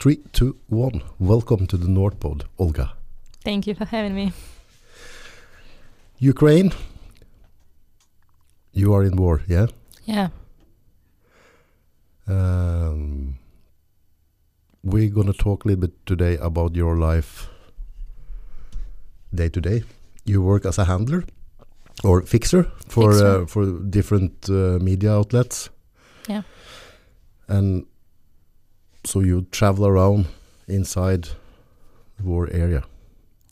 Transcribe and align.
Three, 0.00 0.16
two, 0.32 0.56
one. 0.68 1.02
Welcome 1.18 1.66
to 1.66 1.76
the 1.76 1.86
Nordpod, 1.86 2.44
Olga. 2.58 2.94
Thank 3.44 3.66
you 3.66 3.74
for 3.74 3.84
having 3.84 4.14
me. 4.14 4.32
Ukraine. 6.18 6.72
You 8.72 8.94
are 8.94 9.04
in 9.04 9.16
war, 9.16 9.42
yeah? 9.46 9.66
Yeah. 10.06 10.28
Um, 12.26 13.36
we're 14.82 15.10
going 15.10 15.26
to 15.26 15.34
talk 15.34 15.66
a 15.66 15.68
little 15.68 15.82
bit 15.82 16.06
today 16.06 16.38
about 16.38 16.74
your 16.74 16.96
life 16.96 17.50
day 19.34 19.50
to 19.50 19.60
day. 19.60 19.82
You 20.24 20.40
work 20.40 20.64
as 20.64 20.78
a 20.78 20.86
handler 20.86 21.24
or 22.02 22.22
fixer 22.22 22.62
for 22.88 23.12
Fixer. 23.12 23.42
Uh, 23.42 23.46
for 23.46 23.66
different 23.90 24.48
uh, 24.48 24.78
media 24.80 25.12
outlets. 25.12 25.68
Yeah. 26.26 26.42
And 27.48 27.84
so 29.04 29.20
you 29.20 29.46
travel 29.50 29.86
around 29.86 30.26
inside 30.68 31.28
the 32.16 32.24
war 32.24 32.48
area 32.52 32.84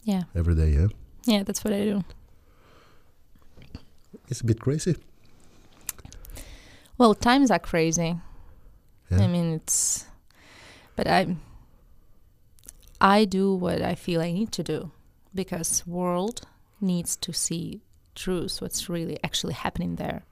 Yeah. 0.05 0.25
every 0.35 0.55
day, 0.55 0.71
yeah? 0.71 0.89
Yeah, 1.25 1.43
that's 1.43 1.65
what 1.65 1.73
I 1.75 1.85
do. 1.85 2.05
It's 4.29 4.41
a 4.41 4.45
bit 4.47 4.61
crazy. 4.61 4.97
Well, 6.99 7.15
times 7.15 7.51
are 7.51 7.59
crazy. 7.59 8.17
Yeah. 9.11 9.21
I 9.23 9.27
mean, 9.27 9.55
it's 9.55 10.05
but 10.97 11.07
I 11.07 11.37
I 13.01 13.25
do 13.25 13.55
what 13.55 13.81
I 13.81 13.95
feel 13.95 14.21
I 14.21 14.33
need 14.33 14.53
to 14.53 14.63
do 14.63 14.91
because 15.35 15.87
world 15.87 16.43
needs 16.81 17.17
to 17.17 17.33
see 17.33 17.81
truth 18.15 18.61
what's 18.61 18.89
really 18.89 19.17
actually 19.23 19.55
happening 19.55 19.97
there. 19.97 20.23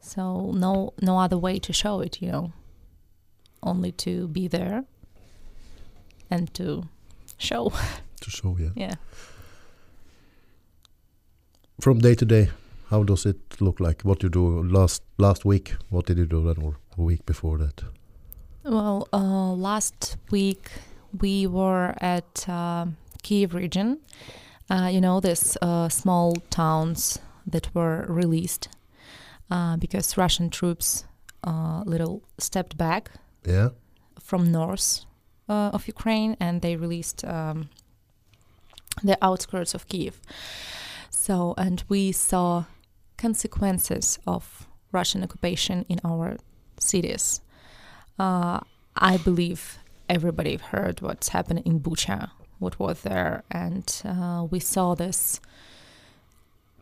So 0.00 0.52
no 0.52 0.92
no 1.00 1.18
other 1.18 1.38
way 1.38 1.58
to 1.58 1.72
show 1.72 2.00
it, 2.00 2.20
you 2.22 2.30
know. 2.30 2.52
Only 3.62 3.92
to 3.92 4.28
be 4.28 4.48
there 4.48 4.84
and 6.30 6.52
to 6.54 6.84
show. 7.38 7.72
to 8.20 8.30
show, 8.30 8.56
yeah. 8.58 8.70
yeah. 8.74 8.94
From 11.80 11.98
day 11.98 12.14
to 12.14 12.24
day, 12.24 12.50
how 12.90 13.02
does 13.04 13.26
it 13.26 13.60
look 13.60 13.80
like? 13.80 14.02
What 14.02 14.22
you 14.22 14.28
do 14.28 14.62
last 14.62 15.02
last 15.18 15.44
week? 15.44 15.76
What 15.88 16.06
did 16.06 16.18
you 16.18 16.26
do 16.26 16.44
then, 16.44 16.64
or 16.64 16.76
a 16.98 17.02
week 17.02 17.24
before 17.24 17.58
that? 17.58 17.82
Well, 18.64 19.08
uh, 19.12 19.52
last 19.54 20.16
week 20.30 20.70
we 21.18 21.46
were 21.46 21.94
at 22.00 22.48
uh, 22.48 22.86
Kiev 23.22 23.54
region. 23.54 23.98
Uh, 24.68 24.90
you 24.92 25.00
know, 25.00 25.20
these 25.20 25.56
uh, 25.62 25.88
small 25.88 26.34
towns 26.50 27.18
that 27.46 27.74
were 27.74 28.04
released 28.08 28.68
uh, 29.50 29.76
because 29.76 30.16
Russian 30.16 30.50
troops 30.50 31.04
uh, 31.44 31.82
little 31.86 32.22
stepped 32.38 32.76
back 32.76 33.10
Yeah, 33.44 33.70
from 34.20 34.52
north 34.52 35.04
uh, 35.48 35.70
of 35.72 35.86
Ukraine 35.86 36.36
and 36.40 36.62
they 36.62 36.76
released 36.76 37.24
um, 37.24 37.70
the 39.02 39.18
outskirts 39.22 39.74
of 39.74 39.88
Kiev. 39.88 40.20
So, 41.10 41.54
and 41.58 41.82
we 41.88 42.12
saw 42.12 42.64
consequences 43.18 44.18
of 44.26 44.66
Russian 44.92 45.22
occupation 45.22 45.84
in 45.88 46.00
our 46.04 46.38
cities. 46.78 47.40
Uh, 48.18 48.60
I 48.96 49.16
believe 49.18 49.78
everybody 50.08 50.56
heard 50.56 51.00
what's 51.00 51.28
happening 51.28 51.64
in 51.64 51.80
Bucha, 51.80 52.30
what 52.58 52.78
was 52.78 53.02
there, 53.02 53.44
and 53.50 53.86
uh, 54.04 54.46
we 54.50 54.60
saw 54.60 54.94
this 54.94 55.40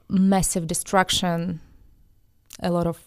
massive 0.08 0.66
destruction, 0.66 1.60
a 2.60 2.70
lot 2.70 2.86
of 2.86 2.98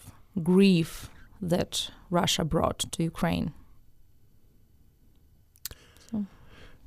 grief 0.42 1.10
that 1.42 1.90
Russia 2.10 2.44
brought 2.44 2.78
to 2.92 3.02
Ukraine. 3.02 3.52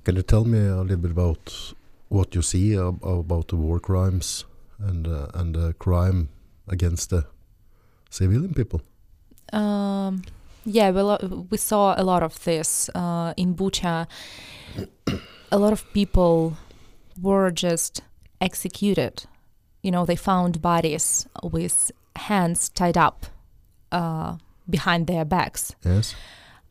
can 0.05 0.15
you 0.15 0.21
tell 0.21 0.45
me 0.45 0.59
a 0.59 0.81
little 0.81 0.97
bit 0.97 1.11
about 1.11 1.73
what 2.09 2.35
you 2.35 2.41
see 2.43 2.77
ab- 2.77 3.03
about 3.03 3.47
the 3.47 3.55
war 3.55 3.79
crimes 3.79 4.45
and 4.79 5.07
uh, 5.07 5.27
and 5.33 5.55
the 5.55 5.73
crime 5.73 6.29
against 6.67 7.09
the 7.09 7.25
civilian 8.09 8.53
people? 8.53 8.81
Um, 9.51 10.21
yeah, 10.63 10.91
we, 10.91 11.27
we 11.49 11.57
saw 11.57 11.95
a 11.97 12.03
lot 12.03 12.23
of 12.23 12.43
this 12.43 12.89
uh, 12.95 13.33
in 13.35 13.55
Bucha. 13.55 14.07
a 15.51 15.57
lot 15.57 15.73
of 15.73 15.91
people 15.93 16.57
were 17.21 17.51
just 17.51 18.01
executed. 18.39 19.25
You 19.81 19.91
know, 19.91 20.05
they 20.05 20.15
found 20.15 20.61
bodies 20.61 21.27
with 21.43 21.91
hands 22.15 22.69
tied 22.69 22.97
up 22.97 23.25
uh, 23.91 24.37
behind 24.69 25.07
their 25.07 25.25
backs, 25.25 25.75
Yes. 25.85 26.15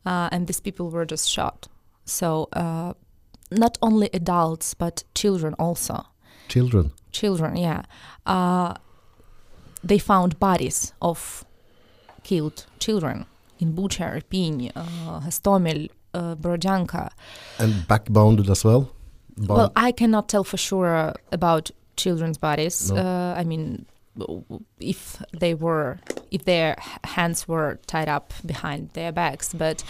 uh, 0.05 0.29
and 0.31 0.47
these 0.47 0.59
people 0.61 0.89
were 0.89 1.05
just 1.05 1.29
shot. 1.29 1.67
So, 2.05 2.47
uh, 2.53 2.93
not 3.51 3.77
only 3.81 4.09
adults, 4.13 4.73
but 4.73 5.03
children 5.13 5.53
also. 5.59 6.05
Children. 6.47 6.91
Children, 7.11 7.55
yeah. 7.57 7.81
Uh, 8.25 8.73
they 9.83 9.99
found 9.99 10.39
bodies 10.39 10.93
of 11.01 11.45
killed 12.23 12.65
children 12.79 13.25
in 13.59 13.73
Bucha, 13.73 14.15
Irpin, 14.17 14.71
uh, 14.75 15.19
Hostomel, 15.21 15.89
uh. 16.13 17.09
And 17.59 17.73
backbounded 17.87 18.49
as 18.49 18.63
well. 18.65 18.89
Bound- 19.37 19.49
Well, 19.49 19.71
I 19.75 19.91
cannot 19.91 20.27
tell 20.29 20.43
for 20.43 20.57
sure 20.57 21.13
about 21.31 21.71
children's 21.97 22.37
bodies. 22.37 22.91
No. 22.91 23.01
Uh, 23.01 23.35
I 23.39 23.43
mean, 23.43 23.85
if 24.79 25.21
they 25.31 25.53
were, 25.53 25.99
if 26.31 26.45
their 26.45 26.75
hands 27.03 27.47
were 27.47 27.79
tied 27.87 28.09
up 28.09 28.33
behind 28.45 28.89
their 28.93 29.11
backs. 29.11 29.53
But 29.53 29.83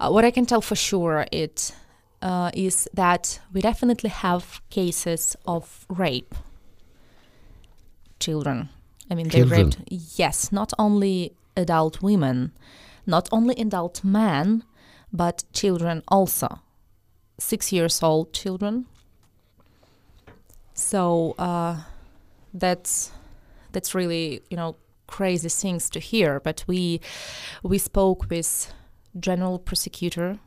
uh, 0.00 0.10
what 0.10 0.24
I 0.24 0.30
can 0.30 0.46
tell 0.46 0.60
for 0.60 0.76
sure 0.76 1.26
it 1.32 1.72
uh, 2.22 2.50
is 2.54 2.88
that 2.94 3.40
we 3.52 3.60
definitely 3.60 4.10
have 4.10 4.60
cases 4.70 5.36
of 5.46 5.86
rape. 5.88 6.34
Children. 8.18 8.68
I 9.10 9.14
mean, 9.14 9.28
they 9.28 9.42
raped. 9.42 9.78
Yes, 9.88 10.50
not 10.50 10.72
only 10.78 11.32
adult 11.56 12.02
women, 12.02 12.52
not 13.06 13.28
only 13.30 13.54
adult 13.56 14.02
men, 14.02 14.64
but 15.12 15.44
children 15.52 16.02
also 16.08 16.60
six 17.38 17.72
years 17.72 18.02
old 18.02 18.32
children. 18.32 18.86
So 20.74 21.34
uh, 21.38 21.82
that's 22.52 23.10
that's 23.76 23.94
really 23.94 24.40
you 24.48 24.56
know 24.56 24.74
crazy 25.06 25.50
things 25.50 25.90
to 25.90 26.00
hear. 26.00 26.40
But 26.40 26.64
we 26.66 27.00
we 27.62 27.78
spoke 27.78 28.30
with 28.30 28.72
general 29.20 29.58
prosecutor, 29.58 30.38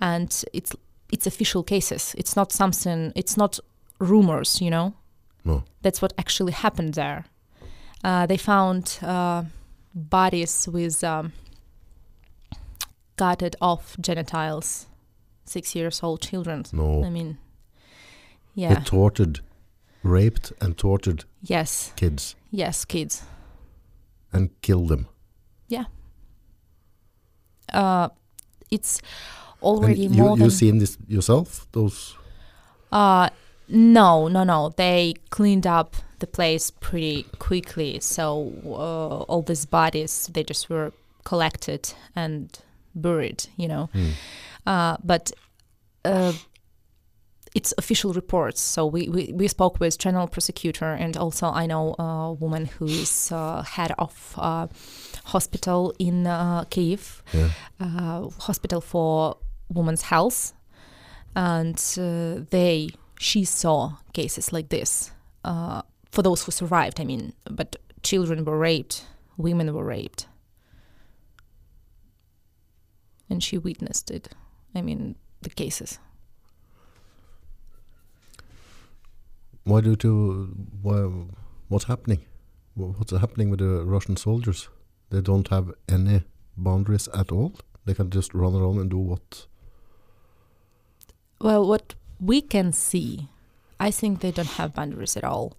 and 0.00 0.44
it's 0.52 0.74
it's 1.12 1.26
official 1.26 1.62
cases. 1.62 2.14
It's 2.18 2.36
not 2.36 2.52
something. 2.52 3.12
It's 3.14 3.36
not 3.36 3.60
rumors. 3.98 4.60
You 4.60 4.70
know. 4.70 4.94
no. 5.44 5.62
That's 5.82 6.00
what 6.02 6.12
actually 6.16 6.52
happened 6.52 6.94
there. 6.94 7.24
Uh, 8.04 8.26
they 8.26 8.38
found 8.38 8.98
uh, 9.02 9.42
bodies 9.94 10.68
with 10.68 11.04
um, 11.04 11.32
gutted 13.16 13.56
off 13.60 13.96
genitals, 14.00 14.86
six 15.44 15.74
years 15.74 16.02
old 16.02 16.22
children. 16.22 16.64
No. 16.72 17.04
I 17.04 17.10
mean, 17.10 17.36
They 18.54 18.62
yeah, 18.62 18.82
tortured, 18.84 19.40
raped 20.02 20.52
and 20.60 20.76
tortured 20.76 21.24
yes, 21.42 21.92
kids 21.96 22.36
yes, 22.50 22.84
kids. 22.84 23.22
and 24.32 24.50
kill 24.60 24.86
them. 24.86 25.06
Yeah. 25.68 25.84
Uh, 27.72 28.08
it's 28.70 29.00
already 29.62 30.02
you 30.02 30.10
more 30.10 30.36
you 30.36 30.42
than. 30.44 30.50
seen 30.50 30.78
this 30.78 30.98
yourself? 31.08 31.66
Those 31.72 32.16
Uh, 32.92 33.28
no, 33.68 34.28
no, 34.28 34.44
no. 34.44 34.70
They 34.76 35.14
cleaned 35.30 35.66
up 35.66 35.96
the 36.18 36.26
place 36.26 36.70
pretty 36.70 37.24
quickly. 37.38 38.00
So 38.00 38.52
uh, 38.64 39.24
all 39.28 39.42
these 39.42 39.66
bodies, 39.66 40.28
they 40.32 40.42
just 40.42 40.70
were 40.70 40.92
collected 41.24 41.92
and 42.16 42.50
buried, 42.94 43.46
you 43.56 43.68
know. 43.68 43.88
Hmm. 43.92 44.10
Uh, 44.66 44.96
but 45.04 45.32
uh, 46.04 46.32
it's 47.54 47.74
official 47.78 48.12
reports. 48.12 48.60
So 48.60 48.86
we, 48.86 49.08
we, 49.08 49.32
we 49.32 49.48
spoke 49.48 49.80
with 49.80 49.98
general 49.98 50.28
prosecutor, 50.28 50.92
and 50.92 51.16
also 51.16 51.46
I 51.46 51.66
know 51.66 51.94
a 51.98 52.32
woman 52.32 52.66
who 52.66 52.86
is 52.86 53.32
uh, 53.32 53.62
head 53.62 53.92
of 53.98 54.34
uh, 54.36 54.66
hospital 55.24 55.94
in 55.98 56.26
uh, 56.26 56.64
Kiev, 56.70 57.22
yeah. 57.32 57.50
uh, 57.80 58.28
hospital 58.38 58.80
for 58.80 59.36
women's 59.68 60.02
health, 60.02 60.52
and 61.34 61.76
uh, 61.98 62.44
they 62.50 62.90
she 63.18 63.44
saw 63.44 63.94
cases 64.12 64.52
like 64.52 64.68
this 64.68 65.10
uh, 65.44 65.82
for 66.10 66.22
those 66.22 66.44
who 66.44 66.52
survived. 66.52 67.00
I 67.00 67.04
mean, 67.04 67.32
but 67.50 67.76
children 68.02 68.44
were 68.44 68.58
raped, 68.58 69.04
women 69.36 69.74
were 69.74 69.84
raped, 69.84 70.26
and 73.28 73.42
she 73.42 73.58
witnessed 73.58 74.10
it. 74.10 74.28
I 74.74 74.82
mean, 74.82 75.16
the 75.42 75.50
cases. 75.50 75.98
Why 79.68 79.82
do 79.82 79.94
you? 80.02 80.54
Why? 80.80 80.96
What's 81.68 81.84
happening? 81.84 82.24
What's 82.74 83.12
happening 83.12 83.50
with 83.50 83.58
the 83.60 83.84
Russian 83.84 84.16
soldiers? 84.16 84.68
They 85.10 85.20
don't 85.20 85.48
have 85.48 85.72
any 85.88 86.22
boundaries 86.56 87.06
at 87.08 87.30
all. 87.30 87.52
They 87.84 87.92
can 87.92 88.08
just 88.08 88.32
run 88.32 88.54
around 88.54 88.78
and 88.78 88.90
do 88.90 88.96
what? 88.96 89.46
Well, 91.40 91.66
what 91.68 91.94
we 92.18 92.40
can 92.40 92.72
see, 92.72 93.28
I 93.78 93.90
think 93.90 94.20
they 94.20 94.30
don't 94.30 94.56
have 94.56 94.74
boundaries 94.74 95.16
at 95.18 95.24
all. 95.24 95.52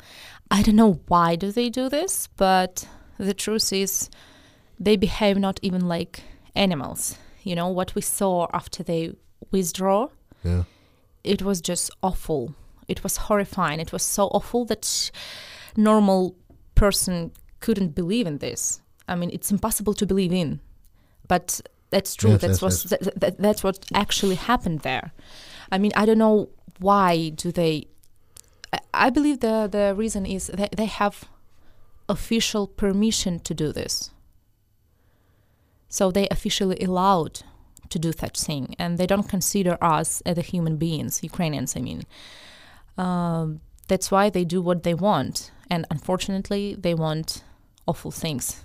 I 0.49 0.63
don't 0.63 0.75
know 0.75 0.99
why 1.07 1.35
do 1.35 1.51
they 1.51 1.69
do 1.69 1.87
this, 1.87 2.27
but 2.35 2.87
the 3.19 3.35
truth 3.35 3.71
is 3.71 4.09
they 4.79 4.95
behave 4.97 5.37
not 5.37 5.59
even 5.61 5.87
like 5.87 6.23
animals. 6.55 7.17
You 7.43 7.55
know 7.55 7.67
what 7.69 7.93
we 7.93 8.01
saw 8.01 8.47
after 8.53 8.81
they 8.83 9.13
withdraw, 9.51 10.07
Yeah. 10.43 10.63
it 11.23 11.43
was 11.43 11.61
just 11.61 11.91
awful. 12.01 12.55
It 12.89 13.03
was 13.03 13.17
horrifying. 13.17 13.79
It 13.79 13.91
was 13.93 14.03
so 14.03 14.27
awful 14.27 14.65
that 14.65 15.11
normal 15.75 16.35
person 16.75 17.31
couldn't 17.59 17.95
believe 17.95 18.27
in 18.27 18.39
this. 18.39 18.81
I 19.07 19.15
mean, 19.15 19.29
it's 19.33 19.51
impossible 19.51 19.93
to 19.95 20.05
believe 20.05 20.33
in, 20.33 20.59
but 21.27 21.61
that's 21.89 22.15
true. 22.15 22.31
Yes, 22.31 22.41
that's 22.41 22.61
yes, 22.61 22.61
what 22.61 22.71
yes. 22.71 22.89
That, 22.89 23.19
that, 23.19 23.37
that's 23.37 23.63
what 23.63 23.85
actually 23.93 24.35
happened 24.35 24.79
there. 24.81 25.11
I 25.71 25.77
mean, 25.77 25.91
I 25.95 26.05
don't 26.05 26.17
know 26.17 26.49
why 26.79 27.29
do 27.29 27.51
they. 27.51 27.87
I, 28.71 28.79
I 28.93 29.09
believe 29.09 29.39
the 29.39 29.67
the 29.71 29.93
reason 29.95 30.25
is 30.25 30.47
that 30.47 30.73
they 30.77 30.85
have 30.85 31.25
official 32.07 32.67
permission 32.67 33.39
to 33.39 33.53
do 33.53 33.71
this. 33.71 34.11
So 35.87 36.11
they 36.11 36.27
officially 36.29 36.77
allowed 36.83 37.41
to 37.89 37.99
do 37.99 38.11
such 38.11 38.39
thing, 38.39 38.75
and 38.77 38.97
they 38.97 39.07
don't 39.07 39.27
consider 39.27 39.77
us 39.81 40.21
as 40.21 40.35
the 40.35 40.41
human 40.41 40.77
beings, 40.77 41.23
Ukrainians. 41.23 41.75
I 41.75 41.81
mean, 41.81 42.03
um, 42.99 43.61
that's 43.87 44.11
why 44.11 44.29
they 44.29 44.43
do 44.43 44.61
what 44.61 44.83
they 44.83 44.93
want, 44.93 45.51
and 45.69 45.87
unfortunately, 45.89 46.75
they 46.77 46.93
want 46.93 47.43
awful 47.87 48.11
things. 48.11 48.63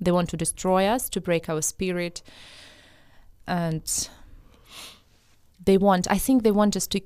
They 0.00 0.10
want 0.10 0.28
to 0.30 0.36
destroy 0.36 0.86
us, 0.86 1.08
to 1.10 1.20
break 1.20 1.48
our 1.48 1.62
spirit, 1.62 2.22
and 3.46 4.08
they 5.64 5.78
want. 5.78 6.10
I 6.10 6.18
think 6.18 6.42
they 6.42 6.50
want 6.50 6.76
us 6.76 6.86
to 6.88 7.00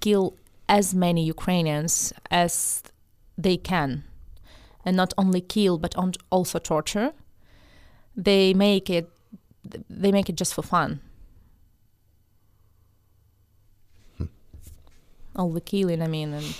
kill 0.00 0.36
as 0.68 0.94
many 0.94 1.24
Ukrainians 1.24 2.14
as 2.30 2.82
they 3.36 3.58
can, 3.58 4.04
and 4.84 4.96
not 4.96 5.12
only 5.18 5.42
kill, 5.42 5.78
but 5.78 5.94
also 6.30 6.58
torture. 6.58 7.12
They 8.16 8.54
make 8.54 8.88
it. 8.88 9.10
They 9.90 10.12
make 10.12 10.30
it 10.30 10.36
just 10.36 10.54
for 10.54 10.62
fun. 10.62 11.00
All 15.36 15.50
the 15.50 15.60
killing, 15.60 16.02
I 16.02 16.06
mean, 16.06 16.32
and 16.32 16.56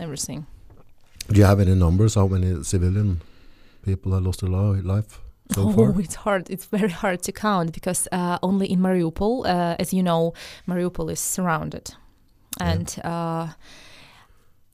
everything. 0.00 0.46
Do 1.30 1.38
you 1.38 1.44
have 1.46 1.60
any 1.60 1.74
numbers? 1.74 2.14
How 2.14 2.26
many 2.26 2.64
civilian 2.64 3.20
people 3.84 4.12
have 4.12 4.22
lost 4.24 4.40
their 4.40 4.50
life 4.50 5.20
so 5.54 5.68
oh, 5.68 5.72
far? 5.72 6.00
it's 6.00 6.14
hard. 6.14 6.50
It's 6.50 6.66
very 6.66 6.90
hard 6.90 7.22
to 7.22 7.32
count 7.32 7.72
because 7.72 8.08
uh, 8.12 8.38
only 8.42 8.66
in 8.70 8.80
Mariupol, 8.80 9.46
uh, 9.46 9.76
as 9.78 9.92
you 9.92 10.02
know, 10.02 10.32
Mariupol 10.66 11.10
is 11.12 11.20
surrounded, 11.20 11.94
Yeah. 12.60 12.70
and 12.72 13.00
uh, 13.04 13.48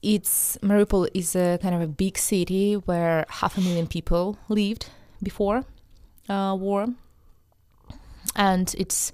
it's 0.01 0.57
Mariupol 0.61 1.07
is 1.13 1.35
a 1.35 1.57
kind 1.61 1.75
of 1.75 1.81
a 1.81 1.87
big 1.87 2.17
city 2.17 2.75
where 2.75 3.25
half 3.29 3.57
a 3.57 3.61
million 3.61 3.87
people 3.87 4.37
lived 4.49 4.89
before 5.21 5.63
uh, 6.29 6.55
war, 6.57 6.87
and 8.35 8.73
it's 8.77 9.11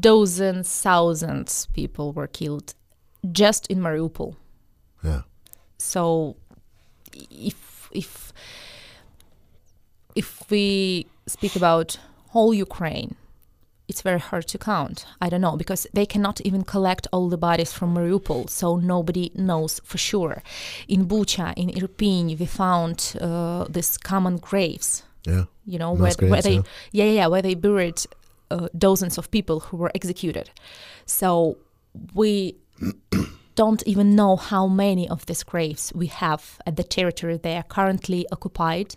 dozens, 0.00 0.68
thousands 0.82 1.66
people 1.74 2.12
were 2.12 2.26
killed 2.28 2.74
just 3.32 3.66
in 3.68 3.80
Mariupol. 3.80 4.36
Yeah. 5.02 5.22
So 5.78 6.36
if 7.30 7.88
if 7.92 8.32
if 10.14 10.50
we 10.50 11.06
speak 11.26 11.56
about 11.56 11.98
whole 12.28 12.52
Ukraine, 12.54 13.16
it's 13.88 14.02
very 14.02 14.20
hard 14.20 14.46
to 14.48 14.58
count. 14.58 15.06
I 15.20 15.28
don't 15.28 15.40
know 15.40 15.56
because 15.56 15.86
they 15.92 16.06
cannot 16.06 16.40
even 16.42 16.62
collect 16.64 17.06
all 17.12 17.28
the 17.28 17.38
bodies 17.38 17.72
from 17.72 17.94
Mariupol, 17.94 18.48
so 18.48 18.76
nobody 18.76 19.32
knows 19.34 19.80
for 19.84 19.98
sure. 19.98 20.42
In 20.88 21.06
Bucha, 21.06 21.54
in 21.56 21.70
Irpin, 21.70 22.38
we 22.38 22.46
found 22.46 23.16
uh, 23.20 23.64
these 23.68 23.98
common 23.98 24.36
graves. 24.36 25.02
Yeah. 25.24 25.44
You 25.66 25.78
know 25.78 25.96
Mass 25.96 26.20
where, 26.20 26.30
where 26.30 26.42
they 26.42 26.54
yeah. 26.54 26.62
yeah 26.92 27.04
yeah, 27.04 27.12
yeah 27.12 27.26
where 27.26 27.42
they 27.42 27.54
buried 27.54 28.00
uh, 28.50 28.68
dozens 28.76 29.18
of 29.18 29.30
people 29.30 29.60
who 29.60 29.76
were 29.76 29.90
executed. 29.94 30.50
So 31.06 31.56
we 32.14 32.56
don't 33.54 33.82
even 33.86 34.14
know 34.14 34.36
how 34.36 34.66
many 34.66 35.08
of 35.08 35.26
these 35.26 35.42
graves 35.42 35.92
we 35.94 36.06
have 36.06 36.58
at 36.66 36.76
the 36.76 36.82
territory 36.82 37.36
they 37.36 37.56
are 37.56 37.62
currently 37.64 38.26
occupied. 38.32 38.96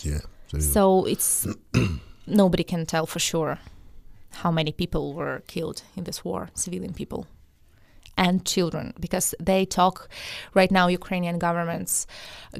Yeah. 0.00 0.20
So, 0.48 0.58
So 0.58 1.04
it's 1.06 1.46
nobody 2.26 2.64
can 2.64 2.86
tell 2.86 3.06
for 3.06 3.18
sure 3.18 3.58
how 4.42 4.50
many 4.50 4.72
people 4.72 5.14
were 5.14 5.42
killed 5.46 5.82
in 5.96 6.04
this 6.04 6.24
war, 6.24 6.50
civilian 6.54 6.92
people 6.92 7.26
and 8.16 8.44
children, 8.44 8.92
because 9.00 9.34
they 9.40 9.64
talk 9.64 10.08
right 10.54 10.70
now. 10.70 10.86
Ukrainian 10.88 11.38
governments 11.38 12.06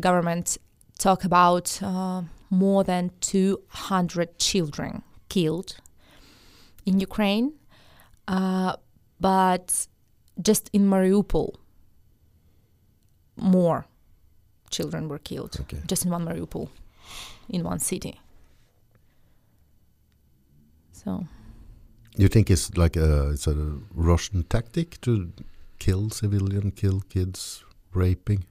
government 0.00 0.58
talk 0.98 1.24
about 1.24 1.82
uh, 1.82 2.22
more 2.50 2.84
than 2.84 3.10
200 3.20 4.38
children 4.38 5.02
killed 5.28 5.76
in 6.86 7.00
Ukraine, 7.00 7.52
uh, 8.28 8.76
but 9.20 9.86
just 10.42 10.70
in 10.72 10.88
Mariupol, 10.88 11.54
more 13.36 13.84
children 14.70 15.08
were 15.08 15.18
killed 15.18 15.56
Okay. 15.60 15.80
just 15.86 16.04
in 16.04 16.10
one 16.10 16.24
Mariupol, 16.24 16.68
in 17.48 17.62
one 17.64 17.78
city. 17.78 18.20
So 20.92 21.26
you 22.16 22.28
think 22.28 22.50
it's 22.50 22.76
like 22.76 22.96
a 22.96 23.30
it's 23.30 23.46
a 23.46 23.54
Russian 23.94 24.42
tactic 24.44 25.00
to 25.00 25.32
kill 25.78 26.10
civilian, 26.10 26.70
kill 26.70 27.00
kids, 27.08 27.64
raping, 27.92 28.44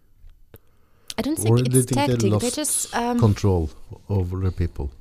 I 1.18 1.22
don't 1.22 1.40
or 1.40 1.58
think 1.58 1.70
do 1.70 1.72
you 1.72 1.80
it's 1.80 1.92
think 1.92 2.08
tactic. 2.08 2.32
they 2.32 2.38
They 2.38 2.50
just 2.52 2.96
um, 2.96 3.20
control 3.20 3.70
over 4.10 4.40
the 4.40 4.52
people? 4.52 4.92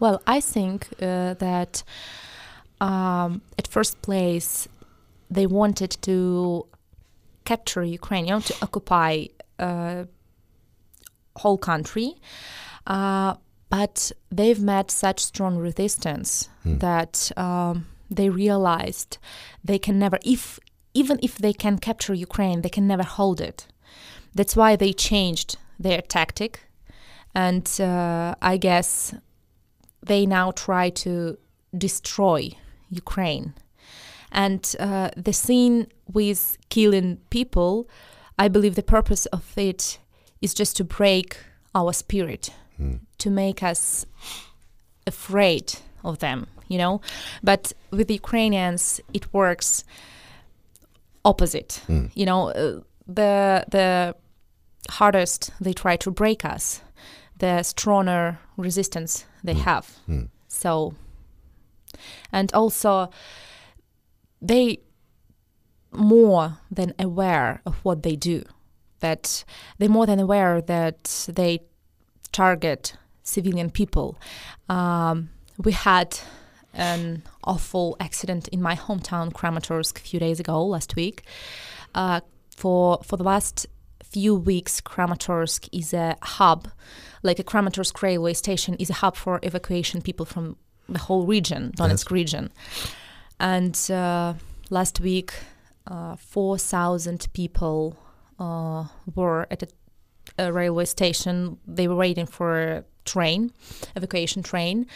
Well, 0.00 0.20
I 0.26 0.40
think 0.40 0.88
uh, 1.00 1.34
that 1.34 1.84
um, 2.80 3.42
at 3.58 3.68
first 3.68 4.00
place 4.02 4.68
they 5.36 5.46
wanted 5.46 5.92
to 6.08 6.66
capture 7.50 7.82
Ukraine, 8.00 8.24
you 8.26 8.32
know, 8.32 8.40
to 8.50 8.54
occupy 8.66 9.10
uh, 9.58 10.04
whole 11.42 11.58
country, 11.58 12.08
uh, 12.86 13.34
but 13.76 14.12
they've 14.38 14.62
met 14.74 14.90
such 14.90 15.18
strong 15.32 15.54
resistance 15.68 16.30
Hmm. 16.64 16.78
that 16.78 17.14
um, 17.46 17.86
they 18.18 18.28
realized 18.44 19.10
they 19.64 19.78
can 19.86 19.96
never, 20.04 20.18
if 20.34 20.42
even 20.94 21.18
if 21.22 21.32
they 21.44 21.54
can 21.64 21.78
capture 21.88 22.14
Ukraine, 22.28 22.58
they 22.62 22.68
can 22.78 22.86
never 22.86 23.06
hold 23.18 23.38
it. 23.40 23.58
That's 24.38 24.54
why 24.60 24.76
they 24.76 24.92
changed 25.10 25.50
their 25.86 26.02
tactic, 26.16 26.52
and 27.34 27.66
uh, 27.80 28.34
I 28.52 28.54
guess 28.68 29.14
they 30.10 30.26
now 30.26 30.46
try 30.66 30.90
to 31.04 31.12
destroy 31.86 32.40
Ukraine. 32.90 33.48
And 34.34 34.74
uh, 34.80 35.10
the 35.16 35.32
scene 35.32 35.86
with 36.12 36.56
killing 36.70 37.18
people, 37.30 37.88
I 38.38 38.48
believe 38.48 38.74
the 38.74 38.82
purpose 38.82 39.26
of 39.26 39.44
it 39.56 39.98
is 40.40 40.54
just 40.54 40.76
to 40.78 40.84
break 40.84 41.36
our 41.74 41.92
spirit, 41.92 42.50
Hmm. 42.76 42.96
to 43.18 43.30
make 43.30 43.62
us 43.62 44.06
afraid 45.06 45.74
of 46.02 46.18
them, 46.18 46.46
you 46.68 46.78
know. 46.78 47.00
But 47.42 47.72
with 47.90 48.08
the 48.08 48.14
Ukrainians, 48.14 49.00
it 49.12 49.32
works 49.34 49.84
opposite. 51.24 51.80
Hmm. 51.86 52.06
You 52.14 52.26
know, 52.26 52.48
uh, 52.48 52.80
the 53.06 53.64
the 53.70 54.14
hardest 54.90 55.50
they 55.60 55.72
try 55.72 55.96
to 55.96 56.10
break 56.10 56.44
us, 56.44 56.80
the 57.38 57.62
stronger 57.62 58.38
resistance 58.56 59.26
they 59.44 59.54
Hmm. 59.54 59.60
have. 59.60 59.86
Hmm. 60.06 60.24
So, 60.48 60.94
and 62.32 62.52
also, 62.54 63.10
they 64.42 64.80
more 65.92 66.58
than 66.70 66.94
aware 66.98 67.62
of 67.64 67.76
what 67.84 68.02
they 68.02 68.16
do. 68.16 68.42
That 69.00 69.44
they're 69.78 69.88
more 69.88 70.06
than 70.06 70.20
aware 70.20 70.60
that 70.60 71.28
they 71.28 71.60
target 72.32 72.94
civilian 73.22 73.70
people. 73.70 74.18
Um, 74.68 75.30
we 75.58 75.72
had 75.72 76.18
an 76.74 77.22
awful 77.44 77.96
accident 78.00 78.48
in 78.48 78.62
my 78.62 78.74
hometown, 78.74 79.32
Kramatorsk, 79.32 79.96
a 79.98 80.00
few 80.00 80.18
days 80.18 80.40
ago, 80.40 80.64
last 80.64 80.96
week. 80.96 81.22
Uh, 81.94 82.20
for 82.56 83.00
for 83.04 83.16
the 83.16 83.24
last 83.24 83.66
few 84.02 84.34
weeks, 84.34 84.80
Kramatorsk 84.80 85.68
is 85.72 85.92
a 85.92 86.16
hub, 86.22 86.68
like 87.22 87.38
a 87.38 87.44
Kramatorsk 87.44 88.00
railway 88.02 88.34
station 88.34 88.74
is 88.76 88.90
a 88.90 88.94
hub 88.94 89.16
for 89.16 89.40
evacuation 89.42 90.00
people 90.00 90.26
from 90.26 90.56
the 90.88 90.98
whole 90.98 91.26
region, 91.26 91.72
Donetsk 91.76 92.10
region. 92.10 92.50
And 93.42 93.76
uh, 93.90 94.34
last 94.70 95.00
week, 95.00 95.34
uh, 95.88 96.14
4,000 96.14 97.26
people 97.32 97.98
uh, 98.38 98.84
were 99.16 99.48
at 99.50 99.64
a, 99.64 99.68
a 100.38 100.52
railway 100.52 100.84
station. 100.84 101.58
They 101.66 101.88
were 101.88 101.96
waiting 101.96 102.26
for 102.26 102.62
a 102.62 102.84
train, 103.04 103.52
evacuation 103.96 104.44
train. 104.44 104.86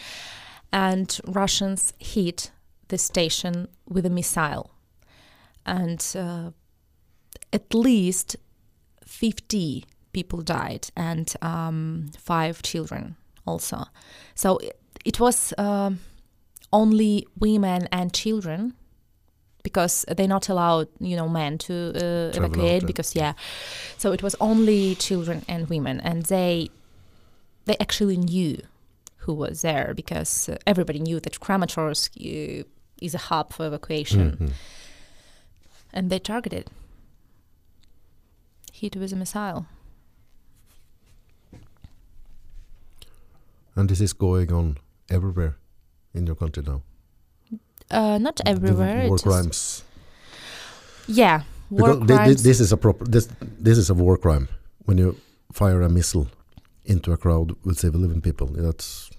and 0.71 1.19
Russians 1.27 1.93
hit 1.99 2.51
the 2.87 2.97
station 2.97 3.67
with 3.87 4.05
a 4.05 4.09
missile, 4.09 4.71
and 5.65 6.15
uh, 6.17 6.51
at 7.51 7.73
least 7.73 8.37
50 9.05 9.85
people 10.13 10.41
died 10.41 10.89
and 10.95 11.33
um, 11.41 12.11
five 12.17 12.61
children 12.61 13.17
also. 13.45 13.85
So 14.35 14.57
it, 14.57 14.79
it 15.05 15.19
was 15.19 15.53
um, 15.57 15.99
only 16.71 17.27
women 17.39 17.87
and 17.91 18.13
children 18.13 18.73
because 19.63 20.05
they're 20.15 20.27
not 20.27 20.47
allowed, 20.49 20.87
you 20.99 21.15
know, 21.15 21.27
men 21.27 21.57
to 21.57 21.73
uh, 21.73 22.37
evacuate 22.37 22.83
out, 22.83 22.87
because 22.87 23.15
yeah. 23.15 23.33
So 23.97 24.11
it 24.13 24.23
was 24.23 24.35
only 24.39 24.95
children 24.95 25.43
and 25.47 25.67
women, 25.69 25.99
and 26.01 26.23
they 26.23 26.69
they 27.65 27.75
actually 27.79 28.17
knew 28.17 28.57
who 29.25 29.33
was 29.33 29.61
there 29.61 29.93
because 29.93 30.47
uh, 30.49 30.55
everybody 30.65 30.99
knew 30.99 31.19
that 31.19 31.39
Kramatorsk 31.39 32.11
uh, 32.15 32.63
is 33.01 33.13
a 33.13 33.17
hub 33.17 33.51
for 33.53 33.65
evacuation, 33.67 34.37
Mhm. 34.39 34.51
and 35.93 36.09
they 36.09 36.19
targeted. 36.19 36.67
Hit 38.73 38.95
with 38.95 39.11
a 39.11 39.15
missile. 39.15 39.65
And 43.75 43.89
this 43.89 44.01
is 44.01 44.13
going 44.13 44.51
on 44.51 44.77
everywhere 45.09 45.55
in 46.17 46.25
your 46.27 46.35
country 46.35 46.63
now. 46.63 46.81
Uh, 47.89 48.17
not 48.17 48.35
The 48.37 48.47
everywhere. 48.49 49.07
war 49.07 49.17
crimes. 49.17 49.83
Yeah, 51.07 51.43
war 51.69 51.95
Because 51.95 52.07
crimes. 52.17 52.43
this 52.43 52.59
is 52.59 52.71
a 52.71 52.77
proper 52.77 53.05
this 53.05 53.29
this 53.63 53.77
is 53.77 53.89
a 53.89 53.93
war 53.93 54.17
crime 54.17 54.47
when 54.85 54.97
you 54.97 55.15
fire 55.53 55.81
a 55.81 55.89
missile 55.89 56.27
into 56.85 57.11
a 57.13 57.17
crowd 57.17 57.55
with 57.63 57.77
civilian 57.79 58.21
people. 58.21 58.47
That's 58.47 59.09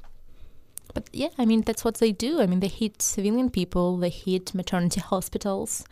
But 0.95 1.09
yeah, 1.13 1.29
I 1.39 1.45
mean 1.47 1.63
that's 1.63 1.85
what 1.85 1.97
they 1.99 2.13
do. 2.13 2.41
I 2.43 2.47
mean 2.47 2.61
they 2.61 2.69
hit 2.83 3.01
civilian 3.03 3.51
people, 3.51 3.97
they 3.99 4.11
hit 4.11 4.55
maternity 4.55 5.01
hospitals, 5.01 5.85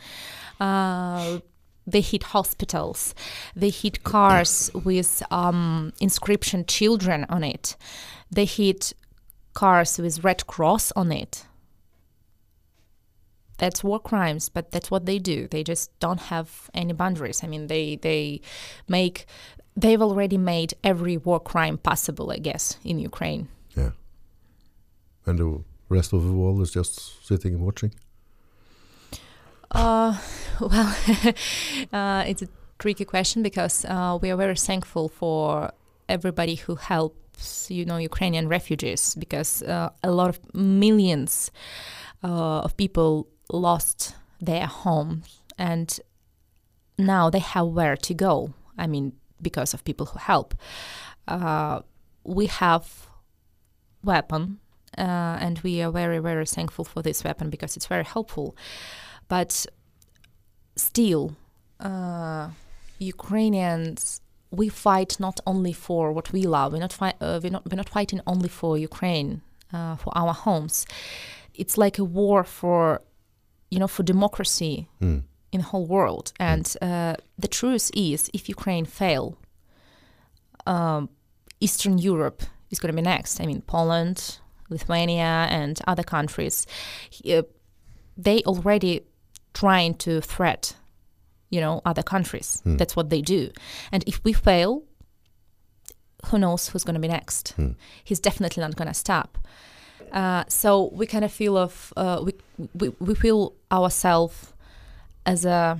uh, 0.60 1.38
they 1.86 2.00
hit 2.02 2.22
hospitals, 2.24 3.14
they 3.54 3.70
hit 3.70 4.02
cars 4.04 4.70
with 4.74 5.22
um, 5.30 5.92
inscription 6.00 6.64
"children" 6.66 7.24
on 7.30 7.42
it, 7.44 7.76
they 8.30 8.44
hit 8.46 8.92
cars 9.56 9.98
with 9.98 10.22
Red 10.22 10.46
Cross 10.46 10.92
on 10.92 11.10
it. 11.10 11.46
That's 13.58 13.82
war 13.82 13.98
crimes, 13.98 14.50
but 14.50 14.70
that's 14.70 14.90
what 14.90 15.06
they 15.06 15.18
do. 15.18 15.48
They 15.48 15.64
just 15.64 15.98
don't 15.98 16.20
have 16.34 16.48
any 16.74 16.92
boundaries. 16.92 17.42
I 17.42 17.46
mean, 17.46 17.66
they 17.68 17.96
they 17.96 18.40
make 18.86 19.16
they've 19.74 20.02
already 20.02 20.38
made 20.38 20.74
every 20.84 21.16
war 21.16 21.40
crime 21.40 21.78
possible, 21.78 22.30
I 22.30 22.38
guess, 22.48 22.78
in 22.84 22.98
Ukraine. 22.98 23.48
yeah. 23.76 23.92
And 25.26 25.38
the 25.38 25.64
rest 25.88 26.12
of 26.12 26.22
the 26.28 26.32
world 26.40 26.60
is 26.60 26.70
just 26.70 27.26
sitting 27.26 27.54
and 27.54 27.62
watching. 27.68 27.92
Uh, 29.70 30.12
well, 30.60 30.90
uh, 31.92 32.22
it's 32.30 32.42
a 32.42 32.48
tricky 32.78 33.04
question 33.04 33.42
because 33.42 33.84
uh, 33.84 34.18
we 34.22 34.30
are 34.30 34.36
very 34.36 34.56
thankful 34.56 35.08
for 35.08 35.72
everybody 36.08 36.54
who 36.54 36.74
helps, 36.76 37.16
you 37.68 37.84
know, 37.84 37.96
Ukrainian 37.96 38.48
refugees 38.48 39.14
because 39.14 39.62
uh, 39.62 39.90
a 40.02 40.10
lot 40.10 40.28
of 40.28 40.38
millions 40.54 41.50
uh, 42.22 42.60
of 42.60 42.76
people 42.76 43.28
lost 43.52 44.14
their 44.40 44.66
homes 44.66 45.42
and 45.58 46.00
now 46.98 47.30
they 47.30 47.38
have 47.38 47.68
where 47.68 47.96
to 47.96 48.14
go. 48.14 48.54
I 48.78 48.86
mean, 48.86 49.12
because 49.40 49.74
of 49.74 49.84
people 49.84 50.06
who 50.06 50.18
help. 50.18 50.54
Uh, 51.28 51.80
we 52.24 52.46
have 52.46 53.08
weapon 54.02 54.58
uh, 54.98 55.36
and 55.40 55.58
we 55.60 55.82
are 55.82 55.90
very 55.90 56.18
very 56.18 56.46
thankful 56.46 56.84
for 56.84 57.02
this 57.02 57.24
weapon 57.24 57.50
because 57.50 57.76
it's 57.76 57.86
very 57.86 58.04
helpful 58.04 58.56
but 59.28 59.66
still 60.76 61.36
uh, 61.80 62.48
ukrainians 62.98 64.20
we 64.60 64.68
fight 64.68 65.12
not 65.26 65.38
only 65.46 65.72
for 65.86 66.02
what 66.16 66.26
we 66.32 66.42
love 66.56 66.68
we're 66.72 66.80
not, 66.88 66.92
fi- 67.00 67.14
uh, 67.20 67.38
we're 67.42 67.52
not, 67.56 67.62
we're 67.68 67.76
not 67.84 67.88
fighting 67.98 68.20
only 68.26 68.48
for 68.48 68.72
ukraine 68.90 69.30
uh, 69.76 69.96
for 70.02 70.10
our 70.20 70.32
homes. 70.46 70.86
It's 71.62 71.76
like 71.84 71.96
a 71.98 72.04
war 72.04 72.44
for 72.44 72.80
you 73.72 73.78
know 73.80 73.88
for 73.96 74.02
democracy 74.14 74.74
Mm. 75.00 75.22
in 75.52 75.60
the 75.62 75.66
whole 75.72 75.86
world. 75.96 76.26
And 76.50 76.66
uh, 76.82 77.14
the 77.44 77.48
truth 77.58 77.86
is 78.10 78.30
if 78.38 78.42
ukraine 78.56 78.86
fail 79.00 79.24
um, 80.66 81.08
eastern 81.60 81.98
europe 81.98 82.42
is 82.70 82.78
going 82.80 82.92
to 82.94 82.96
be 83.02 83.02
next. 83.14 83.40
I 83.40 83.46
mean 83.46 83.62
poland 83.62 84.38
lithuania 84.68 85.46
and 85.60 85.80
other 85.86 86.02
countries. 86.02 86.66
Uh, 87.34 87.42
they 88.26 88.38
already 88.42 88.94
trying 89.54 89.94
to 89.94 90.20
threat 90.20 90.62
you 91.50 91.60
know 91.60 91.80
other 91.84 92.02
countries 92.02 92.60
Hmm. 92.64 92.76
that's 92.76 92.96
what 92.96 93.08
they 93.10 93.22
do 93.22 93.50
and 93.92 94.02
if 94.06 94.20
we 94.24 94.32
fail 94.32 94.82
who 96.26 96.38
knows 96.38 96.68
who's 96.68 96.84
going 96.84 96.94
to 96.94 97.00
be 97.00 97.08
next 97.08 97.52
Hmm. 97.56 97.72
he's 98.04 98.20
definitely 98.20 98.60
not 98.62 98.76
going 98.76 98.88
to 98.88 98.94
stop 98.94 99.38
uh, 100.12 100.44
so 100.48 100.90
we 100.92 101.06
kind 101.06 101.24
of 101.24 101.32
feel 101.32 101.56
of 101.56 101.92
uh, 101.96 102.20
we, 102.24 102.32
we 102.74 102.88
we 103.00 103.14
feel 103.14 103.52
ourselves 103.70 104.52
as 105.24 105.44
a 105.44 105.78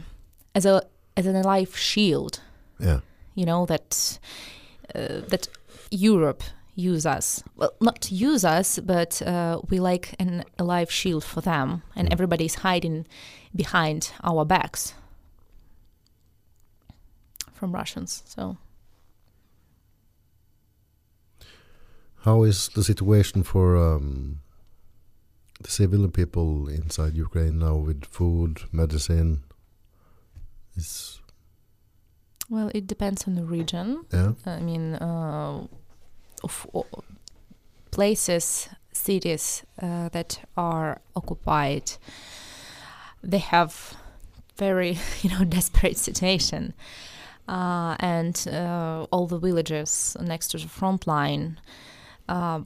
as 0.55 0.67
a 0.67 0.83
as 1.17 1.27
an 1.27 1.37
alive 1.37 1.77
shield 1.77 2.41
Yeah. 2.79 3.01
you 3.35 3.45
know 3.47 3.67
that 3.67 4.19
uh, 4.95 5.21
that 5.29 5.49
Europe 5.91 6.43
use 6.75 7.07
us 7.07 7.43
well 7.57 7.73
not 7.81 8.11
use 8.13 8.45
us 8.45 8.79
but 8.81 9.23
uh, 9.23 9.61
we 9.71 9.81
like 9.81 10.15
an 10.19 10.45
alive 10.59 10.91
shield 10.91 11.25
for 11.25 11.41
them 11.41 11.83
and 11.97 12.09
Mm. 12.09 12.13
everybody's 12.13 12.55
hiding 12.57 13.07
behind 13.55 14.13
our 14.23 14.45
backs 14.45 14.95
from 17.57 17.73
Russians 17.73 18.23
so 18.27 18.57
How 22.27 22.43
is 22.43 22.71
the 22.75 22.83
situation 22.83 23.45
for 23.45 23.77
um, 23.77 24.41
the 25.63 25.71
civilian 25.71 26.11
people 26.11 26.69
inside 26.69 27.15
Ukraine 27.15 27.61
now 27.61 27.77
with 27.77 28.05
food, 28.05 28.63
medicine? 28.73 29.45
Is 30.77 31.21
well 32.51 32.69
it 32.75 32.89
depends 32.89 33.29
on 33.29 33.37
the 33.37 33.45
region 33.45 34.05
yeah. 34.13 34.33
I 34.45 34.61
mean, 34.61 34.95
uh, 34.97 35.69
of 36.43 36.67
places, 37.91 38.69
cities 38.93 39.65
uh, 39.81 40.09
that 40.11 40.41
are 40.57 41.01
occupied, 41.15 41.93
they 43.23 43.39
have 43.39 43.95
very, 44.57 44.99
you 45.23 45.31
know, 45.31 45.45
desperate 45.45 45.97
situation, 45.97 46.75
uh, 47.49 47.97
and 48.01 48.47
uh, 48.53 49.07
all 49.11 49.27
the 49.27 49.39
villages 49.39 50.17
next 50.21 50.49
to 50.49 50.59
the 50.59 50.69
front 50.69 51.07
line, 51.07 51.59
uh, 52.29 52.61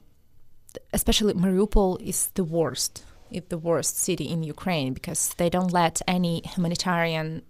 especially 0.93 1.33
Mariupol, 1.33 1.99
is 2.01 2.29
the 2.33 2.43
worst. 2.43 3.03
It's 3.31 3.47
the 3.49 3.57
worst 3.57 3.97
city 3.97 4.25
in 4.25 4.43
Ukraine 4.43 4.93
because 4.93 5.33
they 5.37 5.49
don't 5.49 5.71
let 5.71 6.01
any 6.07 6.41
humanitarian 6.55 7.43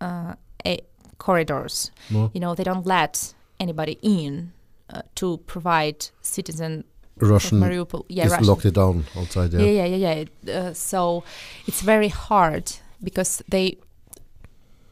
uh, 0.00 0.34
a- 0.66 0.84
corridors 1.18 1.90
No. 2.10 2.30
you 2.34 2.40
know 2.40 2.54
they 2.54 2.64
don't 2.64 2.86
let 2.86 3.34
anybody 3.60 3.98
in 4.02 4.52
uh, 4.92 5.02
to 5.14 5.38
provide 5.46 5.96
citizen 6.20 6.84
Russian 7.18 7.60
Mariupol. 7.60 8.04
Yeah, 8.08 8.26
is 8.26 8.32
Russian. 8.32 8.46
locked 8.46 8.64
it 8.66 8.74
down 8.74 9.04
outside. 9.16 9.52
Yeah. 9.52 9.60
Yeah, 9.60 9.84
yeah, 9.84 9.96
yeah, 9.96 10.24
yeah. 10.42 10.58
Uh, 10.58 10.72
so 10.74 11.22
it's 11.66 11.80
very 11.80 12.08
hard 12.08 12.72
because 13.02 13.42
they 13.48 13.78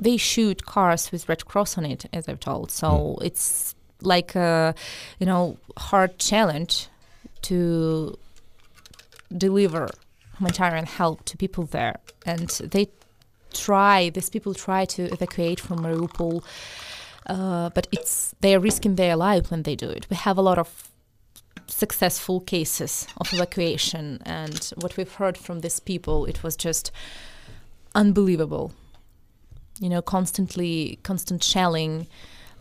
they 0.03 0.17
shoot 0.17 0.67
cars 0.67 1.13
with 1.13 1.29
Red 1.29 1.47
Cross 1.47 1.79
on 1.79 1.85
it, 1.85 2.07
as 2.13 2.29
I've 2.29 2.41
told. 2.41 2.71
So 2.71 3.19
it's 3.23 3.75
like 4.01 4.35
a 4.35 4.75
you 5.19 5.27
know 5.27 5.59
hard 5.77 6.19
challenge 6.19 6.89
to 7.43 8.19
deliver 9.37 9.89
humanitarian 10.39 10.87
help 10.87 11.25
to 11.27 11.37
people 11.37 11.65
there, 11.67 11.97
and 12.27 12.49
they 12.49 12.89
try. 13.55 14.11
These 14.11 14.31
people 14.31 14.55
try 14.55 14.85
to 14.87 15.03
evacuate 15.13 15.61
from 15.61 15.81
Mariupol. 15.81 16.45
Uh, 17.25 17.71
but 17.71 17.87
it's 17.93 18.35
they 18.41 18.55
are 18.55 18.61
risking 18.61 18.97
their 18.97 19.15
life 19.15 19.51
when 19.51 19.63
they 19.63 19.77
do 19.77 19.89
it. 19.89 20.11
We 20.11 20.17
have 20.17 20.37
a 20.39 20.43
lot 20.43 20.59
of 20.59 20.89
successful 21.69 22.41
cases 22.41 23.07
of 23.19 23.33
evacuation 23.33 24.21
and 24.27 24.73
what 24.81 24.97
we've 24.97 25.15
heard 25.15 25.39
from 25.39 25.61
these 25.61 25.81
people 25.81 26.27
it 26.27 26.43
was 26.43 26.55
just 26.57 26.91
unbelievable 27.95 28.73
you 29.83 29.89
know 29.89 30.03
constantly 30.03 30.99
constant 31.03 31.43
shelling 31.43 32.07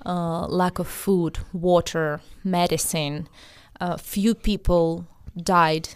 uh, 0.06 0.48
lack 0.48 0.80
of 0.80 0.88
food 0.88 1.40
water 1.54 2.20
medicine 2.44 3.28
uh, 3.80 3.98
few 3.98 4.34
people 4.36 5.06
died 5.38 5.90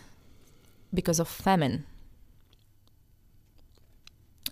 because 0.93 1.19
of 1.19 1.27
famine 1.27 1.85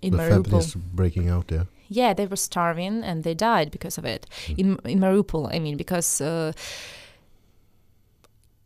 in 0.01 0.11
the 0.11 0.17
Mariupol 0.17 0.59
is 0.59 0.75
breaking 0.75 1.29
out 1.29 1.47
there. 1.47 1.67
yeah, 1.87 2.13
they 2.13 2.25
were 2.25 2.35
starving 2.35 3.03
and 3.03 3.23
they 3.23 3.33
died 3.33 3.71
because 3.71 3.97
of 3.97 4.05
it. 4.05 4.25
In 4.57 4.77
in 4.83 4.99
Mariupol, 4.99 5.53
I 5.53 5.59
mean, 5.59 5.77
because 5.77 6.21
uh, 6.21 6.51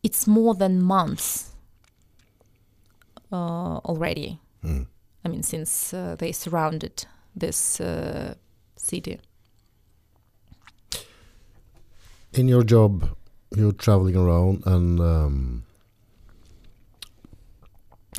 it's 0.01 0.27
more 0.27 0.55
than 0.55 0.81
months 0.81 1.51
uh, 3.31 3.77
already. 3.85 4.39
Mm. 4.63 4.87
I 5.25 5.29
mean, 5.29 5.43
since 5.43 5.93
uh, 5.93 6.15
they 6.17 6.31
surrounded 6.31 7.05
this 7.39 7.79
uh, 7.81 8.33
city. 8.75 9.19
In 12.33 12.47
your 12.47 12.63
job, 12.63 13.09
you're 13.55 13.71
traveling 13.71 14.15
around 14.15 14.63
and 14.65 14.99
um, 14.99 15.63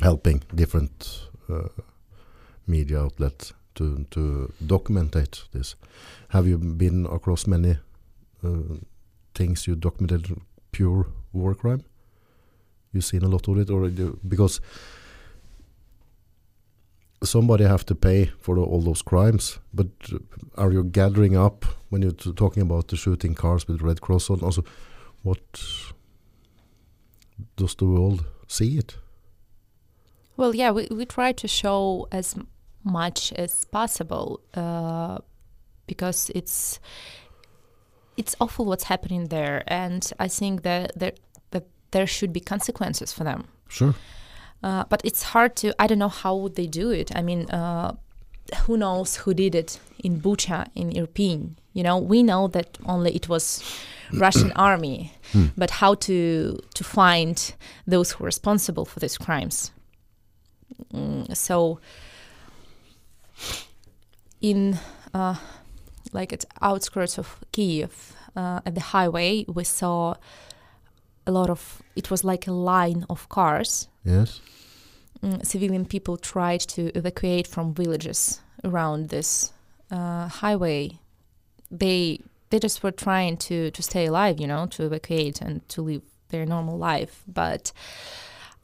helping 0.02 0.42
different 0.54 1.28
uh, 1.48 1.68
media 2.66 3.00
outlets 3.00 3.52
to 3.74 4.06
to 4.10 4.52
documentate 4.60 5.48
this. 5.52 5.76
Have 6.28 6.48
you 6.48 6.58
been 6.58 7.06
across 7.06 7.46
many 7.46 7.78
uh, 8.44 8.76
things 9.34 9.66
you 9.66 9.76
documented 9.76 10.40
pure 10.72 11.06
war 11.32 11.54
crime? 11.54 11.84
You 12.92 13.00
seen 13.00 13.22
a 13.22 13.28
lot 13.28 13.48
of 13.48 13.58
it, 13.58 13.70
or 13.70 13.90
because 14.28 14.60
somebody 17.22 17.64
have 17.64 17.84
to 17.86 17.94
pay 17.94 18.26
for 18.40 18.54
the, 18.54 18.62
all 18.62 18.80
those 18.80 19.02
crimes. 19.02 19.58
But 19.72 19.88
are 20.56 20.72
you 20.72 20.84
gathering 20.84 21.36
up 21.36 21.64
when 21.90 22.02
you're 22.02 22.12
t- 22.12 22.32
talking 22.32 22.62
about 22.62 22.88
the 22.88 22.96
shooting 22.96 23.34
cars 23.34 23.66
with 23.66 23.82
Red 23.82 24.00
Cross 24.00 24.30
on? 24.30 24.40
Also, 24.40 24.64
what 25.22 25.40
does 27.56 27.74
the 27.74 27.84
world 27.84 28.24
see 28.46 28.78
it? 28.78 28.96
Well, 30.36 30.54
yeah, 30.54 30.70
we, 30.70 30.86
we 30.90 31.04
try 31.04 31.32
to 31.32 31.48
show 31.48 32.06
as 32.12 32.36
much 32.84 33.32
as 33.32 33.64
possible 33.64 34.40
uh, 34.54 35.18
because 35.86 36.30
it's 36.34 36.78
it's 38.16 38.34
awful 38.40 38.64
what's 38.64 38.84
happening 38.84 39.28
there, 39.28 39.62
and 39.66 40.12
I 40.18 40.28
think 40.28 40.62
that 40.62 40.92
there 40.96 41.12
that 41.50 41.66
there 41.90 42.06
should 42.06 42.32
be 42.32 42.40
consequences 42.40 43.12
for 43.12 43.24
them. 43.24 43.44
Sure. 43.68 43.94
Uh, 44.62 44.84
but 44.88 45.00
it's 45.04 45.22
hard 45.22 45.54
to. 45.56 45.72
I 45.78 45.86
don't 45.86 45.98
know 45.98 46.08
how 46.08 46.34
would 46.36 46.54
they 46.56 46.66
do 46.66 46.90
it. 46.90 47.14
I 47.14 47.22
mean, 47.22 47.48
uh, 47.50 47.94
who 48.66 48.76
knows 48.76 49.16
who 49.16 49.34
did 49.34 49.54
it 49.54 49.78
in 50.02 50.20
Bucha, 50.20 50.66
in 50.74 50.90
Irpin? 50.90 51.56
You 51.74 51.82
know, 51.84 51.96
we 51.98 52.22
know 52.22 52.48
that 52.48 52.78
only 52.86 53.14
it 53.14 53.28
was 53.28 53.62
Russian 54.12 54.52
army, 54.52 55.12
Hmm. 55.32 55.46
but 55.56 55.70
how 55.70 55.94
to 55.94 56.58
to 56.74 56.84
find 56.84 57.54
those 57.86 58.12
who 58.12 58.24
are 58.24 58.26
responsible 58.26 58.84
for 58.84 58.98
these 59.00 59.18
crimes? 59.18 59.70
Mm, 60.94 61.36
so, 61.36 61.78
in 64.40 64.78
uh, 65.14 65.36
like 66.12 66.32
at 66.32 66.44
outskirts 66.60 67.18
of 67.18 67.36
Kiev, 67.52 68.14
uh, 68.36 68.60
at 68.66 68.74
the 68.74 68.80
highway, 68.80 69.44
we 69.48 69.64
saw 69.64 70.14
a 71.26 71.30
lot 71.30 71.50
of. 71.50 71.82
It 71.96 72.10
was 72.10 72.24
like 72.24 72.46
a 72.46 72.52
line 72.52 73.04
of 73.10 73.28
cars 73.28 73.88
Yes. 74.08 74.40
mm, 75.22 75.44
civilian 75.44 75.84
people 75.84 76.16
tried 76.16 76.60
to 76.60 76.82
evacuate 76.96 77.46
from 77.46 77.74
villages 77.74 78.40
around 78.64 79.08
this 79.08 79.52
uh, 79.90 80.28
highway. 80.28 80.98
They 81.70 82.20
they 82.50 82.58
just 82.58 82.82
were 82.82 82.92
trying 82.92 83.36
to 83.48 83.70
to 83.70 83.82
stay 83.82 84.06
alive, 84.06 84.40
you 84.40 84.46
know, 84.46 84.66
to 84.66 84.84
evacuate 84.86 85.42
and 85.42 85.68
to 85.68 85.82
live 85.82 86.02
their 86.30 86.46
normal 86.46 86.78
life. 86.78 87.22
But 87.26 87.72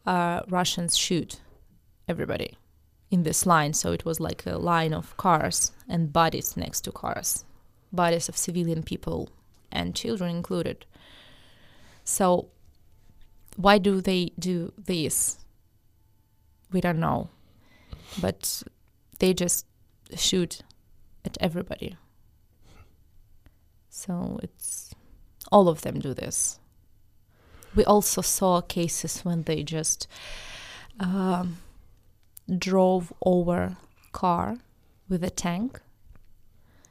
uh, 0.07 0.41
Russians 0.49 0.97
shoot 0.97 1.41
everybody 2.09 2.57
in 3.11 3.23
this 3.23 3.47
line, 3.47 3.75
so 3.75 3.93
it 3.93 4.05
was 4.05 4.21
like 4.21 4.47
a 4.47 4.59
line 4.59 4.95
of 4.95 5.17
cars 5.17 5.73
and 5.89 6.13
bodies 6.13 6.57
next 6.57 6.81
to 6.83 6.93
cars, 6.93 7.45
bodies 7.93 8.29
of 8.29 8.37
civilian 8.37 8.83
people 8.83 9.29
and 9.71 9.95
children 9.95 10.31
included. 10.31 10.87
So 12.05 12.49
why 13.57 13.79
do 13.79 14.01
they 14.01 14.33
do 14.39 14.73
this? 14.77 15.45
we 16.75 16.81
don't 16.81 16.99
know. 17.01 17.31
But 18.21 18.65
they 19.21 19.33
just 19.33 19.65
shoot 20.15 20.61
at 21.25 21.38
everybody. 21.40 21.97
So 23.88 24.40
it's 24.43 24.95
all 25.51 25.69
of 25.69 25.83
them 25.83 26.01
do 26.01 26.12
this. 26.12 26.59
We 27.75 27.85
also 27.85 28.21
saw 28.21 28.61
cases 28.61 29.21
when 29.25 29.45
they 29.45 29.62
just 29.62 30.07
um, 31.01 31.59
drove 32.59 33.12
over 33.25 33.77
car 34.12 34.59
with 35.09 35.25
a 35.25 35.31
tank. 35.31 35.81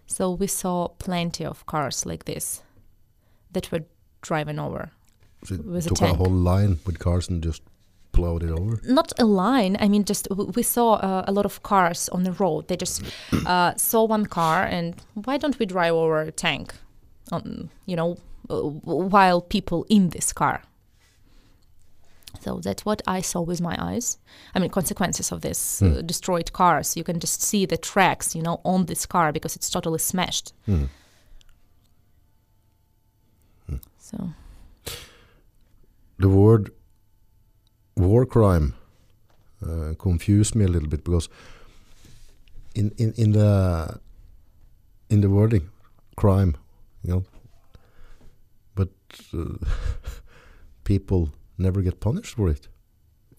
So 0.08 0.32
we 0.32 0.48
saw 0.48 0.88
plenty 0.88 1.46
of 1.46 1.66
cars 1.66 2.06
like 2.06 2.26
this 2.26 2.64
that 3.52 3.72
were 3.72 3.86
driving 4.22 4.60
over 4.60 4.92
So 5.46 5.56
it 5.56 5.86
a 5.86 5.90
took 5.90 5.98
a 5.98 6.06
tank. 6.06 6.18
whole 6.18 6.32
line 6.32 6.80
with 6.86 7.00
cars 7.00 7.30
and 7.30 7.44
just 7.44 7.62
plowed 8.12 8.44
it 8.44 8.52
over. 8.52 8.80
not 8.84 9.12
a 9.20 9.26
line. 9.26 9.76
I 9.80 9.88
mean, 9.90 10.04
just 10.06 10.30
w- 10.30 10.52
we 10.56 10.64
saw 10.64 10.94
uh, 10.94 11.24
a 11.28 11.32
lot 11.32 11.46
of 11.46 11.62
cars 11.64 12.10
on 12.10 12.24
the 12.24 12.32
road. 12.32 12.68
They 12.68 12.78
just 12.78 13.02
uh, 13.46 13.74
saw 13.76 14.06
one 14.06 14.26
car, 14.28 14.64
and 14.64 14.94
why 15.26 15.38
don't 15.38 15.58
we 15.60 15.66
drive 15.66 15.94
over 15.96 16.22
a 16.22 16.32
tank? 16.32 16.74
On 17.32 17.70
you 17.88 17.96
know, 17.96 18.18
uh, 18.50 18.62
while 19.12 19.42
people 19.42 19.86
in 19.90 20.10
this 20.10 20.34
car. 20.34 20.62
So 22.42 22.60
that's 22.60 22.84
what 22.86 23.02
I 23.08 23.22
saw 23.22 23.42
with 23.42 23.62
my 23.62 23.76
eyes. 23.80 24.18
I 24.56 24.60
mean, 24.60 24.70
consequences 24.70 25.32
of 25.32 25.40
this 25.42 25.82
uh, 25.82 25.86
Hmm. 25.86 26.06
destroyed 26.06 26.52
cars. 26.52 26.98
You 26.98 27.04
can 27.04 27.20
just 27.20 27.42
see 27.42 27.66
the 27.66 27.78
tracks, 27.78 28.36
you 28.36 28.42
know, 28.44 28.60
on 28.64 28.86
this 28.86 29.06
car 29.06 29.32
because 29.32 29.56
it's 29.56 29.70
totally 29.70 30.00
smashed. 30.00 30.54
Mm. 30.68 30.90
So 33.98 34.18
The 36.20 36.30
word 36.30 36.72
war 37.96 38.26
crime 38.26 38.76
uh, 39.66 39.94
confused 39.98 40.56
me 40.56 40.66
a 40.66 40.68
little 40.68 40.90
bit 40.90 41.04
because 41.04 41.30
in, 42.76 42.92
in, 42.98 43.14
in 43.18 43.32
the 43.32 44.00
in 45.10 45.22
the 45.22 45.30
wording 45.30 45.70
crime, 46.16 46.56
you 47.04 47.12
know, 47.14 47.24
but 48.74 48.90
uh, 49.34 49.58
people 50.84 51.30
never 51.58 51.82
get 51.82 52.00
punished 52.00 52.36
for 52.36 52.50
it. 52.50 52.68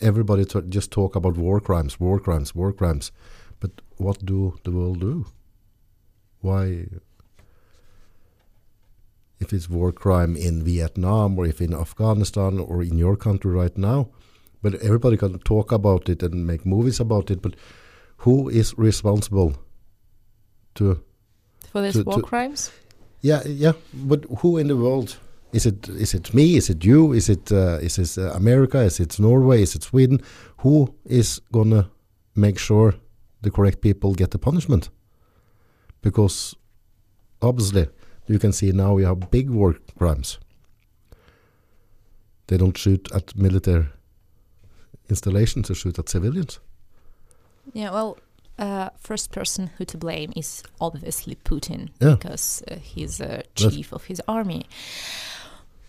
Everybody 0.01 0.45
just 0.69 0.91
talk 0.91 1.17
about 1.17 1.37
war 1.37 1.61
crimes, 1.61 1.99
war 1.99 2.21
crimes, 2.21 2.55
war 2.55 2.73
crimes, 2.73 3.13
but 3.61 3.71
what 3.97 4.25
do 4.25 4.59
the 4.65 4.71
world 4.71 5.01
do? 5.01 5.27
Why? 6.41 6.87
If 9.45 9.53
it's 9.53 9.69
war 9.69 9.93
crime 9.93 10.37
in 10.37 10.65
Vietnam 10.65 11.39
or 11.39 11.45
if 11.47 11.61
in 11.61 11.75
Afghanistan 11.75 12.59
or 12.59 12.83
in 12.83 12.97
your 12.99 13.17
country 13.17 13.53
right 13.53 13.77
now, 13.77 14.09
but 14.63 14.75
everybody 14.77 15.17
can 15.17 15.39
talk 15.41 15.73
about 15.73 16.09
it 16.09 16.23
and 16.23 16.47
make 16.47 16.65
movies 16.65 17.01
about 17.01 17.31
it. 17.31 17.43
But 17.43 17.55
who 18.25 18.49
is 18.49 18.75
responsible 18.79 19.53
to 20.77 20.85
for 21.73 21.83
these 21.83 22.05
war 22.05 22.17
to- 22.17 22.23
crimes, 22.23 22.71
yeah, 23.21 23.43
yeah. 23.47 23.73
But 23.93 24.25
who 24.41 24.57
in 24.59 24.69
the 24.69 24.77
world 24.77 25.19
is 25.53 25.67
it? 25.67 25.89
Is 25.89 26.15
it 26.15 26.33
me? 26.33 26.57
Is 26.57 26.71
it 26.71 26.85
you? 26.85 27.13
Is 27.13 27.29
it? 27.29 27.53
Uh, 27.53 27.79
is 27.83 27.99
it 27.99 28.19
uh, 28.19 28.33
America? 28.33 28.79
Is 28.81 29.01
it 29.01 29.21
Norway? 29.21 29.63
Is 29.63 29.75
it 29.75 29.83
Sweden? 29.83 30.21
Who 30.59 30.95
is 31.05 31.41
gonna 31.53 31.91
make 32.35 32.59
sure 32.59 32.95
the 33.43 33.51
correct 33.51 33.81
people 33.81 34.15
get 34.15 34.31
the 34.31 34.39
punishment? 34.39 34.89
Because 36.01 36.57
obviously, 37.43 37.89
you 38.27 38.39
can 38.39 38.53
see 38.53 38.73
now 38.73 38.95
we 38.95 39.05
have 39.05 39.31
big 39.31 39.51
war 39.51 39.77
crimes. 39.99 40.39
They 42.47 42.57
don't 42.59 42.77
shoot 42.79 43.09
at 43.15 43.37
military 43.37 43.87
installations; 45.09 45.69
they 45.69 45.75
shoot 45.75 45.99
at 45.99 46.09
civilians. 46.09 46.61
Yeah, 47.73 47.93
well, 47.93 48.19
uh, 48.59 48.91
first 48.99 49.33
person 49.33 49.71
who 49.79 49.85
to 49.87 49.97
blame 49.99 50.33
is 50.37 50.63
obviously 50.81 51.37
Putin 51.45 51.89
Yeah. 52.01 52.15
because 52.17 52.63
uh, 52.71 52.77
he's 52.77 53.21
a 53.21 53.43
chief 53.55 53.93
of 53.93 54.05
his 54.05 54.21
army. 54.29 54.67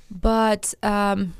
But 0.10 0.74
um, 0.84 1.34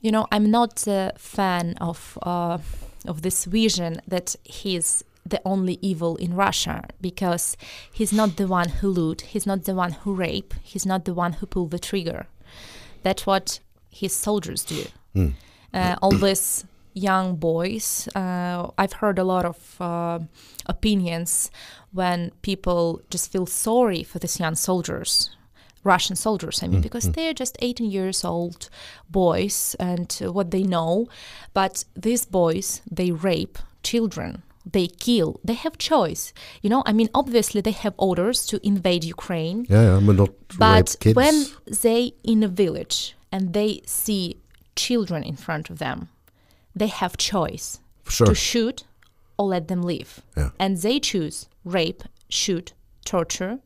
you 0.00 0.12
know, 0.12 0.26
I'm 0.30 0.50
not 0.50 0.86
a 0.86 1.12
fan 1.18 1.74
of 1.80 2.18
uh, 2.22 2.58
of 3.06 3.22
this 3.22 3.44
vision 3.46 4.00
that 4.08 4.36
he's 4.44 5.02
the 5.26 5.40
only 5.44 5.78
evil 5.80 6.16
in 6.16 6.34
Russia 6.34 6.84
because 7.00 7.56
he's 7.92 8.12
not 8.12 8.36
the 8.36 8.46
one 8.46 8.68
who 8.68 8.88
loot, 8.88 9.22
he's 9.22 9.46
not 9.46 9.64
the 9.64 9.74
one 9.74 9.92
who 9.92 10.14
rape, 10.14 10.54
he's 10.62 10.84
not 10.86 11.04
the 11.04 11.14
one 11.14 11.34
who 11.34 11.46
pull 11.46 11.66
the 11.66 11.78
trigger. 11.78 12.26
That's 13.02 13.26
what 13.26 13.60
his 13.90 14.12
soldiers 14.12 14.64
do 14.64 14.84
Mm. 15.14 15.34
uh, 15.72 15.96
all 16.02 16.10
these 16.10 16.64
young 16.92 17.36
boys. 17.36 18.08
Uh, 18.14 18.70
I've 18.76 18.94
heard 18.94 19.18
a 19.18 19.24
lot 19.24 19.44
of 19.44 19.76
uh, 19.80 20.18
opinions 20.66 21.50
when 21.92 22.30
people 22.42 23.00
just 23.10 23.30
feel 23.32 23.46
sorry 23.46 24.02
for 24.02 24.18
these 24.18 24.40
young 24.40 24.56
soldiers. 24.56 25.30
Russian 25.84 26.16
soldiers, 26.16 26.62
I 26.62 26.66
mean, 26.68 26.80
Mm, 26.80 26.82
because 26.82 27.08
mm. 27.08 27.14
they're 27.14 27.34
just 27.34 27.56
18 27.60 27.90
years 27.90 28.24
old 28.24 28.70
boys 29.08 29.76
and 29.78 30.18
uh, 30.24 30.32
what 30.32 30.50
they 30.50 30.62
know. 30.62 31.06
But 31.52 31.84
these 31.94 32.24
boys, 32.24 32.80
they 32.90 33.10
rape 33.12 33.58
children, 33.82 34.42
they 34.64 34.86
kill, 34.86 35.40
they 35.44 35.54
have 35.54 35.76
choice. 35.78 36.32
You 36.62 36.70
know, 36.70 36.82
I 36.86 36.92
mean, 36.92 37.08
obviously 37.14 37.60
they 37.60 37.72
have 37.72 37.94
orders 37.98 38.46
to 38.46 38.64
invade 38.66 39.04
Ukraine. 39.04 39.66
Yeah, 39.68 39.82
yeah 39.82 40.00
but 40.06 40.16
not 40.16 40.30
But 40.58 40.88
rape 40.90 41.00
kids. 41.00 41.16
when 41.16 41.46
they 41.82 42.14
in 42.22 42.42
a 42.42 42.48
village 42.48 43.14
and 43.30 43.52
they 43.52 43.82
see 43.86 44.38
children 44.76 45.22
in 45.22 45.36
front 45.36 45.70
of 45.70 45.78
them, 45.78 46.08
they 46.74 46.88
have 46.88 47.16
choice. 47.16 47.80
Sure. 48.08 48.26
to 48.26 48.34
shoot 48.34 48.84
or 49.38 49.46
let 49.48 49.68
them 49.68 49.82
live. 49.82 50.20
Yeah. 50.36 50.50
And 50.58 50.76
they 50.76 51.00
choose 51.00 51.48
rape, 51.64 52.02
shoot, 52.28 52.74
torture. 53.04 53.60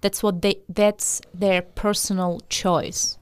That's 0.00 0.22
what 0.22 0.42
they 0.42 0.56
that's 0.68 1.20
their 1.34 1.62
personal 1.62 2.40
choice. 2.48 3.18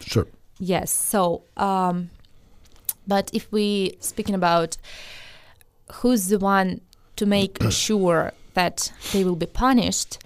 Sure. 0.00 0.26
Yes. 0.58 0.90
So, 0.90 1.44
um, 1.56 2.10
but 3.06 3.30
if 3.32 3.50
we 3.50 3.96
speaking 4.00 4.34
about 4.34 4.76
who's 6.00 6.28
the 6.28 6.38
one 6.38 6.80
to 7.16 7.26
make 7.26 7.58
sure 7.70 8.32
that 8.54 8.92
they 9.12 9.24
will 9.24 9.36
be 9.36 9.46
punished, 9.46 10.18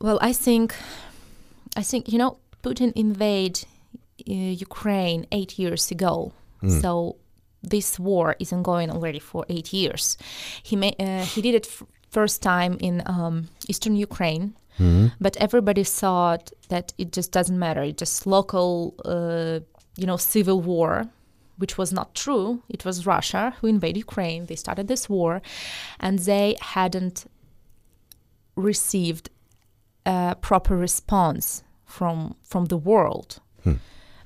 well, 0.00 0.18
I 0.20 0.32
think, 0.32 0.74
I 1.76 1.82
think 1.82 2.08
you 2.12 2.18
know, 2.18 2.38
Putin 2.62 2.92
invade 2.94 3.60
uh, 4.28 4.32
Ukraine 4.68 5.26
eight 5.32 5.58
years 5.58 5.90
ago. 5.90 6.32
So 6.80 7.16
this 7.62 7.98
war 7.98 8.36
isn't 8.38 8.56
ongoing 8.56 8.90
already 8.90 9.18
for 9.18 9.44
eight 9.48 9.72
years. 9.72 10.16
He 10.62 10.76
ma- 10.76 10.96
uh, 10.98 11.24
he 11.24 11.42
did 11.42 11.54
it 11.54 11.66
f- 11.66 11.82
first 12.10 12.42
time 12.42 12.76
in 12.80 13.02
um, 13.06 13.48
eastern 13.68 13.96
Ukraine, 13.96 14.54
but 15.20 15.36
everybody 15.36 15.84
thought 15.84 16.50
that 16.68 16.92
it 16.98 17.12
just 17.12 17.30
doesn't 17.32 17.58
matter. 17.58 17.82
It's 17.82 17.98
just 17.98 18.26
local, 18.26 18.94
uh, 19.04 19.60
you 19.96 20.06
know, 20.06 20.16
civil 20.16 20.60
war, 20.60 21.06
which 21.58 21.78
was 21.78 21.92
not 21.92 22.14
true. 22.14 22.62
It 22.68 22.84
was 22.84 23.06
Russia 23.06 23.54
who 23.60 23.66
invaded 23.66 23.98
Ukraine. 23.98 24.46
They 24.46 24.56
started 24.56 24.88
this 24.88 25.08
war, 25.08 25.42
and 26.00 26.18
they 26.20 26.56
hadn't 26.60 27.26
received 28.56 29.30
a 30.06 30.36
proper 30.40 30.76
response 30.76 31.62
from 31.84 32.34
from 32.42 32.66
the 32.66 32.76
world 32.76 33.40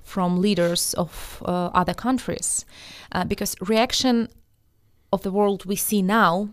from 0.02 0.40
leaders 0.40 0.94
of 0.94 1.42
uh, 1.44 1.66
other 1.80 1.94
countries 1.94 2.64
uh, 3.12 3.24
because 3.24 3.56
reaction 3.60 4.28
of 5.12 5.22
the 5.22 5.32
world 5.32 5.64
we 5.66 5.76
see 5.76 6.00
now 6.00 6.48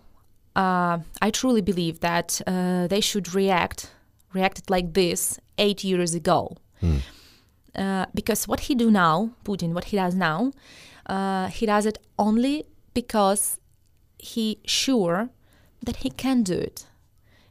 uh, 0.55 0.97
i 1.21 1.29
truly 1.31 1.61
believe 1.61 1.99
that 1.99 2.41
uh, 2.47 2.87
they 2.87 3.01
should 3.01 3.33
react 3.33 3.91
reacted 4.33 4.69
like 4.69 4.93
this 4.93 5.39
eight 5.57 5.83
years 5.83 6.13
ago 6.15 6.57
uh, 7.75 8.05
because 8.13 8.47
what 8.47 8.61
he 8.61 8.75
do 8.75 8.91
now 8.91 9.31
putin 9.43 9.73
what 9.73 9.85
he 9.85 9.97
does 9.97 10.15
now 10.15 10.51
uh, 11.05 11.47
he 11.47 11.65
does 11.65 11.85
it 11.85 11.97
only 12.17 12.65
because 12.93 13.59
he 14.17 14.59
sure 14.65 15.29
that 15.83 15.97
he 15.97 16.09
can 16.09 16.43
do 16.43 16.53
it. 16.53 16.85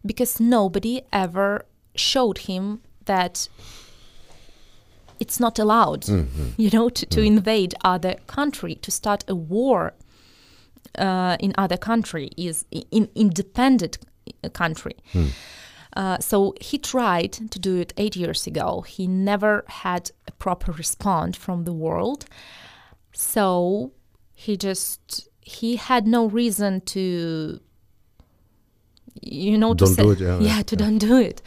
Because 0.05 0.41
nobody 0.41 1.03
ever 1.13 1.67
showed 1.95 2.39
him 2.39 2.81
that 3.05 3.49
it's 5.21 5.39
not 5.39 5.59
allowed, 5.59 6.09
you 6.57 6.71
know, 6.73 6.89
to, 6.89 7.07
to 7.07 7.21
invade 7.21 7.75
other 7.85 8.17
country, 8.27 8.75
to 8.77 8.91
start 8.91 9.25
a 9.29 9.35
war 9.35 9.93
uh, 10.99 11.37
in 11.39 11.53
other 11.57 11.77
country 11.77 12.31
is 12.37 12.65
in 12.91 13.09
independent 13.15 13.99
uh, 14.43 14.49
country. 14.49 14.97
Uh, 15.97 16.19
so 16.19 16.55
he 16.61 16.79
tried 16.79 17.33
to 17.51 17.59
do 17.59 17.77
it 17.77 17.93
eight 17.97 18.17
years 18.17 18.47
ago. 18.47 18.81
He 18.83 19.07
never 19.07 19.65
had 19.69 20.11
a 20.27 20.33
proper 20.33 20.73
response 20.73 21.37
from 21.37 21.65
the 21.65 21.73
world. 21.73 22.25
So 23.13 23.93
he 24.35 24.57
just 24.57 25.29
he 25.41 25.77
had 25.77 26.07
no 26.07 26.27
reason 26.27 26.81
to 26.81 27.61
you 29.21 29.59
know 29.59 29.75
to 29.75 29.85
Don't 29.85 29.95
say 29.95 30.03
do 30.03 30.11
it, 30.13 30.21
yeah, 30.21 30.39
yeah, 30.41 30.63
to 30.63 30.77
don't 30.77 30.99
do 30.99 31.19
it. 31.21 31.43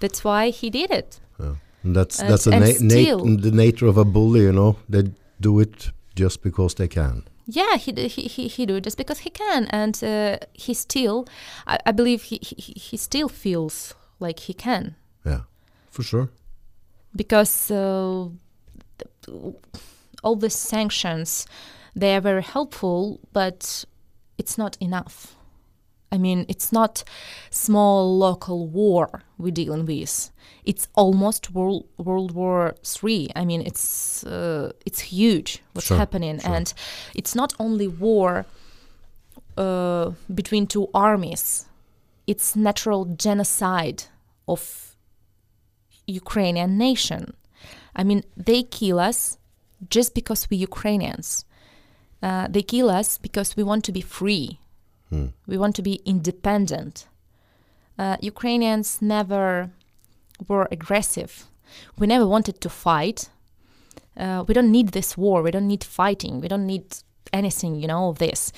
That's 0.00 0.24
why 0.24 0.50
he 0.50 0.70
did 0.70 0.90
it. 0.90 1.20
And 1.38 1.94
that's 1.94 2.18
And- 2.20 2.30
that's 2.30 2.46
a 2.46 2.50
and 2.50 2.60
na- 2.64 2.66
na- 2.80 3.02
still- 3.02 3.36
the 3.36 3.50
nature 3.50 3.86
of 3.86 3.98
a 3.98 4.04
bully, 4.06 4.40
you 4.40 4.52
know. 4.52 4.76
They 4.88 5.02
do 5.38 5.60
it 5.60 5.90
just 6.16 6.42
because 6.42 6.74
they 6.76 6.88
can. 6.88 7.24
Yeah, 7.46 7.76
he 7.76 7.92
he 7.92 8.22
he, 8.22 8.48
he 8.48 8.66
do 8.66 8.76
it 8.76 8.84
just 8.84 8.96
because 8.96 9.20
he 9.20 9.30
can, 9.30 9.66
and 9.70 10.02
uh, 10.02 10.38
he 10.54 10.74
still, 10.74 11.26
I, 11.66 11.78
I 11.86 11.92
believe 11.92 12.22
he, 12.24 12.38
he 12.42 12.72
he 12.72 12.96
still 12.96 13.28
feels 13.28 13.94
like 14.20 14.40
he 14.40 14.54
can 14.54 14.94
Yeah, 15.26 15.40
for 15.90 16.02
sure. 16.02 16.28
because 17.14 17.70
uh, 17.70 18.28
all 20.22 20.36
the 20.36 20.50
sanctions 20.50 21.46
they 21.96 22.16
are 22.16 22.20
very 22.20 22.42
helpful, 22.42 23.20
but 23.32 23.84
it's 24.38 24.58
not 24.58 24.76
enough. 24.80 25.36
I 26.14 26.18
mean, 26.18 26.46
it's 26.48 26.70
not 26.72 27.04
small 27.50 27.98
local 28.26 28.58
war 28.68 29.06
we're 29.38 29.50
dealing 29.62 29.84
with. 29.86 30.14
It's 30.70 30.86
almost 31.02 31.42
world 31.56 31.84
World 32.08 32.30
War 32.40 32.60
Three. 32.94 33.24
I 33.40 33.44
mean, 33.44 33.60
it's 33.70 34.24
uh, 34.24 34.72
it's 34.88 35.00
huge 35.12 35.50
what's 35.72 35.88
Sure, 35.88 35.98
happening, 36.02 36.36
sure. 36.40 36.54
and 36.54 36.66
it's 37.20 37.34
not 37.34 37.50
only 37.64 37.88
war 37.88 38.46
uh, 39.64 40.06
between 40.40 40.66
two 40.66 40.86
armies. 40.94 41.66
It's 42.26 42.56
natural 42.56 43.02
genocide 43.26 44.04
of 44.46 44.60
Ukrainian 46.06 46.78
nation. 46.78 47.22
I 48.00 48.02
mean, 48.08 48.22
they 48.36 48.62
kill 48.62 48.98
us 49.10 49.18
just 49.90 50.14
because 50.14 50.40
we're 50.50 50.60
Ukrainians. 50.70 51.44
Uh, 52.22 52.46
they 52.54 52.62
kill 52.62 52.88
us 53.00 53.18
because 53.26 53.48
we 53.56 53.62
want 53.70 53.84
to 53.84 53.92
be 53.92 54.00
free. 54.00 54.58
We 55.46 55.56
want 55.58 55.74
to 55.76 55.82
be 55.82 56.00
independent. 56.04 57.06
Uh, 57.98 58.16
Ukrainians 58.20 59.00
never 59.00 59.70
were 60.48 60.66
aggressive. 60.70 61.32
We 61.98 62.06
never 62.06 62.26
wanted 62.26 62.60
to 62.60 62.68
fight. 62.68 63.30
Uh, 64.16 64.44
we 64.46 64.54
don't 64.54 64.70
need 64.70 64.88
this 64.88 65.16
war. 65.16 65.42
We 65.42 65.50
don't 65.50 65.66
need 65.66 65.84
fighting. 65.84 66.40
We 66.40 66.48
don't 66.48 66.66
need 66.66 66.86
anything, 67.32 67.74
you 67.76 67.88
know, 67.88 68.08
of 68.08 68.18
this. 68.18 68.52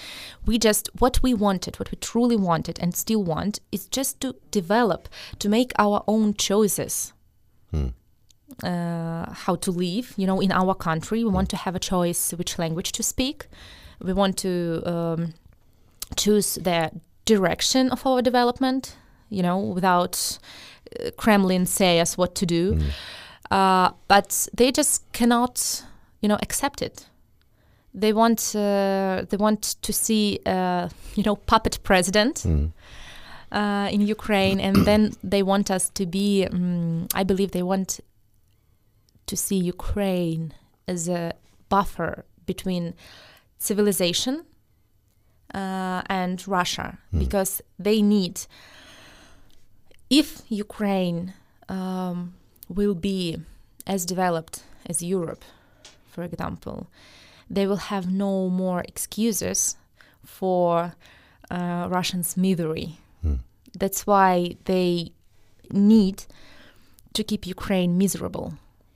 We 0.44 0.58
just, 0.58 0.88
what 0.98 1.22
we 1.22 1.34
wanted, 1.34 1.78
what 1.78 1.90
we 1.90 1.96
truly 1.96 2.36
wanted 2.36 2.78
and 2.82 2.94
still 2.94 3.22
want, 3.22 3.60
is 3.72 3.86
just 3.86 4.20
to 4.20 4.34
develop, 4.50 5.08
to 5.38 5.48
make 5.48 5.72
our 5.78 6.02
own 6.06 6.34
choices 6.34 7.12
uh, 8.62 9.32
how 9.32 9.56
to 9.56 9.70
live, 9.70 10.14
you 10.16 10.26
know, 10.26 10.40
in 10.40 10.52
our 10.52 10.74
country. 10.74 11.24
We 11.24 11.30
want 11.30 11.50
to 11.50 11.56
have 11.56 11.74
a 11.74 11.80
choice 11.80 12.32
which 12.32 12.58
language 12.58 12.92
to 12.92 13.02
speak. 13.02 13.48
We 14.00 14.12
want 14.12 14.36
to 14.38 14.82
um, 14.84 15.34
choose 16.14 16.54
the 16.54 16.92
direction 17.24 17.90
of 17.90 18.06
our 18.06 18.22
development, 18.22 18.96
you 19.30 19.42
know, 19.42 19.58
without 19.58 20.38
uh, 21.00 21.10
Kremlin 21.16 21.66
say 21.66 22.00
us 22.00 22.16
what 22.16 22.34
to 22.36 22.46
do. 22.46 22.78
Uh, 23.50 23.90
but 24.08 24.48
they 24.54 24.72
just 24.72 25.10
cannot, 25.12 25.84
you 26.20 26.28
know, 26.28 26.38
accept 26.42 26.82
it. 26.82 27.06
They 27.94 28.12
want, 28.12 28.54
uh, 28.54 29.24
they 29.28 29.36
want 29.36 29.76
to 29.82 29.92
see, 29.92 30.40
uh, 30.44 30.88
you 31.14 31.22
know, 31.22 31.36
puppet 31.36 31.78
president 31.82 32.44
uh, 33.52 33.88
in 33.90 34.00
Ukraine, 34.02 34.60
and 34.60 34.76
then 34.84 35.12
they 35.24 35.42
want 35.42 35.70
us 35.70 35.88
to 35.90 36.04
be. 36.06 36.46
Um, 36.46 37.08
I 37.14 37.24
believe 37.24 37.52
they 37.52 37.62
want 37.62 38.00
to 39.26 39.36
see 39.36 39.56
Ukraine 39.56 40.52
as 40.86 41.08
a 41.08 41.32
buffer 41.68 42.24
between 42.44 42.94
civilization 43.58 44.44
uh, 45.56 46.02
and 46.20 46.46
Russia 46.46 46.98
because 47.18 47.62
they 47.78 48.02
need. 48.02 48.36
If 50.10 50.42
Ukraine 50.48 51.32
um, 51.68 52.34
will 52.68 52.94
be 52.94 53.38
as 53.86 54.04
developed 54.04 54.62
as 54.90 55.02
Europe, 55.02 55.44
for 56.12 56.22
example, 56.22 56.78
they 57.50 57.66
will 57.66 57.82
have 57.92 58.04
no 58.10 58.48
more 58.48 58.80
excuses 58.92 59.76
for 60.24 60.94
uh, 61.50 61.88
Russian 61.90 62.22
smithery. 62.22 62.98
That's 63.78 64.06
why 64.06 64.56
they 64.64 65.12
need 65.70 66.24
to 67.14 67.22
keep 67.24 67.46
Ukraine 67.46 67.98
miserable. 67.98 68.54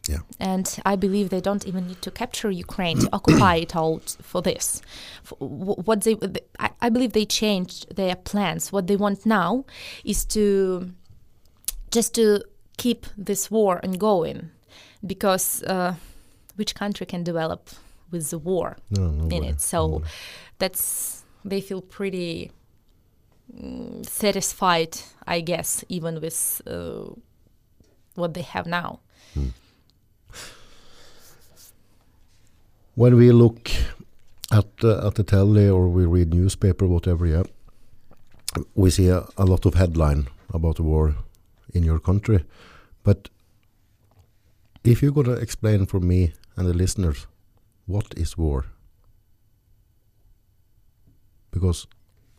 Yeah. 0.09 0.21
And 0.39 0.79
I 0.85 0.97
believe 0.97 1.29
they 1.29 1.41
don't 1.41 1.67
even 1.67 1.87
need 1.87 2.03
to 2.03 2.11
capture 2.11 2.51
Ukraine 2.51 2.99
to 3.01 3.09
occupy 3.13 3.57
it 3.57 3.77
all 3.77 4.01
for 4.23 4.41
this. 4.43 4.83
For 5.23 5.37
what 5.37 6.03
they, 6.03 6.17
I, 6.59 6.71
I 6.81 6.89
believe 6.89 7.13
they 7.13 7.27
changed 7.27 7.95
their 7.95 8.17
plans. 8.17 8.73
What 8.73 8.87
they 8.87 8.97
want 8.97 9.27
now 9.27 9.65
is 10.05 10.25
to 10.27 10.91
just 11.91 12.15
to 12.15 12.43
keep 12.77 13.07
this 13.17 13.51
war 13.51 13.81
ongoing, 13.85 14.51
because 15.07 15.63
uh, 15.65 15.95
which 16.57 16.75
country 16.75 17.05
can 17.07 17.23
develop 17.25 17.69
with 18.11 18.31
the 18.31 18.39
war 18.39 18.77
No, 18.91 19.11
no 19.11 19.25
in 19.37 19.43
way. 19.43 19.49
it? 19.51 19.61
So 19.61 20.03
that's 20.59 21.25
they 21.45 21.61
feel 21.61 21.83
pretty 21.83 22.53
mm, 23.55 24.05
satisfied, 24.07 24.99
I 25.27 25.41
guess, 25.41 25.85
even 25.89 26.21
with 26.21 26.63
uh, 26.67 27.11
what 28.15 28.35
they 28.35 28.43
have 28.43 28.67
now. 28.67 29.01
When 32.95 33.17
we 33.17 33.33
look 33.33 33.71
at 34.53 34.67
uh, 34.83 35.07
at 35.07 35.15
the 35.15 35.23
telly 35.23 35.69
or 35.69 35.89
we 35.89 36.05
read 36.05 36.35
newspaper, 36.35 36.87
whatever, 36.87 37.27
yeah, 37.27 37.45
we 38.75 38.91
see 38.91 39.09
a, 39.09 39.27
a 39.37 39.45
lot 39.45 39.67
of 39.67 39.75
headline 39.75 40.29
about 40.53 40.77
the 40.77 40.83
war 40.83 41.15
in 41.73 41.85
your 41.85 41.99
country. 42.01 42.45
But 43.03 43.29
if 44.85 45.03
you're 45.03 45.13
gonna 45.13 45.33
explain 45.33 45.87
for 45.87 46.01
me 46.01 46.33
and 46.57 46.67
the 46.67 46.75
listeners, 46.75 47.27
what 47.87 48.13
is 48.17 48.37
war? 48.37 48.67
because 51.51 51.87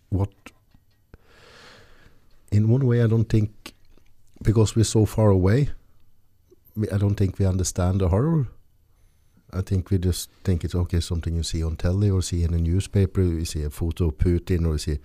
what 0.09 0.29
in 2.51 2.67
one 2.67 2.85
way 2.85 3.01
I 3.01 3.07
don't 3.07 3.29
think 3.29 3.73
because 4.41 4.75
we're 4.75 4.83
so 4.83 5.05
far 5.05 5.29
away 5.29 5.69
we, 6.75 6.89
I 6.89 6.97
don't 6.97 7.15
think 7.15 7.39
we 7.39 7.45
understand 7.45 8.01
the 8.01 8.09
horror 8.09 8.47
I 9.53 9.61
think 9.61 9.89
we 9.89 9.97
just 9.97 10.29
think 10.43 10.63
it's 10.63 10.75
okay 10.75 10.99
something 10.99 11.35
you 11.35 11.43
see 11.43 11.63
on 11.63 11.75
telly 11.75 12.09
or 12.09 12.21
see 12.21 12.43
in 12.43 12.53
a 12.53 12.57
newspaper. 12.57 13.21
You 13.21 13.45
see 13.45 13.63
a 13.63 13.69
photo 13.69 14.07
of 14.07 14.17
Putin 14.17 14.65
or 14.65 14.73
you 14.73 14.77
see 14.77 14.99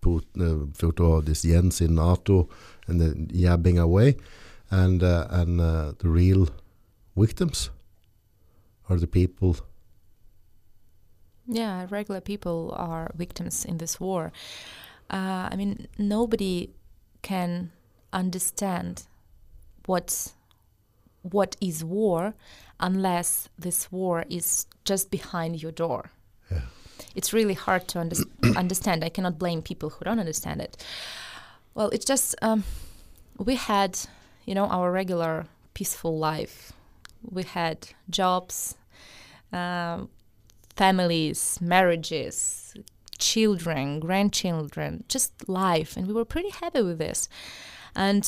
put, 0.00 0.24
uh, 0.40 0.66
photo 0.74 1.14
of 1.14 1.24
this 1.26 1.42
Jens 1.42 1.80
in 1.80 1.94
NATO 1.94 2.48
and 2.86 3.00
then 3.00 3.28
yabbing 3.32 3.80
away. 3.80 4.16
And 4.70 5.02
uh, 5.02 5.26
and 5.30 5.60
uh, 5.60 5.92
the 5.98 6.08
real 6.08 6.48
victims 7.16 7.70
are 8.88 8.96
the 8.96 9.06
people. 9.06 9.56
Yeah, 11.46 11.86
regular 11.90 12.20
people 12.20 12.74
are 12.76 13.10
victims 13.14 13.64
in 13.64 13.78
this 13.78 14.00
war. 14.00 14.32
Uh, 15.10 15.48
I 15.52 15.56
mean, 15.56 15.86
nobody 15.98 16.70
can 17.22 17.70
understand 18.12 19.06
what 19.86 20.32
what 21.22 21.56
is 21.60 21.84
war 21.84 22.34
unless 22.80 23.48
this 23.58 23.90
war 23.90 24.24
is 24.28 24.66
just 24.84 25.10
behind 25.10 25.62
your 25.62 25.72
door. 25.72 26.10
Yeah. 26.50 26.62
It's 27.14 27.32
really 27.32 27.54
hard 27.54 27.88
to 27.88 28.00
under- 28.00 28.16
understand. 28.56 29.04
I 29.04 29.08
cannot 29.08 29.38
blame 29.38 29.62
people 29.62 29.90
who 29.90 30.04
don't 30.04 30.18
understand 30.18 30.60
it. 30.60 30.76
Well, 31.74 31.88
it's 31.90 32.04
just 32.04 32.34
um, 32.42 32.64
we 33.38 33.56
had, 33.56 33.98
you 34.44 34.54
know, 34.54 34.66
our 34.66 34.92
regular 34.92 35.46
peaceful 35.74 36.18
life. 36.18 36.72
We 37.22 37.42
had 37.42 37.88
jobs, 38.10 38.76
um, 39.52 40.08
families, 40.76 41.58
marriages, 41.60 42.74
children, 43.18 44.00
grandchildren, 44.00 45.04
just 45.08 45.48
life. 45.48 45.96
And 45.96 46.06
we 46.06 46.12
were 46.12 46.24
pretty 46.24 46.50
happy 46.50 46.82
with 46.82 46.98
this. 46.98 47.28
And 47.96 48.24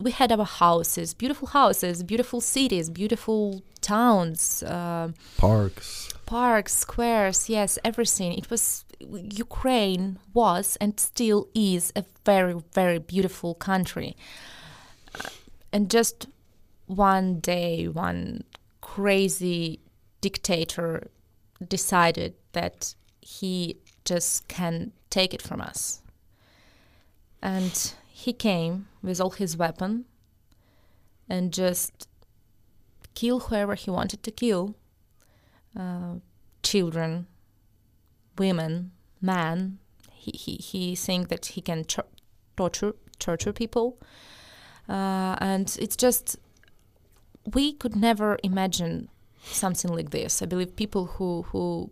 we 0.00 0.10
had 0.10 0.32
our 0.32 0.44
houses, 0.44 1.14
beautiful 1.14 1.48
houses, 1.48 2.02
beautiful 2.02 2.40
cities, 2.40 2.88
beautiful 2.90 3.62
towns, 3.80 4.62
uh, 4.62 5.08
parks 5.36 6.10
parks, 6.30 6.72
squares, 6.78 7.48
yes, 7.48 7.76
everything. 7.84 8.32
It 8.34 8.48
was 8.50 8.84
Ukraine 9.00 10.18
was 10.32 10.76
and 10.80 11.00
still 11.00 11.48
is 11.54 11.92
a 11.96 12.04
very, 12.24 12.54
very 12.72 13.00
beautiful 13.00 13.52
country. 13.54 14.16
Uh, 15.12 15.28
and 15.72 15.90
just 15.90 16.28
one 16.86 17.40
day, 17.40 17.88
one 17.88 18.44
crazy 18.80 19.80
dictator 20.20 21.10
decided 21.76 22.34
that 22.52 22.94
he 23.20 23.76
just 24.04 24.46
can 24.46 24.92
take 25.10 25.34
it 25.34 25.42
from 25.42 25.60
us. 25.60 26.00
And 27.42 27.92
he 28.20 28.34
came 28.34 28.86
with 29.02 29.18
all 29.18 29.30
his 29.30 29.56
weapon 29.56 30.04
and 31.26 31.54
just 31.54 32.06
kill 33.14 33.40
whoever 33.40 33.74
he 33.74 33.90
wanted 33.90 34.22
to 34.22 34.30
kill. 34.30 34.74
Uh, 35.74 36.16
children, 36.62 37.26
women, 38.36 38.90
men. 39.22 39.78
He 40.12 40.32
he 40.32 40.52
he 40.56 40.94
think 40.96 41.28
that 41.28 41.46
he 41.46 41.62
can 41.62 41.84
tor- 41.84 42.12
torture 42.58 42.94
torture 43.18 43.54
people, 43.54 43.98
uh, 44.86 45.36
and 45.40 45.74
it's 45.80 45.96
just 45.96 46.36
we 47.54 47.72
could 47.72 47.96
never 47.96 48.38
imagine 48.42 49.08
something 49.44 49.90
like 49.90 50.10
this. 50.10 50.42
I 50.42 50.46
believe 50.46 50.76
people 50.76 51.06
who 51.14 51.42
who 51.50 51.90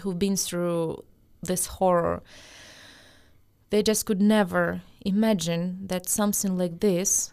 who've 0.00 0.18
been 0.18 0.36
through 0.36 1.02
this 1.42 1.66
horror, 1.66 2.22
they 3.70 3.82
just 3.82 4.06
could 4.06 4.20
never 4.20 4.82
imagine 5.04 5.86
that 5.86 6.08
something 6.08 6.56
like 6.56 6.80
this 6.80 7.32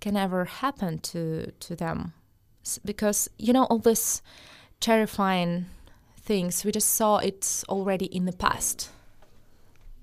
can 0.00 0.16
ever 0.16 0.44
happen 0.44 0.98
to 0.98 1.52
to 1.60 1.76
them, 1.76 2.12
because 2.84 3.28
you 3.38 3.52
know 3.52 3.64
all 3.64 3.78
these 3.78 4.22
terrifying 4.80 5.66
things 6.20 6.64
we 6.64 6.72
just 6.72 6.88
saw 6.88 7.18
it 7.18 7.64
already 7.68 8.06
in 8.06 8.24
the 8.24 8.32
past 8.32 8.90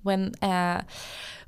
when 0.04 0.34
uh, 0.42 0.82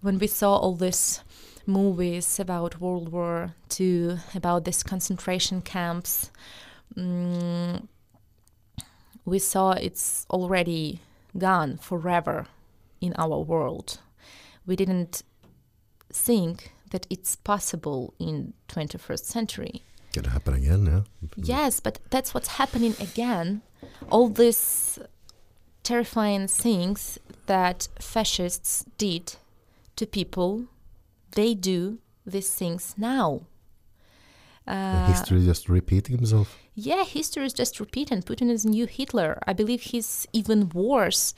when 0.01 0.19
we 0.19 0.27
saw 0.27 0.55
all 0.55 0.75
these 0.75 1.21
movies 1.65 2.39
about 2.39 2.81
World 2.81 3.11
War 3.11 3.53
II, 3.79 4.17
about 4.35 4.65
these 4.65 4.83
concentration 4.83 5.61
camps, 5.61 6.31
mm, 6.95 7.87
we 9.25 9.39
saw 9.39 9.71
it's 9.71 10.25
already 10.29 10.99
gone 11.37 11.77
forever 11.77 12.47
in 12.99 13.13
our 13.17 13.39
world. 13.39 13.99
We 14.65 14.75
didn't 14.75 15.23
think 16.11 16.73
that 16.91 17.07
it's 17.09 17.35
possible 17.35 18.13
in 18.19 18.53
21st 18.67 19.25
century. 19.25 19.83
can 20.13 20.25
happen 20.25 20.53
again 20.53 20.85
yeah 20.85 21.01
Yes, 21.35 21.79
but 21.79 21.99
that's 22.09 22.33
what's 22.33 22.49
happening 22.59 22.95
again. 22.99 23.61
All 24.09 24.27
these 24.29 24.99
terrifying 25.83 26.47
things 26.47 27.17
that 27.45 27.87
fascists 27.99 28.85
did 28.97 29.35
to 29.95 30.05
people, 30.05 30.65
they 31.35 31.53
do 31.53 31.99
these 32.25 32.53
things 32.53 32.93
now. 32.97 33.41
Uh, 34.67 35.07
history 35.07 35.43
just 35.43 35.69
repeating 35.69 36.17
himself 36.17 36.57
yeah, 36.73 37.03
history 37.03 37.45
is 37.45 37.53
just 37.53 37.79
repeating. 37.79 38.21
Putin 38.21 38.49
is 38.49 38.65
new 38.65 38.85
Hitler. 38.85 39.39
I 39.45 39.53
believe 39.53 39.81
he's 39.81 40.27
even 40.31 40.69
worse 40.69 41.33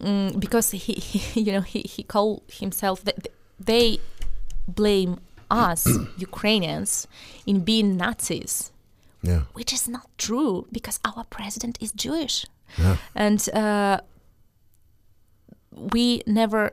mm, 0.00 0.38
because 0.38 0.70
he, 0.70 0.78
he, 0.94 1.40
you 1.40 1.52
know, 1.52 1.60
he, 1.60 1.80
he 1.80 2.02
called 2.02 2.42
himself. 2.48 3.04
That 3.04 3.28
they 3.58 3.98
blame 4.66 5.18
us 5.50 5.86
Ukrainians 6.16 7.06
in 7.46 7.60
being 7.60 7.96
Nazis 7.96 8.72
yeah 9.22 9.42
which 9.52 9.72
is 9.72 9.88
not 9.88 10.06
true 10.18 10.66
because 10.72 10.98
our 11.04 11.24
president 11.24 11.78
is 11.80 11.92
Jewish. 11.92 12.46
yeah 12.78 12.96
And 13.14 13.40
uh, 13.54 14.00
we 15.70 16.22
never 16.26 16.72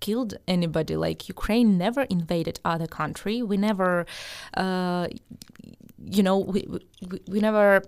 killed 0.00 0.34
anybody. 0.48 0.96
Like 0.96 1.28
Ukraine 1.28 1.78
never 1.78 2.02
invaded 2.02 2.60
other 2.64 2.86
country. 2.86 3.42
We 3.42 3.56
never, 3.56 4.06
uh, 4.54 5.08
you 6.16 6.22
know, 6.22 6.38
we, 6.38 6.66
we 7.10 7.20
we 7.28 7.40
never 7.40 7.82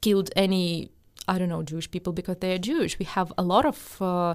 killed 0.00 0.30
any. 0.36 0.90
I 1.28 1.38
don't 1.38 1.48
know 1.48 1.62
Jewish 1.62 1.90
people 1.90 2.12
because 2.12 2.36
they 2.40 2.52
are 2.54 2.58
Jewish. 2.58 2.98
We 2.98 3.04
have 3.06 3.32
a 3.38 3.42
lot 3.42 3.64
of 3.64 4.00
uh, 4.02 4.34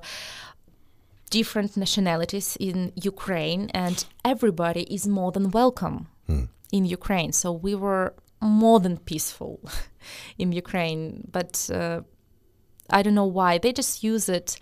different 1.29 1.75
nationalities 1.77 2.55
in 2.59 2.91
Ukraine, 2.95 3.69
and 3.73 4.05
everybody 4.23 4.83
is 4.93 5.07
more 5.07 5.31
than 5.31 5.51
welcome 5.51 6.07
Hmm. 6.27 6.45
in 6.71 6.85
Ukraine. 6.85 7.31
So 7.33 7.51
we 7.51 7.75
were 7.75 8.13
more 8.41 8.79
than 8.79 8.97
peaceful 8.97 9.59
in 10.37 10.51
Ukraine, 10.51 11.27
but 11.31 11.69
uh, 11.73 12.01
I 12.89 13.01
don't 13.03 13.15
know 13.21 13.31
why 13.39 13.57
they 13.59 13.71
just 13.71 14.03
use 14.03 14.27
it. 14.29 14.57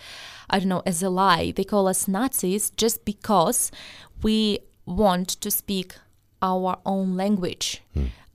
I 0.49 0.59
don't 0.59 0.69
know 0.69 0.83
as 0.85 1.01
a 1.03 1.09
lie. 1.09 1.51
They 1.55 1.63
call 1.63 1.87
us 1.87 2.07
Nazis 2.07 2.69
just 2.83 3.05
because 3.05 3.71
we 4.21 4.59
want 4.85 5.29
to 5.43 5.49
speak 5.51 5.95
our 6.41 6.77
own 6.85 7.15
language. 7.15 7.81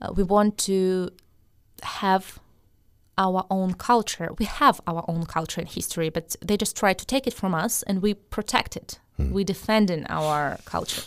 Uh, 0.01 0.11
we 0.17 0.23
want 0.23 0.57
to 0.69 1.09
have 1.83 2.39
our 3.19 3.45
own 3.51 3.73
culture. 3.73 4.29
We 4.39 4.45
have 4.45 4.79
our 4.87 5.03
own 5.07 5.25
culture 5.25 5.61
and 5.61 5.69
history, 5.69 6.09
but 6.09 6.35
they 6.41 6.57
just 6.57 6.75
try 6.75 6.93
to 6.93 7.05
take 7.05 7.27
it 7.27 7.33
from 7.33 7.53
us 7.53 7.83
and 7.83 8.01
we 8.01 8.13
protect 8.15 8.75
it. 8.77 8.99
We 9.33 9.43
defend 9.43 9.89
in 9.91 10.05
our 10.09 10.57
culture. 10.63 11.03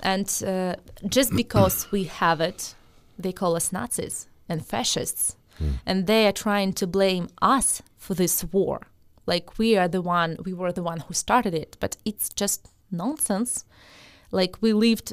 And 0.00 0.28
uh, 0.44 0.74
just 1.08 1.30
because 1.36 1.86
we 1.92 2.04
have 2.04 2.40
it, 2.40 2.74
they 3.16 3.32
call 3.32 3.54
us 3.56 3.72
Nazis 3.72 4.26
and 4.48 4.66
fascists. 4.66 5.36
And 5.86 6.06
they 6.06 6.26
are 6.28 6.32
trying 6.32 6.72
to 6.74 6.86
blame 6.86 7.28
us 7.42 7.82
for 7.96 8.14
this 8.14 8.44
war. 8.52 8.88
Like 9.26 9.58
we 9.58 9.76
are 9.76 9.88
the 9.88 10.02
one, 10.02 10.36
we 10.44 10.52
were 10.52 10.72
the 10.72 10.82
one 10.82 11.00
who 11.00 11.14
started 11.14 11.54
it, 11.54 11.76
but 11.80 11.96
it's 12.04 12.28
just 12.28 12.68
nonsense. 12.90 13.64
Like 14.30 14.56
we 14.60 14.72
lived 14.72 15.12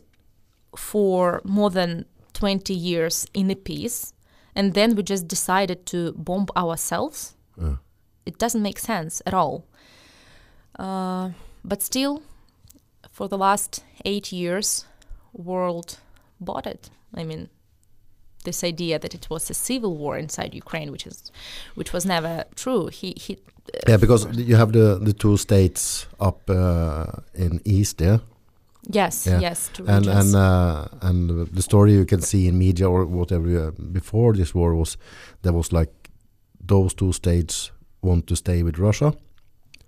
for 0.75 1.41
more 1.43 1.69
than 1.71 2.05
20 2.33 2.73
years 2.73 3.25
in 3.33 3.49
a 3.51 3.55
peace, 3.55 4.13
and 4.55 4.73
then 4.73 4.95
we 4.95 5.03
just 5.03 5.27
decided 5.27 5.85
to 5.87 6.13
bomb 6.13 6.47
ourselves. 6.55 7.35
Yeah. 7.61 7.75
It 8.25 8.37
doesn't 8.37 8.61
make 8.61 8.79
sense 8.79 9.21
at 9.25 9.33
all. 9.33 9.65
Uh, 10.79 11.31
but 11.63 11.81
still, 11.81 12.23
for 13.11 13.27
the 13.27 13.37
last 13.37 13.83
eight 14.05 14.31
years, 14.31 14.85
world 15.33 15.99
bought 16.39 16.65
it. 16.65 16.89
I 17.13 17.23
mean, 17.23 17.49
this 18.43 18.63
idea 18.63 18.99
that 18.99 19.13
it 19.13 19.29
was 19.29 19.49
a 19.49 19.53
civil 19.53 19.97
war 19.97 20.17
inside 20.17 20.53
Ukraine, 20.53 20.91
which 20.91 21.05
is, 21.05 21.31
which 21.75 21.93
was 21.93 22.05
never 22.05 22.45
true. 22.55 22.87
He 22.87 23.13
he. 23.17 23.37
yeah 23.87 23.97
because 23.97 24.27
you 24.37 24.55
have 24.55 24.71
the 24.71 24.99
the 25.01 25.13
two 25.13 25.37
states 25.37 26.07
up 26.19 26.49
uh, 26.49 27.05
in 27.33 27.61
east 27.65 27.97
there 27.97 28.19
Yes, 28.89 29.25
Yeah. 29.27 29.39
yes, 29.39 29.69
and 29.87 30.07
and 30.07 30.35
uh, 30.35 30.87
and 31.01 31.47
the 31.55 31.61
story 31.61 31.93
you 31.93 32.05
can 32.05 32.21
see 32.21 32.47
in 32.47 32.57
media 32.57 32.89
or 32.89 33.05
whatever 33.05 33.67
uh, 33.67 33.71
before 33.91 34.33
this 34.33 34.53
war 34.53 34.75
was 34.75 34.97
there 35.41 35.53
was 35.53 35.71
like 35.71 35.91
those 36.67 36.93
two 36.95 37.11
states 37.13 37.71
want 38.01 38.27
to 38.27 38.35
stay 38.35 38.63
with 38.63 38.77
Russia. 38.79 39.13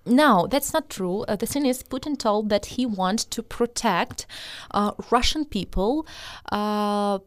No, 0.05 0.47
that's 0.47 0.73
not 0.73 0.89
true. 0.89 1.23
Uh, 1.27 1.35
the 1.35 1.45
thing 1.45 1.65
is, 1.65 1.83
Putin 1.83 2.17
told 2.17 2.49
that 2.49 2.65
he 2.65 2.85
wants 2.85 3.25
to 3.25 3.43
protect 3.43 4.25
uh, 4.71 4.91
Russian 5.11 5.45
people 5.45 6.07
uh, 6.51 7.19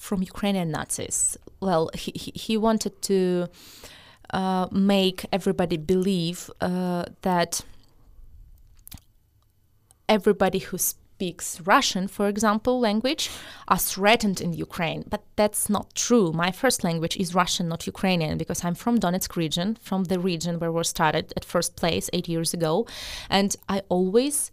from 0.00 0.22
Ukrainian 0.22 0.70
Nazis. 0.70 1.36
Well, 1.60 1.90
he, 1.94 2.12
he, 2.14 2.30
he 2.34 2.56
wanted 2.56 3.02
to 3.02 3.48
uh, 4.32 4.68
make 4.70 5.26
everybody 5.32 5.76
believe 5.76 6.50
uh, 6.60 7.04
that 7.22 7.62
everybody 10.08 10.58
who 10.58 10.78
speaks 10.78 11.60
Russian, 11.62 12.06
for 12.06 12.28
example, 12.28 12.78
language, 12.78 13.28
are 13.66 13.78
threatened 13.78 14.40
in 14.40 14.52
Ukraine. 14.52 15.04
But 15.08 15.24
that's 15.34 15.68
not 15.68 15.94
true. 15.94 16.32
My 16.32 16.50
first 16.52 16.84
language 16.84 17.16
is 17.16 17.34
Russian, 17.34 17.68
not 17.68 17.86
Ukrainian, 17.86 18.38
because 18.38 18.64
I'm 18.64 18.76
from 18.76 18.98
Donetsk 18.98 19.34
region, 19.34 19.76
from 19.80 20.04
the 20.04 20.20
region 20.20 20.60
where 20.60 20.70
we 20.70 20.84
started 20.84 21.32
at 21.36 21.44
first 21.44 21.76
place 21.76 22.08
eight 22.12 22.28
years 22.28 22.54
ago, 22.54 22.86
and 23.28 23.56
I 23.68 23.82
always, 23.88 24.52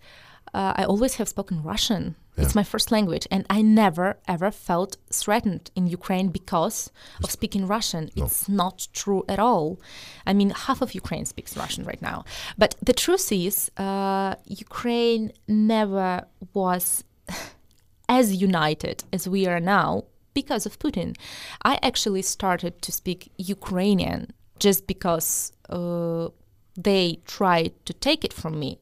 uh, 0.54 0.74
I 0.76 0.84
always 0.86 1.16
have 1.16 1.30
spoken 1.30 1.62
Russian. 1.62 2.16
It's 2.38 2.56
my 2.56 2.64
first 2.64 2.92
language, 2.92 3.28
and 3.32 3.46
I 3.50 3.62
never 3.62 4.18
ever 4.28 4.52
felt 4.52 4.98
threatened 5.12 5.72
in 5.76 5.88
Ukraine 5.88 6.30
because 6.30 6.92
of 7.24 7.32
speaking 7.32 7.66
Russian. 7.66 8.10
No. 8.16 8.26
It's 8.26 8.50
not 8.50 8.88
true 8.94 9.24
at 9.30 9.40
all. 9.40 9.80
I 10.26 10.34
mean, 10.34 10.50
half 10.50 10.82
of 10.82 10.94
Ukraine 10.94 11.26
speaks 11.26 11.56
Russian 11.56 11.84
right 11.86 12.02
now. 12.02 12.26
But 12.58 12.76
the 12.82 12.94
truth 12.94 13.32
is, 13.32 13.72
uh, 13.78 14.36
Ukraine 14.46 15.32
never 15.48 16.26
was 16.54 17.04
as 18.10 18.36
united 18.36 19.04
as 19.14 19.28
we 19.28 19.48
are 19.48 19.60
now 19.60 20.04
because 20.34 20.66
of 20.66 20.78
Putin. 20.80 21.16
I 21.64 21.80
actually 21.82 22.22
started 22.22 22.82
to 22.82 22.92
speak 22.92 23.32
Ukrainian 23.38 24.34
just 24.60 24.86
because 24.88 25.52
uh, 25.70 26.30
they 26.78 27.20
tried 27.26 27.74
to 27.86 27.94
take 27.94 28.24
it 28.24 28.34
from 28.34 28.60
me. 28.60 28.80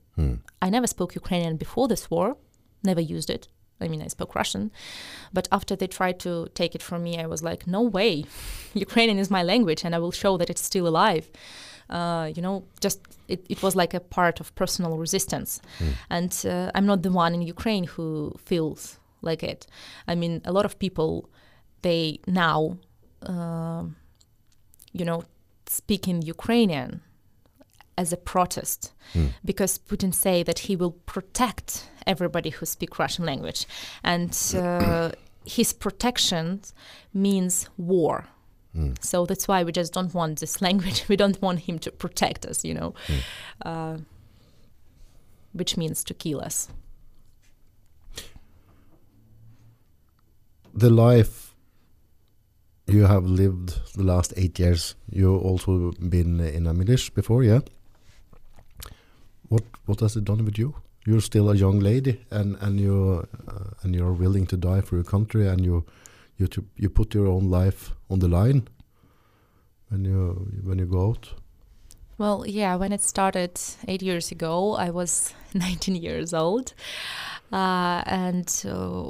I 0.62 0.70
never 0.70 0.88
spoke 0.88 1.16
Ukrainian 1.16 1.58
before 1.58 1.88
this 1.88 2.10
war, 2.12 2.38
never 2.84 3.02
used 3.02 3.30
it. 3.30 3.48
I 3.82 3.88
mean, 3.88 4.02
I 4.02 4.08
spoke 4.08 4.36
Russian, 4.36 4.72
but 5.34 5.48
after 5.52 5.76
they 5.76 5.88
tried 5.88 6.20
to 6.22 6.48
take 6.54 6.74
it 6.76 6.82
from 6.82 7.04
me, 7.04 7.20
I 7.20 7.26
was 7.26 7.44
like, 7.44 7.68
no 7.68 7.82
way. 7.82 8.24
Ukrainian 8.74 9.20
is 9.20 9.30
my 9.30 9.44
language, 9.44 9.84
and 9.84 9.94
I 9.96 10.00
will 10.00 10.12
show 10.12 10.38
that 10.38 10.50
it's 10.50 10.64
still 10.64 10.88
alive. 10.88 11.30
Uh, 11.90 12.32
you 12.36 12.42
know, 12.42 12.64
just 12.80 13.00
it, 13.28 13.46
it 13.50 13.62
was 13.62 13.76
like 13.76 13.94
a 13.94 14.00
part 14.00 14.40
of 14.40 14.56
personal 14.56 14.98
resistance. 14.98 15.60
And 16.10 16.46
uh, 16.46 16.72
I'm 16.76 16.86
not 16.86 17.04
the 17.04 17.12
one 17.12 17.34
in 17.34 17.42
Ukraine 17.42 17.84
who 17.84 18.34
feels 18.38 19.00
like 19.22 19.44
it. 19.44 19.68
I 20.08 20.16
mean, 20.16 20.42
a 20.46 20.54
lot 20.54 20.66
of 20.66 20.80
people, 20.80 21.30
they 21.82 22.20
now, 22.28 22.78
um 23.24 23.96
you 25.00 25.06
know, 25.06 25.24
speak 25.66 26.08
in 26.08 26.22
Ukrainian 26.22 27.02
as 27.98 28.14
a 28.14 28.18
protest 28.18 28.94
because 29.46 29.78
Putin 29.78 30.14
say 30.14 30.44
that 30.44 30.60
he 30.60 30.76
will 30.76 30.92
protect 31.06 31.90
everybody 32.08 32.50
who 32.50 32.66
speak 32.66 33.00
Russian 33.00 33.26
language, 33.26 33.66
and 34.04 34.36
uh, 34.56 35.12
his 35.46 35.74
protection 35.74 36.62
means 37.14 37.70
war. 37.78 38.26
So 39.02 39.26
that's 39.28 39.48
why 39.48 39.64
we 39.64 39.72
just 39.72 39.94
don't 39.94 40.14
want 40.16 40.40
this 40.40 40.60
language. 40.62 41.06
We 41.10 41.16
don't 41.16 41.40
want 41.42 41.60
him 41.60 41.78
to 41.80 41.92
protect 41.92 42.46
us, 42.46 42.66
you 42.66 42.74
know, 42.74 42.94
uh, 43.64 43.98
which 45.54 45.78
means 45.78 46.04
to 46.06 46.14
kill 46.16 46.42
us. 46.42 46.70
The 50.74 50.90
life 50.90 51.54
you 52.88 53.06
have 53.06 53.26
lived 53.26 53.80
the 53.96 54.04
last 54.04 54.34
eight 54.38 54.60
years, 54.60 54.96
you 55.10 55.38
also 55.38 55.92
been 56.10 56.40
in 56.40 56.66
a 56.68 56.74
militia 56.74 57.12
before, 57.12 57.44
yeah? 57.44 57.60
What 59.54 59.64
what 59.86 60.00
has 60.00 60.16
it 60.16 60.26
done 60.26 60.46
with 60.46 60.58
you? 60.58 60.74
You're 61.06 61.22
still 61.22 61.50
a 61.50 61.56
young 61.56 61.80
lady, 61.80 62.14
and 62.32 62.58
and 62.62 62.80
you 62.80 63.28
uh, 63.48 63.84
and 63.84 63.96
you're 63.96 64.18
willing 64.24 64.48
to 64.48 64.58
die 64.58 64.82
for 64.82 64.96
your 64.96 65.04
country, 65.04 65.48
and 65.48 65.64
you 65.66 65.86
you 66.38 66.48
you 66.76 66.90
put 66.90 67.14
your 67.14 67.28
own 67.28 67.52
life 67.52 67.92
on 68.10 68.20
the 68.20 68.28
line 68.28 68.68
when 69.90 70.06
you 70.06 70.48
when 70.64 70.80
you 70.80 70.86
go 70.86 71.10
out. 71.10 71.34
Well, 72.18 72.46
yeah, 72.48 72.76
when 72.76 72.94
it 72.94 73.02
started 73.02 73.60
eight 73.88 74.02
years 74.02 74.32
ago, 74.32 74.76
I 74.76 74.90
was 74.92 75.34
19 75.54 75.96
years 75.96 76.34
old. 76.34 76.74
Uh, 77.52 78.04
and, 78.06 78.66
uh, 78.66 79.10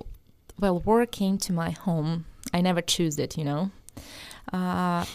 well, 0.60 0.80
war 0.86 1.06
came 1.06 1.38
to 1.40 1.54
my 1.54 1.72
home. 1.72 2.26
I 2.54 2.62
never 2.62 2.82
chose 2.82 3.20
it, 3.20 3.38
you 3.38 3.44
know. 3.44 3.72
Uh, 4.52 5.06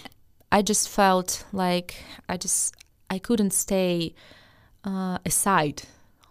I 0.52 0.62
just 0.62 0.88
felt 0.88 1.44
like 1.52 2.04
I 2.28 2.36
just, 2.36 2.74
I 3.10 3.18
couldn't 3.18 3.52
stay 3.52 4.14
uh, 4.88 5.18
aside 5.26 5.82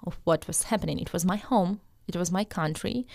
of 0.05 0.17
what 0.23 0.47
was 0.47 0.63
happening. 0.63 0.99
It 0.99 1.13
was 1.13 1.25
my 1.25 1.37
home, 1.37 1.79
it 2.07 2.15
was 2.15 2.31
my 2.31 2.43
country. 2.43 3.05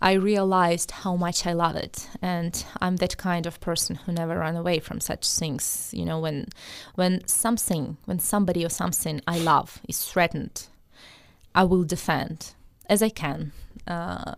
I 0.00 0.12
realized 0.12 0.92
how 0.92 1.16
much 1.16 1.44
I 1.44 1.52
love 1.54 1.74
it, 1.74 2.08
and 2.22 2.64
I'm 2.80 2.96
that 2.96 3.16
kind 3.16 3.46
of 3.46 3.58
person 3.60 3.96
who 3.96 4.12
never 4.12 4.38
run 4.38 4.54
away 4.54 4.78
from 4.78 5.00
such 5.00 5.28
things. 5.28 5.90
You 5.92 6.04
know, 6.04 6.20
when 6.20 6.46
when 6.94 7.26
something, 7.26 7.96
when 8.04 8.20
somebody 8.20 8.64
or 8.64 8.68
something 8.68 9.20
I 9.26 9.38
love 9.38 9.80
is 9.88 10.04
threatened, 10.04 10.68
I 11.52 11.64
will 11.64 11.84
defend 11.84 12.54
as 12.88 13.02
I 13.02 13.08
can. 13.08 13.52
Uh, 13.88 14.34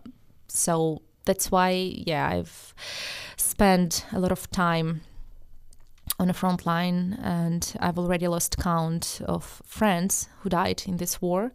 so 0.47 1.03
that's 1.25 1.51
why, 1.51 1.69
yeah, 2.07 2.27
I've 2.27 2.73
spent 3.37 4.05
a 4.11 4.19
lot 4.19 4.31
of 4.31 4.49
time 4.49 5.01
on 6.21 6.27
the 6.27 6.33
front 6.35 6.67
line, 6.67 7.17
and 7.23 7.73
I've 7.79 7.97
already 7.97 8.27
lost 8.27 8.57
count 8.57 9.21
of 9.25 9.61
friends 9.65 10.29
who 10.39 10.49
died 10.49 10.83
in 10.85 10.97
this 10.97 11.19
war. 11.19 11.51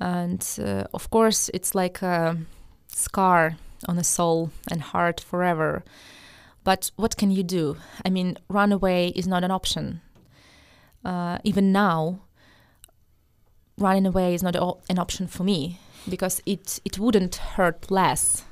And 0.00 0.42
uh, 0.58 0.84
of 0.94 1.10
course, 1.10 1.50
it's 1.52 1.74
like 1.74 2.00
a 2.00 2.38
scar 2.86 3.56
on 3.86 3.96
the 3.96 4.04
soul 4.04 4.50
and 4.70 4.80
heart 4.80 5.20
forever. 5.20 5.84
But 6.64 6.90
what 6.96 7.18
can 7.18 7.30
you 7.30 7.42
do? 7.42 7.76
I 8.06 8.08
mean, 8.08 8.38
run 8.48 8.72
away 8.72 9.08
is 9.08 9.26
not 9.26 9.44
an 9.44 9.50
option. 9.50 10.00
Uh, 11.04 11.38
even 11.44 11.70
now, 11.70 12.20
running 13.76 14.06
away 14.06 14.34
is 14.34 14.42
not 14.42 14.56
an 14.88 14.98
option 14.98 15.26
for 15.26 15.44
me 15.44 15.78
because 16.08 16.40
it, 16.46 16.80
it 16.86 16.98
wouldn't 16.98 17.36
hurt 17.56 17.90
less. 17.90 18.44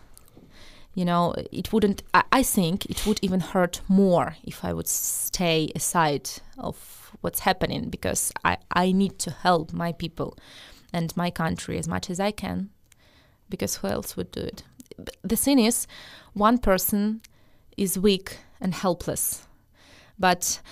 You 0.97 1.05
know, 1.05 1.35
it 1.53 1.75
wouldn't, 1.75 2.03
I, 2.15 2.25
I 2.33 2.43
think 2.43 2.87
it 2.87 3.07
would 3.07 3.21
even 3.21 3.41
hurt 3.41 3.83
more 3.87 4.37
if 4.43 4.65
I 4.65 4.73
would 4.73 4.89
stay 4.89 5.71
aside 5.77 6.31
of 6.57 7.13
what's 7.21 7.41
happening 7.41 7.91
because 7.91 8.33
I, 8.45 8.57
I 8.73 8.93
need 8.93 9.19
to 9.21 9.31
help 9.31 9.75
my 9.75 9.93
people 9.93 10.39
and 10.95 11.15
my 11.15 11.31
country 11.31 11.79
as 11.79 11.87
much 11.87 12.09
as 12.09 12.19
I 12.19 12.31
can 12.31 12.71
because 13.51 13.77
who 13.77 13.89
else 13.89 14.17
would 14.17 14.31
do 14.33 14.41
it? 14.41 14.63
The 15.23 15.37
thing 15.37 15.59
is, 15.59 15.87
one 16.33 16.57
person 16.57 17.21
is 17.77 17.99
weak 17.99 18.39
and 18.59 18.73
helpless, 18.73 19.47
but 20.19 20.63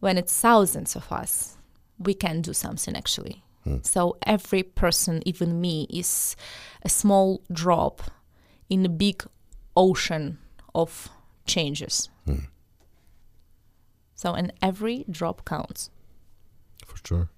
when 0.00 0.18
it's 0.18 0.40
thousands 0.40 0.96
of 0.96 1.12
us, 1.12 1.56
we 2.00 2.14
can 2.14 2.42
do 2.42 2.52
something 2.52 2.96
actually. 2.96 3.44
Hmm. 3.62 3.76
So 3.82 4.16
every 4.26 4.64
person, 4.64 5.22
even 5.24 5.60
me, 5.60 5.86
is 5.88 6.34
a 6.82 6.88
small 6.88 7.42
drop 7.52 8.02
in 8.68 8.84
a 8.84 8.88
big 8.88 9.24
ocean 9.78 10.38
of 10.74 11.08
changes. 11.46 12.10
So, 14.14 14.34
and 14.34 14.52
every 14.60 15.04
drop 15.10 15.44
counts. 15.44 15.90
for 16.86 16.96
sure. 17.06 17.28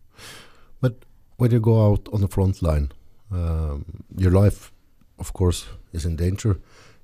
But 0.80 0.94
when 1.36 1.50
you 1.50 1.60
go 1.60 1.86
out 1.92 2.08
on 2.12 2.20
the 2.20 2.28
front 2.28 2.62
line, 2.62 2.90
um, 3.30 3.84
your 4.16 4.30
life, 4.44 4.72
of 5.18 5.32
course, 5.32 5.66
is 5.92 6.04
in 6.04 6.16
danger. 6.16 6.56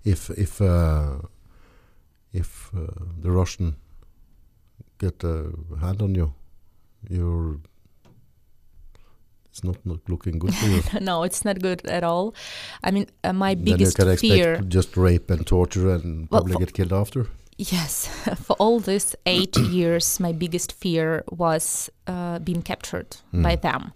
If 0.04 0.30
if 0.30 0.60
uh, 0.60 1.18
if 2.32 2.70
uh, 2.74 2.86
the 3.22 3.30
Russian 3.30 3.76
get 4.98 5.24
a 5.24 5.52
hand 5.80 6.02
on 6.02 6.14
you, 6.14 6.32
you're 7.10 7.58
it's 9.56 9.64
not, 9.64 9.76
not 9.86 10.00
looking 10.08 10.38
good 10.38 10.54
for 10.54 10.66
you. 10.66 10.82
no, 11.00 11.22
it's 11.22 11.44
not 11.44 11.60
good 11.60 11.86
at 11.86 12.04
all. 12.04 12.34
I 12.84 12.90
mean, 12.90 13.06
uh, 13.24 13.32
my 13.32 13.54
then 13.54 13.66
you 13.66 13.72
biggest 13.72 13.96
can 13.96 14.10
expect 14.10 14.20
fear. 14.20 14.56
just 14.68 14.96
rape 14.96 15.30
and 15.30 15.46
torture 15.46 15.94
and 15.94 16.28
Well, 16.30 16.42
probably 16.42 16.56
get 16.64 16.74
killed 16.74 16.92
after. 16.92 17.26
Yes, 17.56 18.06
for 18.44 18.54
all 18.58 18.80
these 18.80 19.16
eight 19.24 19.56
years, 19.70 20.20
my 20.20 20.32
biggest 20.32 20.72
fear 20.72 21.24
was 21.30 21.88
uh, 22.06 22.38
being 22.40 22.62
captured 22.62 23.16
by 23.32 23.56
them. 23.56 23.92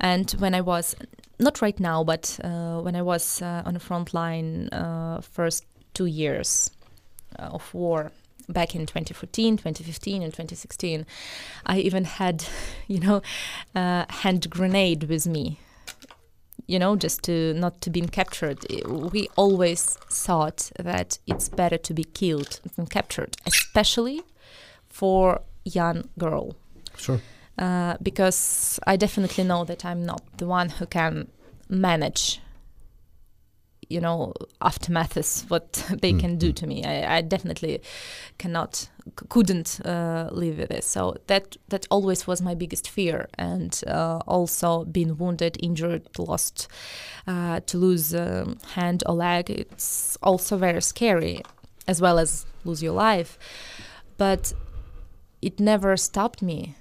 And 0.00 0.30
when 0.38 0.54
I 0.54 0.62
was, 0.62 0.96
not 1.38 1.60
right 1.60 1.78
now, 1.78 2.04
but 2.04 2.38
uh, 2.42 2.80
when 2.80 2.96
I 2.96 3.02
was 3.02 3.42
uh, 3.42 3.62
on 3.66 3.74
the 3.74 3.80
front 3.80 4.14
line, 4.14 4.68
uh, 4.72 5.20
first 5.20 5.66
two 5.92 6.06
years 6.06 6.70
uh, 7.38 7.50
of 7.52 7.74
war, 7.74 8.12
back 8.48 8.74
in 8.74 8.86
2014, 8.86 9.56
2015, 9.56 10.22
and 10.22 10.32
2016, 10.32 11.06
I 11.66 11.78
even 11.78 12.04
had, 12.04 12.44
you 12.86 13.00
know, 13.00 13.22
a 13.74 14.06
hand 14.10 14.48
grenade 14.50 15.04
with 15.04 15.26
me. 15.26 15.58
You 16.68 16.80
know, 16.80 16.96
just 16.96 17.22
to 17.24 17.54
not 17.54 17.80
to 17.82 17.90
being 17.90 18.08
captured. 18.08 18.66
We 18.88 19.28
always 19.36 19.98
thought 20.10 20.72
that 20.80 21.18
it's 21.24 21.48
better 21.48 21.78
to 21.78 21.94
be 21.94 22.02
killed 22.02 22.58
than 22.74 22.86
captured, 22.86 23.36
especially 23.46 24.22
for 24.88 25.42
young 25.64 26.08
girl 26.18 26.56
Sure. 26.96 27.20
uh, 27.58 27.96
because 28.02 28.80
I 28.84 28.96
definitely 28.96 29.44
know 29.44 29.64
that 29.64 29.84
I'm 29.84 30.04
not 30.04 30.22
the 30.38 30.46
one 30.48 30.70
who 30.70 30.86
can 30.86 31.28
manage, 31.68 32.40
you 33.88 34.00
know, 34.00 34.32
aftermath 34.60 35.16
is 35.16 35.44
what 35.48 35.72
they 36.02 36.12
Mm, 36.12 36.20
can 36.20 36.36
do 36.38 36.52
mm. 36.52 36.56
to 36.56 36.66
me. 36.66 36.84
I, 36.84 37.18
I 37.18 37.20
definitely 37.22 37.80
cannot, 38.38 38.74
c- 39.04 39.26
couldn't 39.28 39.80
uh, 39.84 40.28
live 40.32 40.58
with 40.58 40.68
this. 40.70 40.86
So 40.86 41.16
that 41.26 41.56
that 41.68 41.86
always 41.90 42.26
was 42.26 42.40
my 42.42 42.54
biggest 42.54 42.88
fear, 42.88 43.28
and 43.38 43.80
uh, 43.86 44.18
also 44.26 44.84
being 44.84 45.16
wounded, 45.18 45.56
injured, 45.62 46.02
lost, 46.18 46.68
uh, 47.26 47.60
to 47.66 47.78
lose 47.78 48.14
um, 48.14 48.58
hand 48.74 49.02
or 49.06 49.14
leg. 49.14 49.50
It's 49.50 50.16
also 50.22 50.56
very 50.56 50.82
scary, 50.82 51.42
as 51.86 52.00
well 52.00 52.18
as 52.18 52.46
lose 52.64 52.82
your 52.82 52.94
life. 52.94 53.38
But 54.18 54.52
it 55.42 55.60
never 55.60 55.96
stopped 55.96 56.42
me 56.42 56.74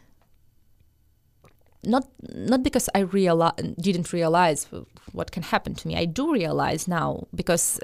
not 1.85 2.07
not 2.21 2.63
because 2.63 2.89
I 2.95 3.03
reali- 3.03 3.75
didn't 3.81 4.11
realize 4.13 4.67
what 5.11 5.31
can 5.31 5.43
happen 5.43 5.75
to 5.75 5.87
me. 5.87 5.95
I 5.95 6.05
do 6.05 6.33
realize 6.33 6.87
now 6.87 7.27
because 7.33 7.79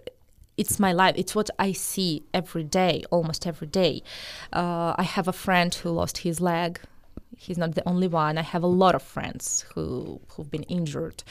it's 0.57 0.79
my 0.79 0.91
life. 0.91 1.15
It's 1.17 1.33
what 1.33 1.49
I 1.57 1.71
see 1.71 2.23
every 2.33 2.63
day, 2.63 3.03
almost 3.09 3.47
every 3.47 3.67
day. 3.67 4.03
Uh, 4.53 4.93
I 4.97 5.03
have 5.03 5.27
a 5.27 5.33
friend 5.33 5.73
who 5.73 5.89
lost 5.89 6.19
his 6.19 6.41
leg. 6.41 6.79
He's 7.37 7.57
not 7.57 7.75
the 7.75 7.87
only 7.87 8.07
one. 8.07 8.37
I 8.37 8.43
have 8.43 8.61
a 8.61 8.67
lot 8.67 8.93
of 8.93 9.01
friends 9.01 9.65
who 9.73 10.21
who've 10.29 10.51
been 10.51 10.63
injured. 10.63 11.23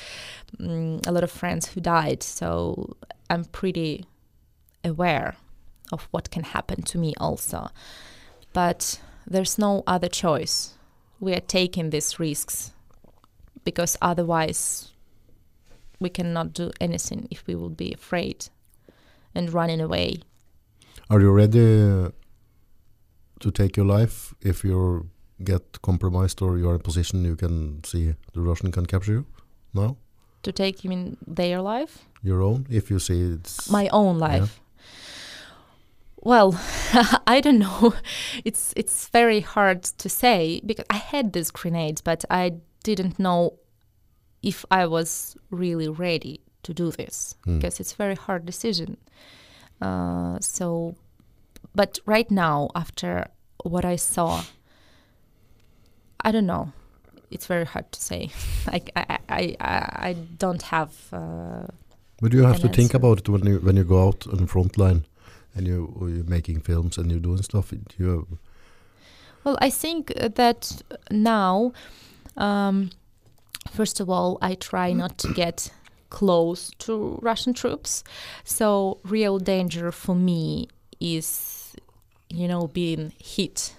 Mm, 0.59 1.07
a 1.07 1.13
lot 1.13 1.25
of 1.25 1.31
friends 1.31 1.69
who 1.69 1.81
died. 1.81 2.23
So 2.23 2.97
I'm 3.29 3.45
pretty 3.45 4.07
aware 4.85 5.37
of 5.93 6.09
what 6.11 6.31
can 6.31 6.45
happen 6.45 6.83
to 6.83 6.99
me 6.99 7.15
also. 7.19 7.69
But 8.53 9.01
there's 9.27 9.59
no 9.59 9.85
other 9.87 10.09
choice 10.09 10.75
we 11.21 11.33
are 11.35 11.41
taking 11.41 11.91
these 11.91 12.19
risks 12.19 12.73
because 13.65 13.97
otherwise 14.01 14.91
we 16.01 16.09
cannot 16.09 16.53
do 16.55 16.71
anything 16.81 17.29
if 17.31 17.47
we 17.47 17.55
will 17.55 17.69
be 17.71 17.93
afraid 17.93 18.49
and 19.35 19.53
running 19.53 19.81
away. 19.81 20.17
Are 21.11 21.21
you 21.21 21.31
ready 21.31 22.11
to 23.41 23.51
take 23.53 23.77
your 23.77 23.87
life 23.87 24.35
if 24.41 24.65
you 24.65 25.09
get 25.45 25.81
compromised 25.83 26.43
or 26.43 26.59
you 26.59 26.69
are 26.69 26.75
in 26.75 26.81
a 26.81 26.83
position 26.83 27.25
you 27.25 27.37
can 27.37 27.83
see 27.85 28.15
the 28.33 28.41
Russian 28.41 28.73
can 28.73 28.87
capture 28.87 29.13
you? 29.13 29.27
No, 29.75 29.97
To 30.43 30.53
take, 30.53 30.83
you 30.85 30.91
mean 30.91 31.17
their 31.27 31.61
life? 31.61 32.07
your 32.23 32.43
own. 32.43 32.67
If 32.71 32.91
you 32.91 32.99
see 32.99 33.21
it's 33.35 33.71
My 33.71 33.89
own 33.93 34.19
life. 34.19 34.61
Well, 36.23 36.53
I 37.27 37.41
don't 37.41 37.59
know. 37.59 37.95
It's 38.45 38.73
it's 38.77 39.09
very 39.13 39.41
hard 39.41 39.83
to 39.99 40.09
say 40.09 40.61
because 40.67 40.85
I 40.91 40.97
had 40.97 41.33
these 41.33 41.51
grenades, 41.51 42.03
but 42.03 42.25
I 42.31 42.53
didn't 42.85 43.19
know 43.19 43.59
if 44.43 44.65
I 44.71 44.87
was 44.87 45.37
really 45.51 45.89
ready 45.89 46.41
to 46.63 46.73
do 46.75 46.91
this 46.91 47.37
Hmm. 47.45 47.57
because 47.59 47.81
it's 47.81 47.93
a 47.93 47.97
very 47.97 48.15
hard 48.17 48.47
decision. 48.47 48.97
Uh, 49.83 50.39
so, 50.41 50.95
but 51.75 51.99
right 52.07 52.31
now, 52.31 52.69
after 52.75 53.27
what 53.65 53.85
I 53.85 53.97
saw, 53.97 54.43
I 56.25 56.33
don't 56.33 56.47
know. 56.47 56.73
It's 57.31 57.47
very 57.47 57.65
hard 57.65 57.91
to 57.93 58.01
say. 58.01 58.31
I, 58.67 58.81
I, 58.97 59.19
I, 59.29 59.57
I, 59.61 60.09
I 60.09 60.17
don't 60.39 60.63
have. 60.63 60.91
Uh, 61.13 61.67
But 62.23 62.33
you 62.33 62.45
have 62.45 62.61
to 62.61 62.69
think 62.69 62.95
about 62.95 63.19
it 63.21 63.29
when 63.29 63.47
you 63.47 63.61
when 63.61 63.77
you 63.77 63.85
go 63.85 64.07
out 64.09 64.27
on 64.27 64.37
the 64.37 64.47
front 64.47 64.77
line 64.77 65.05
and 65.55 65.67
you, 65.67 65.95
you're 66.01 66.25
making 66.25 66.61
films 66.61 66.99
and 66.99 67.11
you're 67.11 67.21
doing 67.21 67.43
stuff. 67.43 67.73
You 67.99 68.27
Well, 69.45 69.59
I 69.61 69.71
think 69.71 70.13
that 70.15 70.83
now, 71.11 71.73
um, 72.37 72.91
first 73.71 74.01
of 74.01 74.09
all, 74.09 74.39
I 74.43 74.55
try 74.55 74.93
not 74.93 75.19
to 75.19 75.33
get 75.33 75.71
close 76.11 76.71
to 76.79 77.19
Russian 77.23 77.55
troops. 77.55 78.05
So, 78.45 78.99
real 79.05 79.39
danger 79.39 79.91
for 79.93 80.15
me 80.15 80.69
is, 81.01 81.75
you 82.29 82.49
know, 82.49 82.67
being 82.69 83.13
hit 83.19 83.75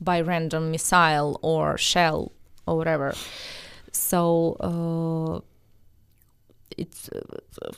by 0.00 0.20
random 0.20 0.70
missile 0.70 1.38
or 1.42 1.76
shell 1.78 2.32
or 2.66 2.76
whatever. 2.76 3.14
So, 3.92 4.56
uh, 4.60 5.40
it's 6.76 7.08
uh, 7.08 7.72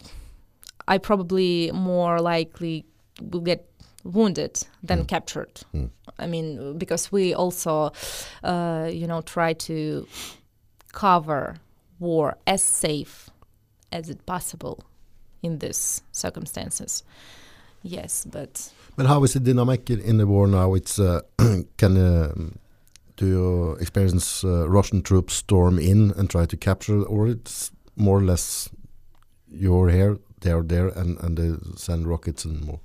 I 0.86 0.98
probably 0.98 1.70
more 1.72 2.20
likely 2.20 2.84
will 3.20 3.40
get 3.44 3.68
wounded 4.04 4.66
than 4.86 4.98
Mm. 5.00 5.06
captured. 5.08 5.60
Mm. 5.72 5.90
I 6.18 6.26
mean, 6.26 6.78
because 6.78 7.12
we 7.12 7.34
also, 7.34 7.90
uh, 8.42 8.88
you 8.92 9.06
know, 9.06 9.22
try 9.22 9.54
to 9.54 10.06
cover 10.92 11.56
war 11.98 12.36
as 12.46 12.62
safe 12.62 13.30
as 13.92 14.08
it 14.08 14.24
possible 14.26 14.78
in 15.42 15.58
these 15.58 16.02
circumstances. 16.12 17.04
Yes, 17.82 18.26
but 18.30 18.72
But 18.96 19.06
how 19.06 19.24
is 19.24 19.32
the 19.32 19.40
dynamic 19.40 19.90
in 19.90 20.00
in 20.00 20.18
the 20.18 20.26
war 20.26 20.46
now? 20.48 20.74
It's 20.76 20.98
uh, 20.98 21.20
can 21.76 21.96
uh, 21.96 22.32
do 23.16 23.26
you 23.26 23.76
experience 23.80 24.44
uh, 24.46 24.68
Russian 24.70 25.02
troops 25.02 25.34
storm 25.34 25.78
in 25.78 26.12
and 26.16 26.28
try 26.30 26.46
to 26.46 26.56
capture, 26.56 27.02
or 27.02 27.28
it's 27.28 27.72
more 27.96 28.18
or 28.18 28.24
less 28.24 28.70
you're 29.48 29.90
here, 29.92 30.16
they're 30.40 30.62
there, 30.66 30.88
and 30.88 31.18
and 31.24 31.36
they 31.36 31.52
send 31.76 32.06
rockets 32.06 32.44
and 32.44 32.60
more. 32.64 32.80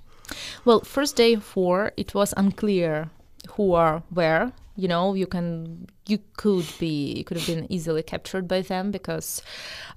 Well, 0.66 0.82
first 0.82 1.16
day 1.16 1.34
of 1.34 1.56
war, 1.56 1.92
it 1.98 2.14
was 2.14 2.34
unclear 2.38 3.10
who 3.56 3.74
are 3.74 4.04
where. 4.10 4.52
You 4.76 4.88
know, 4.88 5.14
you 5.14 5.28
can 5.28 5.88
you 6.08 6.20
could 6.38 6.66
be 6.80 7.14
you 7.18 7.24
could 7.26 7.38
have 7.38 7.48
been 7.48 7.68
easily 7.70 8.02
captured 8.04 8.48
by 8.48 8.62
them 8.62 8.92
because 8.92 9.42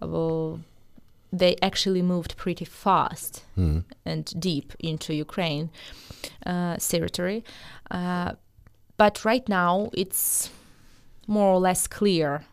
uh, 0.00 0.56
they 1.32 1.56
actually 1.62 2.02
moved 2.02 2.36
pretty 2.36 2.64
fast 2.64 3.44
Mm. 3.56 3.84
and 4.04 4.24
deep 4.40 4.72
into 4.80 5.14
Ukraine 5.14 5.70
uh, 6.46 6.76
territory. 6.76 7.44
Uh, 7.90 8.32
but 8.96 9.24
right 9.24 9.48
now, 9.48 9.90
it's 9.92 10.50
more 11.26 11.48
or 11.54 11.60
less 11.60 11.86
clear, 11.86 12.44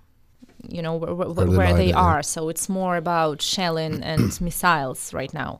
you 0.67 0.81
know, 0.81 0.95
where, 0.95 1.13
where, 1.15 1.47
Where 1.57 1.73
they 1.73 1.89
yeah. 1.89 1.97
are. 2.09 2.23
So 2.23 2.49
it's 2.49 2.69
more 2.69 2.95
about 2.97 3.41
shelling 3.41 4.03
and 4.03 4.39
missiles 4.47 5.13
right 5.13 5.33
now. 5.33 5.59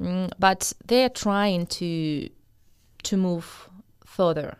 Mm, 0.00 0.30
but 0.38 0.72
they 0.86 1.04
are 1.04 1.10
trying 1.10 1.66
to 1.66 2.28
to 3.04 3.16
move 3.16 3.68
further 4.04 4.56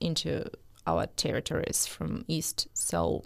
into 0.00 0.44
our 0.86 1.06
territories 1.16 1.86
from 1.86 2.24
east. 2.28 2.66
So 2.74 3.24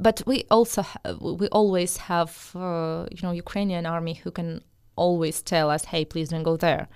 but 0.00 0.22
we 0.26 0.44
also 0.50 0.84
we 1.20 1.48
always 1.48 1.96
have 1.96 2.50
uh, 2.54 3.06
you 3.10 3.22
know 3.22 3.32
Ukrainian 3.32 3.86
army 3.86 4.14
who 4.14 4.30
can 4.30 4.62
always 4.96 5.42
tell 5.42 5.70
us 5.70 5.84
hey 5.86 6.04
please 6.04 6.28
don't 6.28 6.44
go 6.44 6.56
there 6.56 6.88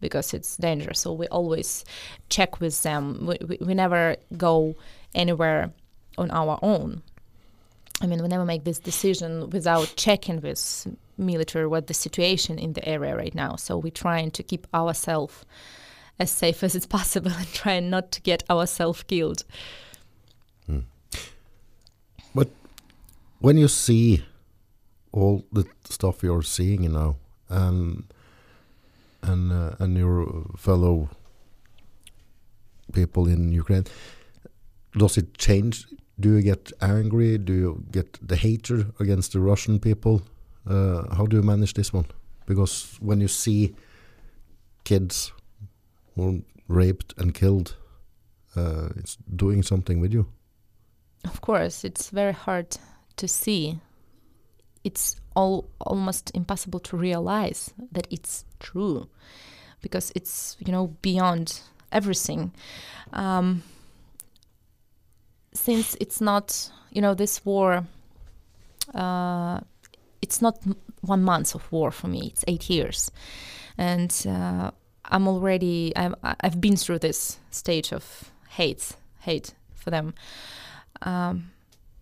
because 0.00 0.34
it's 0.34 0.56
dangerous. 0.56 1.00
So 1.00 1.12
we 1.12 1.26
always 1.28 1.84
check 2.28 2.60
with 2.60 2.82
them. 2.82 3.26
We, 3.26 3.38
we, 3.46 3.58
we 3.60 3.74
never 3.74 4.16
go 4.36 4.74
anywhere 5.14 5.70
on 6.18 6.30
our 6.30 6.58
own. 6.62 7.02
I 8.00 8.06
mean 8.06 8.20
we 8.22 8.28
never 8.28 8.44
make 8.44 8.64
this 8.64 8.78
decision 8.78 9.50
without 9.50 9.92
checking 9.96 10.40
with 10.40 10.86
military 11.22 11.66
what 11.66 11.86
the 11.86 11.94
situation 11.94 12.58
in 12.58 12.72
the 12.74 12.88
area 12.88 13.16
right 13.16 13.34
now 13.34 13.56
so 13.56 13.78
we're 13.78 13.90
trying 13.90 14.30
to 14.30 14.42
keep 14.42 14.66
ourselves 14.74 15.44
as 16.18 16.30
safe 16.30 16.62
as 16.62 16.74
it's 16.74 16.86
possible 16.86 17.30
and 17.38 17.52
trying 17.52 17.90
not 17.90 18.12
to 18.12 18.20
get 18.20 18.42
ourselves 18.50 19.02
killed 19.04 19.44
but 22.34 22.48
When 23.42 23.58
you 23.58 23.66
see 23.66 24.24
all 25.10 25.44
the 25.52 25.64
stuff 25.90 26.22
you're 26.22 26.44
seeing 26.44 26.84
you 26.84 26.90
now, 26.90 27.16
and 27.48 28.04
and 29.20 29.52
uh, 29.52 29.74
and 29.80 29.98
your 29.98 30.46
fellow 30.56 31.08
people 32.92 33.26
in 33.26 33.50
Ukraine, 33.50 33.84
does 34.96 35.18
it 35.18 35.36
change? 35.38 35.88
Do 36.20 36.36
you 36.36 36.42
get 36.42 36.70
angry? 36.80 37.36
Do 37.36 37.52
you 37.52 37.84
get 37.90 38.16
the 38.22 38.36
hatred 38.36 38.92
against 39.00 39.32
the 39.32 39.40
Russian 39.40 39.80
people? 39.80 40.22
Uh, 40.66 41.14
how 41.14 41.26
do 41.26 41.36
you 41.36 41.42
manage 41.42 41.74
this 41.74 41.92
one? 41.92 42.06
Because 42.46 42.96
when 43.00 43.20
you 43.20 43.28
see 43.28 43.74
kids 44.84 45.32
raped 46.68 47.14
and 47.18 47.34
killed, 47.34 47.76
uh, 48.56 48.88
it's 48.96 49.16
doing 49.36 49.62
something 49.62 50.00
with 50.00 50.12
you. 50.12 50.26
Of 51.24 51.40
course, 51.40 51.84
it's 51.84 52.10
very 52.10 52.32
hard 52.32 52.76
to 53.16 53.28
see. 53.28 53.78
It's 54.84 55.16
all 55.34 55.68
almost 55.80 56.30
impossible 56.34 56.80
to 56.80 56.96
realize 56.96 57.72
that 57.92 58.06
it's 58.10 58.44
true 58.58 59.08
because 59.80 60.12
it's 60.14 60.56
you 60.58 60.72
know 60.72 60.88
beyond 61.02 61.60
everything. 61.92 62.52
Um, 63.12 63.62
since 65.54 65.96
it's 66.00 66.20
not 66.20 66.70
you 66.90 67.00
know 67.00 67.14
this 67.14 67.44
war, 67.44 67.86
uh, 68.94 69.60
it's 70.22 70.40
not 70.40 70.58
one 71.00 71.22
month 71.22 71.54
of 71.54 71.70
war 71.72 71.90
for 71.90 72.08
me. 72.08 72.28
It's 72.32 72.44
eight 72.48 72.70
years, 72.70 73.10
and 73.76 74.10
uh, 74.26 74.70
I'm 75.04 75.28
already 75.28 75.92
I- 75.96 76.14
I've 76.40 76.60
been 76.60 76.76
through 76.76 77.00
this 77.00 77.38
stage 77.50 77.92
of 77.92 78.30
hate 78.50 78.96
hate 79.20 79.54
for 79.74 79.90
them. 79.90 80.14
Um, 81.02 81.50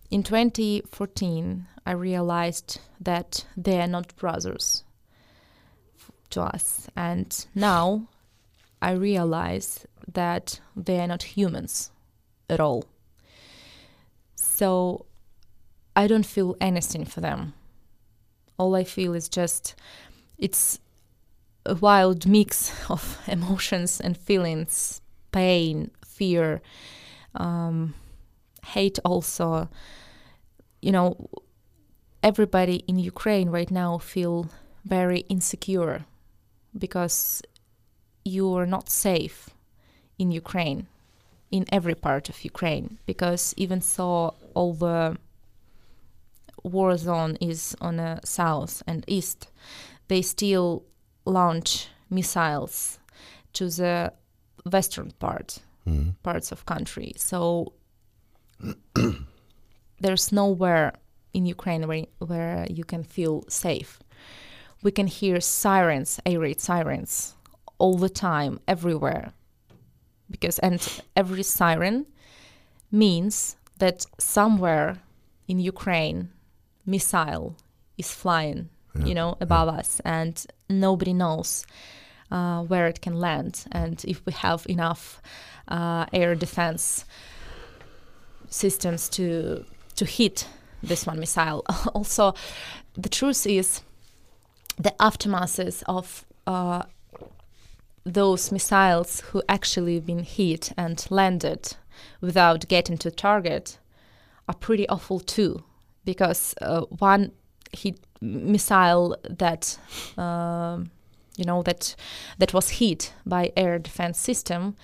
in 0.09 0.23
2014, 0.23 1.65
I 1.85 1.91
realized 1.91 2.79
that 2.99 3.45
they 3.57 3.79
are 3.81 3.87
not 3.87 4.15
brothers 4.15 4.83
to 6.29 6.41
us, 6.41 6.87
and 6.95 7.45
now 7.55 8.07
I 8.81 8.91
realize 8.91 9.85
that 10.13 10.59
they 10.75 10.99
are 10.99 11.07
not 11.07 11.23
humans 11.23 11.91
at 12.49 12.59
all. 12.59 12.85
So 14.35 15.05
I 15.95 16.07
don't 16.07 16.25
feel 16.25 16.55
anything 16.59 17.05
for 17.05 17.21
them. 17.21 17.53
All 18.61 18.73
I 18.75 18.85
feel 18.95 19.13
is 19.21 19.27
just 19.39 19.63
it's 20.37 20.79
a 21.65 21.75
wild 21.75 22.21
mix 22.35 22.53
of 22.95 23.03
emotions 23.27 23.91
and 24.05 24.15
feelings 24.27 25.01
pain, 25.31 25.91
fear, 26.05 26.61
um, 27.35 27.93
hate, 28.65 28.99
also. 29.03 29.69
You 30.81 30.91
know, 30.91 31.29
everybody 32.23 32.77
in 32.87 32.99
Ukraine 32.99 33.49
right 33.49 33.71
now 33.71 33.97
feel 33.97 34.49
very 34.83 35.21
insecure 35.35 36.05
because 36.77 37.41
you 38.23 38.53
are 38.57 38.65
not 38.65 38.89
safe 38.89 39.49
in 40.17 40.31
Ukraine, 40.31 40.87
in 41.49 41.65
every 41.71 41.95
part 41.95 42.29
of 42.29 42.43
Ukraine, 42.43 42.87
because 43.05 43.53
even 43.57 43.81
so, 43.81 44.35
all 44.53 44.73
the 44.73 45.17
war 46.63 46.97
zone 46.97 47.37
is 47.41 47.75
on 47.81 47.97
the 47.97 48.19
south 48.23 48.83
and 48.87 49.03
east, 49.07 49.49
they 50.07 50.21
still 50.21 50.83
launch 51.25 51.87
missiles 52.09 52.99
to 53.53 53.69
the 53.69 54.13
western 54.71 55.11
part 55.19 55.59
Mm. 55.87 56.13
parts 56.21 56.51
of 56.51 56.65
country. 56.65 57.13
So 57.17 57.73
there's 59.99 60.31
nowhere 60.31 60.93
in 61.33 61.45
Ukraine 61.45 61.87
where, 61.87 62.05
where 62.19 62.67
you 62.69 62.83
can 62.83 63.03
feel 63.03 63.43
safe. 63.47 63.99
We 64.83 64.91
can 64.91 65.07
hear 65.07 65.39
sirens, 65.39 66.19
air 66.25 66.39
raid 66.39 66.61
sirens, 66.61 67.35
all 67.77 67.97
the 67.97 68.09
time, 68.09 68.59
everywhere. 68.67 69.33
Because 70.29 70.59
and 70.59 70.81
every 71.15 71.43
siren 71.43 72.05
means 72.91 73.55
that 73.79 74.05
somewhere 74.19 75.01
in 75.47 75.59
Ukraine, 75.59 76.29
missile 76.85 77.55
is 77.97 78.13
flying, 78.13 78.69
Yeah, 78.95 79.05
you 79.05 79.13
know, 79.15 79.37
above 79.39 79.69
us, 79.69 80.01
and 80.05 80.45
nobody 80.69 81.13
knows 81.13 81.65
uh, 82.31 82.63
where 82.63 82.87
it 82.87 83.01
can 83.01 83.19
land, 83.19 83.65
and 83.71 84.03
if 84.05 84.25
we 84.25 84.33
have 84.33 84.65
enough 84.69 85.21
uh, 85.67 86.05
air 86.13 86.35
defense 86.35 87.05
systems 88.49 89.09
to 89.09 89.65
to 89.95 90.05
hit 90.05 90.47
this 90.83 91.05
one 91.05 91.19
missile. 91.19 91.63
also, 91.93 92.33
the 92.93 93.09
truth 93.09 93.45
is, 93.45 93.81
the 94.77 94.93
aftermaths 94.99 95.83
of 95.85 96.25
uh, 96.47 96.83
those 98.03 98.51
missiles 98.51 99.21
who 99.21 99.43
actually 99.47 99.99
been 99.99 100.23
hit 100.23 100.71
and 100.77 101.05
landed 101.09 101.75
without 102.19 102.67
getting 102.67 102.97
to 102.97 103.11
target 103.11 103.77
are 104.47 104.55
pretty 104.55 104.87
awful 104.89 105.19
too, 105.19 105.63
because 106.05 106.55
uh, 106.61 106.81
one 106.99 107.31
hit 107.71 107.99
missile 108.21 109.17
that 109.29 109.77
um, 110.17 110.91
you 111.37 111.45
know 111.45 111.63
that 111.63 111.95
that 112.37 112.53
was 112.53 112.69
hit 112.69 113.13
by 113.25 113.51
air 113.57 113.79
defense 113.79 114.19
system 114.19 114.75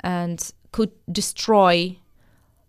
and 0.00 0.52
could 0.72 0.90
destroy 1.10 1.96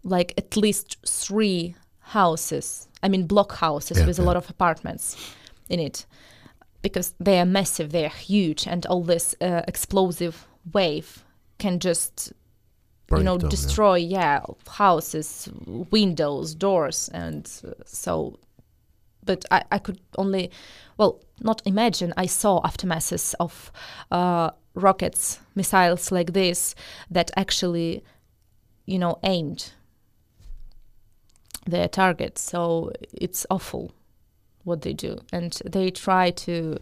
like 0.03 0.33
at 0.37 0.55
least 0.55 0.97
three 1.07 1.75
houses 1.99 2.87
i 3.03 3.09
mean 3.09 3.25
block 3.27 3.53
houses 3.55 3.97
Yeah, 3.97 4.05
with 4.05 4.19
a 4.19 4.23
lot 4.23 4.37
of 4.37 4.49
apartments 4.49 5.33
in 5.69 5.79
it 5.79 6.05
because 6.81 7.15
they 7.19 7.39
are 7.39 7.45
massive 7.45 7.91
they 7.91 8.05
are 8.05 8.09
huge 8.09 8.67
and 8.67 8.85
all 8.85 9.03
this 9.03 9.35
uh, 9.41 9.61
explosive 9.67 10.47
wave 10.73 11.23
can 11.57 11.79
just 11.79 12.31
you 13.11 13.23
know 13.23 13.37
yeah. 13.39 13.49
destroy 13.49 13.95
yeah. 13.95 14.41
houses 14.67 15.49
windows 15.91 16.55
doors 16.55 17.09
and 17.13 17.61
uh, 17.67 17.71
so 17.85 18.39
but 19.23 19.45
I, 19.51 19.63
I 19.71 19.79
could 19.79 19.99
only 20.17 20.51
well 20.97 21.21
not 21.41 21.61
imagine 21.65 22.13
i 22.17 22.25
saw 22.25 22.61
aftermaths 22.61 23.35
of 23.39 23.71
uh, 24.11 24.51
rockets 24.73 25.39
missiles 25.55 26.11
like 26.11 26.33
this 26.33 26.75
that 27.09 27.31
actually 27.37 28.03
you 28.85 28.99
know 28.99 29.19
aimed 29.23 29.71
their 31.65 31.87
targets 31.87 32.41
so 32.41 32.91
it's 33.13 33.45
awful 33.49 33.91
what 34.63 34.81
they 34.81 34.93
do 34.93 35.19
and 35.31 35.59
they 35.65 35.91
try 35.91 36.31
to 36.31 36.77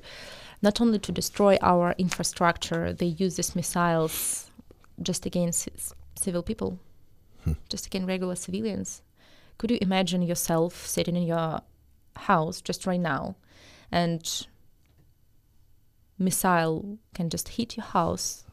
not 0.61 0.79
only 0.79 0.99
to 0.99 1.11
destroy 1.11 1.57
our 1.61 1.93
infrastructure 1.97 2.93
they 2.93 3.05
use 3.05 3.35
these 3.35 3.55
missiles 3.55 4.49
just 5.01 5.25
against 5.25 5.67
civil 6.23 6.43
people. 6.43 6.79
Just 7.69 7.85
again, 7.87 8.05
regular 8.05 8.35
civilians. 8.35 9.01
Could 9.57 9.71
you 9.71 9.77
imagine 9.81 10.21
yourself 10.21 10.87
sitting 10.87 11.15
in 11.15 11.23
your 11.23 11.61
house 12.15 12.61
just 12.61 12.85
right 12.85 12.99
now 12.99 13.35
and 13.91 14.47
missile 16.17 16.97
can 17.13 17.29
just 17.29 17.49
hit 17.49 17.75
your 17.75 17.85
house 17.85 18.45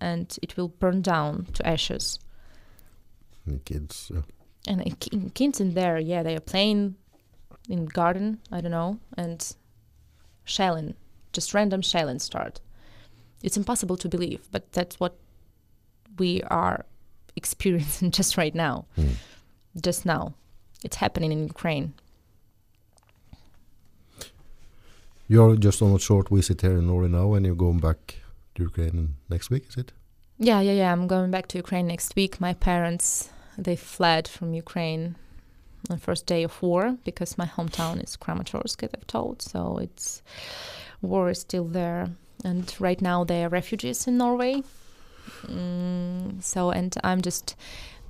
and 0.00 0.36
it 0.42 0.56
will 0.56 0.68
burn 0.68 1.02
down 1.02 1.46
to 1.54 1.66
ashes? 1.66 2.18
And 3.46 3.64
kids, 3.64 4.10
yeah. 4.12 4.22
and 4.66 5.00
ki- 5.00 5.30
kids 5.34 5.60
in 5.60 5.74
there 5.74 5.98
yeah 5.98 6.22
they 6.22 6.36
are 6.36 6.40
playing 6.40 6.94
in 7.68 7.86
garden 7.86 8.38
i 8.52 8.60
don't 8.60 8.70
know 8.70 8.98
and 9.16 9.56
shelling 10.44 10.94
just 11.32 11.54
random 11.54 11.80
shelling 11.80 12.18
start. 12.18 12.60
It's 13.42 13.56
impossible 13.56 13.96
to 13.96 14.08
believe 14.08 14.48
but 14.52 14.72
that's 14.72 15.00
what 15.00 15.16
we 16.18 16.42
are 16.42 16.84
experiencing 17.36 18.10
just 18.18 18.36
right 18.36 18.54
now 18.54 18.84
Mm. 18.98 19.14
just 19.88 20.04
now 20.06 20.34
it's 20.84 20.96
happening 20.96 21.32
in 21.32 21.40
ukraine 21.46 21.94
You're 25.28 25.56
just 25.56 25.80
on 25.80 25.92
a 25.92 25.98
short 25.98 26.28
visit 26.28 26.60
here 26.60 26.76
in 26.76 26.86
Norway 26.86 27.08
now, 27.08 27.32
and 27.34 27.46
you're 27.46 27.54
going 27.54 27.78
back 27.78 28.16
to 28.54 28.62
Ukraine 28.64 29.14
next 29.30 29.48
week, 29.50 29.64
is 29.68 29.76
it? 29.76 29.92
Yeah, 30.38 30.60
yeah, 30.60 30.72
yeah. 30.72 30.92
I'm 30.92 31.06
going 31.06 31.30
back 31.30 31.46
to 31.48 31.58
Ukraine 31.58 31.86
next 31.86 32.14
week. 32.16 32.40
My 32.40 32.52
parents 32.52 33.30
they 33.56 33.76
fled 33.76 34.28
from 34.28 34.52
Ukraine 34.54 35.14
on 35.90 35.98
first 35.98 36.26
day 36.26 36.42
of 36.42 36.60
war 36.60 36.96
because 37.04 37.38
my 37.38 37.46
hometown 37.46 38.02
is 38.02 38.16
Kramatorsk, 38.16 38.82
as 38.82 38.90
I've 38.94 39.06
told. 39.06 39.40
So 39.40 39.78
it's 39.78 40.22
war 41.00 41.30
is 41.30 41.40
still 41.40 41.64
there, 41.64 42.08
and 42.44 42.64
right 42.78 43.00
now 43.00 43.24
they 43.24 43.42
are 43.44 43.48
refugees 43.48 44.06
in 44.06 44.18
Norway. 44.18 44.62
Mm, 45.46 46.42
so 46.42 46.70
and 46.70 46.94
I'm 47.04 47.20
just 47.22 47.56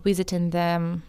visiting 0.04 0.50
them 0.50 1.02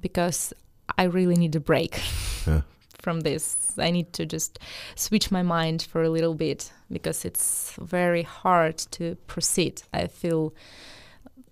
because 0.00 0.52
I 0.98 1.04
really 1.04 1.36
need 1.36 1.54
a 1.56 1.60
break 1.60 2.00
Yeah. 2.46 2.62
from 2.98 3.20
this. 3.20 3.72
I 3.78 3.90
need 3.90 4.12
to 4.14 4.26
just 4.26 4.58
switch 4.96 5.30
my 5.30 5.42
mind 5.42 5.82
for 5.82 6.02
a 6.02 6.08
little 6.10 6.34
bit 6.34 6.72
because 6.90 7.24
it's 7.24 7.74
very 7.80 8.22
hard 8.22 8.78
to 8.92 9.16
proceed. 9.26 9.82
I 9.94 10.06
feel 10.08 10.52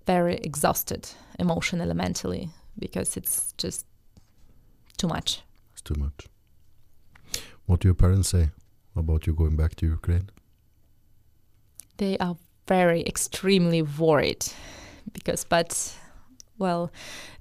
very 0.07 0.37
exhausted 0.37 1.09
emotionally, 1.39 1.95
mentally, 1.95 2.49
because 2.79 3.17
it's 3.17 3.53
just 3.57 3.87
too 4.97 5.09
much. 5.09 5.43
It's 5.73 5.83
too 5.83 5.95
much. 5.99 6.27
What 7.67 7.81
do 7.81 7.89
your 7.89 7.95
parents 7.95 8.29
say 8.31 8.51
about 8.97 9.27
you 9.27 9.33
going 9.35 9.57
back 9.57 9.77
to 9.77 9.87
Ukraine? 9.87 10.29
They 11.99 12.19
are 12.19 12.37
very 12.71 13.03
extremely 13.03 13.83
worried 13.83 14.47
because, 15.13 15.45
but, 15.45 15.99
well, 16.57 16.91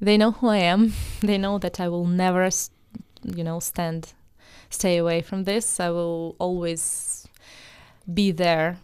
they 0.02 0.18
know 0.18 0.32
who 0.32 0.48
I 0.48 0.58
am. 0.58 0.94
They 1.22 1.38
know 1.38 1.60
that 1.60 1.80
I 1.80 1.88
will 1.88 2.08
never, 2.08 2.50
you 3.24 3.44
know, 3.44 3.60
stand, 3.60 4.14
stay 4.70 4.98
away 4.98 5.22
from 5.22 5.44
this. 5.44 5.80
I 5.80 5.92
will 5.92 6.36
always 6.40 7.28
be 8.12 8.32
there 8.32 8.78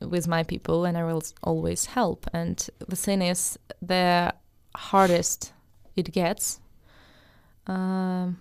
with 0.00 0.28
my 0.28 0.44
people 0.44 0.84
and 0.84 0.96
I 0.96 1.04
will 1.04 1.22
always 1.42 1.86
help. 1.86 2.26
And 2.32 2.56
the 2.88 2.96
thing 2.96 3.22
is, 3.22 3.58
the 3.82 4.32
hardest 4.76 5.52
it 5.96 6.12
gets, 6.12 6.60
um, 7.66 8.36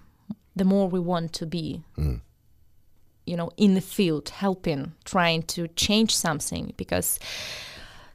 the 0.56 0.66
more 0.66 0.88
we 0.90 1.00
want 1.00 1.34
to 1.34 1.46
be 1.46 1.82
Mm. 1.98 2.22
You 3.28 3.36
know 3.36 3.52
in 3.58 3.74
the 3.74 3.82
field 3.82 4.30
helping 4.30 4.94
trying 5.06 5.44
to 5.44 5.68
change 5.70 6.16
something 6.16 6.74
because 6.78 7.20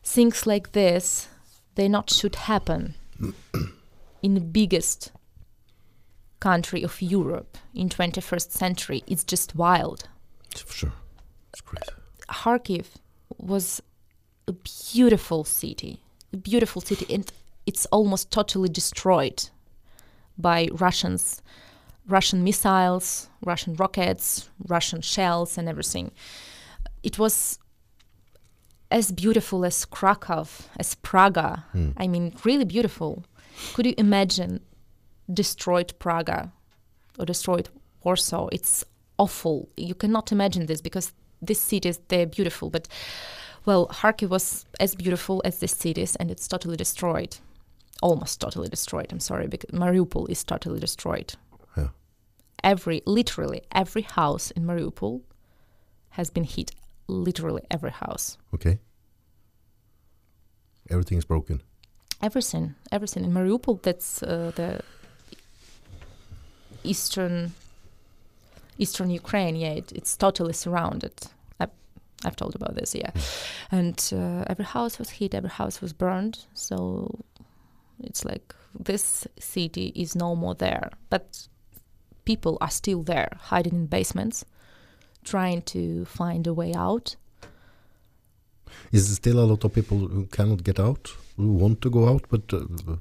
things 0.03 0.47
like 0.47 0.73
this 0.73 1.29
they 1.75 1.89
not 1.89 2.11
should 2.11 2.35
happen 2.35 2.95
in 4.23 4.35
the 4.35 4.41
biggest 4.41 5.13
country 6.41 6.83
of 6.83 7.01
europe 7.01 7.57
in 7.75 7.89
21st 7.89 8.51
century 8.51 9.03
it's 9.07 9.25
just 9.25 9.55
wild 9.55 10.09
For 10.57 10.73
sure. 10.73 10.93
It's 11.53 11.61
crazy. 11.61 11.93
kharkiv 12.29 12.87
was 13.39 13.81
a 14.49 14.53
beautiful 14.53 15.45
city 15.45 16.01
a 16.33 16.37
beautiful 16.37 16.83
city 16.83 17.07
and 17.15 17.31
it's 17.67 17.87
almost 17.87 18.31
totally 18.31 18.69
destroyed 18.69 19.49
by 20.39 20.69
Russians, 20.73 21.43
Russian 22.09 22.45
missiles, 22.45 23.29
Russian 23.45 23.75
rockets, 23.75 24.49
Russian 24.67 25.01
shells, 25.01 25.57
and 25.59 25.69
everything. 25.69 26.11
It 27.03 27.19
was 27.19 27.59
as 28.91 29.11
beautiful 29.11 29.65
as 29.65 29.85
Krakow, 29.85 30.47
as 30.79 30.95
Praga. 30.97 31.65
Mm. 31.75 31.95
I 31.97 32.09
mean, 32.09 32.35
really 32.45 32.65
beautiful. 32.65 33.25
Could 33.75 33.87
you 33.87 33.95
imagine 33.99 34.61
destroyed 35.33 35.93
Praga 35.99 36.53
or 37.19 37.25
destroyed 37.25 37.69
Warsaw? 38.05 38.49
It's 38.53 38.85
awful. 39.19 39.69
You 39.77 39.95
cannot 39.95 40.33
imagine 40.33 40.67
this 40.67 40.81
because 40.81 41.13
these 41.41 41.61
cities 41.61 41.99
they're 42.09 42.27
beautiful, 42.27 42.71
but 42.71 42.89
well, 43.65 43.87
Kharkiv 43.89 44.29
was 44.29 44.67
as 44.81 44.95
beautiful 44.95 45.41
as 45.45 45.61
these 45.61 45.75
cities, 45.75 46.17
and 46.17 46.31
it's 46.31 46.49
totally 46.49 46.77
destroyed, 46.77 47.37
almost 48.03 48.41
totally 48.41 48.69
destroyed. 48.69 49.07
I'm 49.13 49.21
sorry, 49.21 49.47
because 49.47 49.71
Mariupol 49.71 50.29
is 50.29 50.43
totally 50.43 50.81
destroyed. 50.81 51.35
Every, 52.65 53.03
literally, 53.07 53.63
every 53.73 54.03
house 54.03 54.51
in 54.53 54.65
Mariupol 54.65 55.23
has 56.11 56.31
been 56.31 56.45
hit. 56.45 56.73
Literally 57.09 57.63
every 57.71 57.91
house. 57.91 58.39
Okay. 58.55 58.79
Everything 60.89 61.19
is 61.19 61.25
broken. 61.25 61.61
Everything, 62.23 62.75
everything 62.93 63.25
in 63.25 63.33
Mariupol. 63.33 63.83
That's 63.83 64.23
uh, 64.23 64.53
the 64.55 64.81
eastern, 66.85 67.53
eastern 68.79 69.11
Ukraine. 69.11 69.57
Yeah, 69.57 69.71
it, 69.71 69.93
it's 69.93 70.17
totally 70.17 70.53
surrounded. 70.53 71.13
I've, 71.59 71.71
I've 72.25 72.37
told 72.37 72.55
about 72.55 72.77
this. 72.77 72.95
Yeah, 72.95 73.11
and 73.71 73.99
uh, 74.13 74.45
every 74.47 74.65
house 74.65 74.99
was 74.99 75.11
hit. 75.11 75.35
Every 75.35 75.51
house 75.51 75.81
was 75.81 75.93
burned. 75.93 76.47
So 76.55 77.25
it's 78.01 78.25
like 78.25 78.55
this 78.79 79.27
city 79.39 79.93
is 79.97 80.15
no 80.15 80.37
more 80.37 80.55
there, 80.55 80.91
but 81.11 81.49
people 82.25 82.59
are 82.61 82.71
still 82.71 83.03
there, 83.03 83.37
hiding 83.41 83.75
in 83.75 83.87
basements, 83.87 84.45
trying 85.25 85.63
to 85.63 86.05
find 86.05 86.47
a 86.47 86.55
way 86.55 86.75
out. 86.75 87.17
Is 88.91 89.09
there 89.09 89.17
still 89.17 89.41
a 89.41 89.47
lot 89.47 89.65
of 89.65 89.75
people 89.75 89.99
who 89.99 90.27
cannot 90.27 90.65
get 90.65 90.81
out, 90.81 91.11
who 91.37 91.53
want 91.53 91.81
to 91.83 91.91
go 91.91 92.09
out, 92.09 92.25
but 92.31 92.53
uh, 92.53 92.97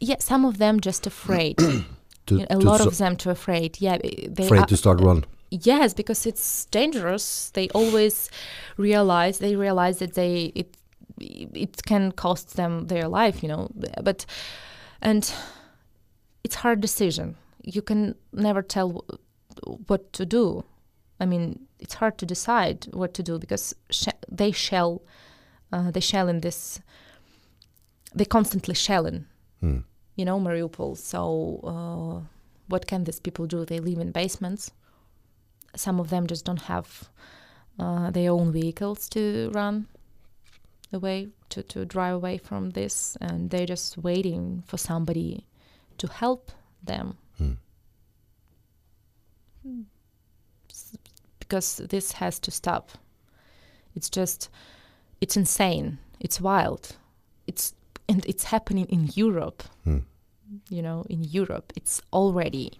Yeah, 0.00 0.16
some 0.18 0.44
of 0.44 0.58
them 0.58 0.80
just 0.80 1.06
afraid. 1.06 1.58
to, 2.26 2.46
a 2.50 2.58
lot 2.58 2.80
so- 2.80 2.86
of 2.88 2.98
them 2.98 3.16
to 3.16 3.30
afraid. 3.30 3.80
Yeah, 3.80 3.98
they 3.98 4.44
afraid 4.44 4.62
are, 4.62 4.66
to 4.66 4.76
start 4.76 5.00
run? 5.00 5.24
Yes, 5.50 5.94
because 5.94 6.26
it's 6.26 6.64
dangerous. 6.66 7.50
They 7.50 7.68
always 7.70 8.30
realize 8.76 9.38
they 9.38 9.56
realize 9.56 9.98
that 9.98 10.14
they 10.14 10.52
it 10.54 10.76
it 11.18 11.82
can 11.84 12.12
cost 12.12 12.56
them 12.56 12.88
their 12.88 13.06
life, 13.08 13.42
you 13.42 13.48
know. 13.48 13.68
But 14.02 14.26
and 15.00 15.32
it's 16.42 16.56
hard 16.56 16.80
decision. 16.80 17.36
You 17.66 17.82
can 17.82 18.14
never 18.32 18.62
tell 18.62 19.04
what 19.86 20.12
to 20.12 20.26
do. 20.26 20.64
I 21.20 21.26
mean, 21.26 21.66
it's 21.78 21.94
hard 21.94 22.18
to 22.18 22.26
decide 22.26 22.86
what 22.92 23.14
to 23.14 23.22
do 23.22 23.38
because 23.38 23.74
sh- 23.90 24.08
they 24.30 24.52
shell, 24.52 25.02
uh, 25.72 25.90
they 25.90 26.00
shell 26.00 26.28
in 26.28 26.40
this. 26.40 26.80
They 28.14 28.24
constantly 28.24 28.74
shelling 28.74 29.26
Hmm. 29.60 29.78
you 30.16 30.24
know, 30.24 30.38
Mariupol. 30.38 30.96
So, 30.96 31.60
uh, 31.64 32.26
what 32.68 32.86
can 32.86 33.04
these 33.04 33.20
people 33.20 33.46
do? 33.46 33.64
They 33.64 33.78
live 33.80 33.98
in 33.98 34.12
basements. 34.12 34.70
Some 35.76 35.98
of 36.00 36.10
them 36.10 36.26
just 36.26 36.44
don't 36.44 36.62
have 36.62 37.08
uh, 37.78 38.10
their 38.10 38.30
own 38.30 38.52
vehicles 38.52 39.08
to 39.10 39.50
run 39.54 39.86
away, 40.92 41.28
to, 41.48 41.62
to 41.62 41.84
drive 41.84 42.14
away 42.14 42.38
from 42.38 42.70
this, 42.70 43.16
and 43.20 43.50
they're 43.50 43.66
just 43.66 43.96
waiting 43.98 44.62
for 44.66 44.76
somebody 44.76 45.46
to 45.98 46.06
help 46.08 46.52
them. 46.82 47.16
Hmm. 47.38 47.52
Because 51.38 51.76
this 51.88 52.12
has 52.12 52.38
to 52.40 52.50
stop. 52.50 52.90
It's 53.94 54.10
just, 54.10 54.50
it's 55.20 55.36
insane. 55.36 55.98
It's 56.20 56.40
wild. 56.40 56.96
It's 57.46 57.74
and 58.08 58.24
it's 58.26 58.44
happening 58.44 58.86
in 58.86 59.10
Europe 59.14 59.62
Hmm. 59.84 59.98
you 60.68 60.82
know, 60.82 61.04
in 61.08 61.24
Europe, 61.24 61.72
it's 61.76 62.02
already 62.12 62.72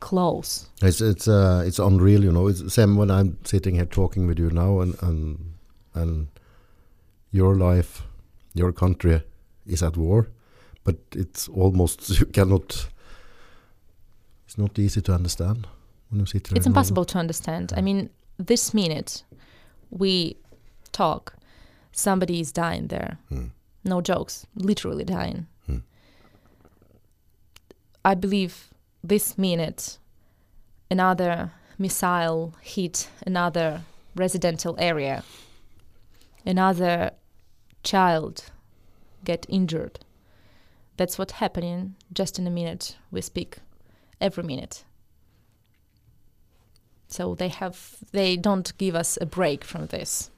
close. 0.00 0.68
It's 0.82 1.00
it's 1.00 1.28
uh, 1.28 1.64
it's 1.66 1.78
unreal, 1.78 2.24
you 2.24 2.32
know. 2.32 2.48
It's 2.48 2.74
same 2.74 2.96
when 2.96 3.10
I'm 3.10 3.38
sitting 3.44 3.76
here 3.76 3.86
talking 3.86 4.26
with 4.26 4.38
you 4.38 4.50
now, 4.50 4.80
and 4.80 4.94
and 5.02 5.38
and 5.94 6.26
your 7.30 7.54
life, 7.54 8.02
your 8.54 8.72
country 8.72 9.22
is 9.66 9.82
at 9.82 9.96
war, 9.96 10.28
but 10.84 10.96
it's 11.16 11.48
almost 11.48 12.08
you 12.20 12.26
cannot. 12.26 12.88
It's 14.54 14.58
not 14.60 14.78
easy 14.78 15.00
to 15.00 15.12
understand 15.12 15.66
when 16.10 16.20
you 16.20 16.26
sit. 16.26 16.52
It's 16.52 16.64
impossible 16.64 17.04
to 17.06 17.18
understand. 17.18 17.72
I 17.76 17.80
mean, 17.80 18.08
this 18.38 18.72
minute 18.72 19.24
we 19.90 20.36
talk, 20.92 21.34
somebody 21.90 22.38
is 22.38 22.52
dying 22.52 22.86
there. 22.86 23.18
Hmm. 23.30 23.46
No 23.82 24.00
jokes, 24.00 24.46
literally 24.54 25.02
dying. 25.02 25.48
Hmm. 25.66 25.78
I 28.04 28.14
believe 28.14 28.70
this 29.02 29.36
minute 29.36 29.98
another 30.88 31.50
missile 31.76 32.54
hit 32.60 33.08
another 33.26 33.80
residential 34.14 34.76
area. 34.78 35.24
Another 36.46 37.10
child 37.82 38.52
get 39.24 39.46
injured. 39.48 39.98
That's 40.96 41.18
what's 41.18 41.32
happening 41.32 41.96
just 42.12 42.38
in 42.38 42.46
a 42.46 42.50
minute 42.50 42.96
we 43.10 43.20
speak. 43.20 43.58
Every 44.24 44.42
minute. 44.42 44.84
So 47.08 47.34
they 47.34 47.48
have 47.48 47.76
they 48.12 48.36
don't 48.38 48.72
give 48.78 48.94
us 48.94 49.18
a 49.20 49.26
break 49.26 49.64
from 49.64 49.86
this 49.88 50.30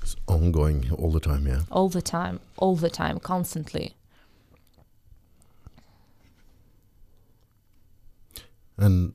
It's 0.00 0.14
ongoing 0.28 0.92
all 0.92 1.10
the 1.10 1.20
time. 1.20 1.46
Yeah. 1.48 1.62
all 1.70 1.88
the 1.88 2.02
time, 2.02 2.38
all 2.56 2.76
the 2.76 2.88
time, 2.88 3.18
constantly. 3.18 3.94
And 8.78 9.14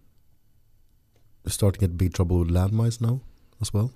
starting 1.48 1.80
to 1.80 1.88
get 1.88 1.98
big 1.98 2.14
trouble 2.14 2.40
with 2.40 2.50
landmines 2.50 3.00
now 3.00 3.22
as 3.62 3.74
well. 3.74 3.92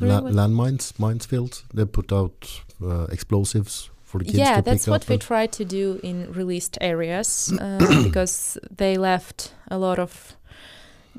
La- 0.00 0.20
landmines, 0.20 0.92
minefields. 0.98 1.62
They 1.72 1.84
put 1.86 2.12
out 2.12 2.62
uh, 2.82 3.06
explosives 3.10 3.90
for 4.14 4.18
the 4.18 4.24
kids 4.26 4.38
yeah, 4.38 4.60
that's 4.60 4.86
what 4.86 5.08
we 5.08 5.18
try 5.18 5.46
to 5.46 5.64
do 5.64 5.98
in 6.02 6.32
released 6.32 6.78
areas 6.80 7.52
uh, 7.60 8.02
because 8.04 8.58
they 8.76 8.96
left 8.96 9.52
a 9.70 9.76
lot 9.76 9.98
of 9.98 10.36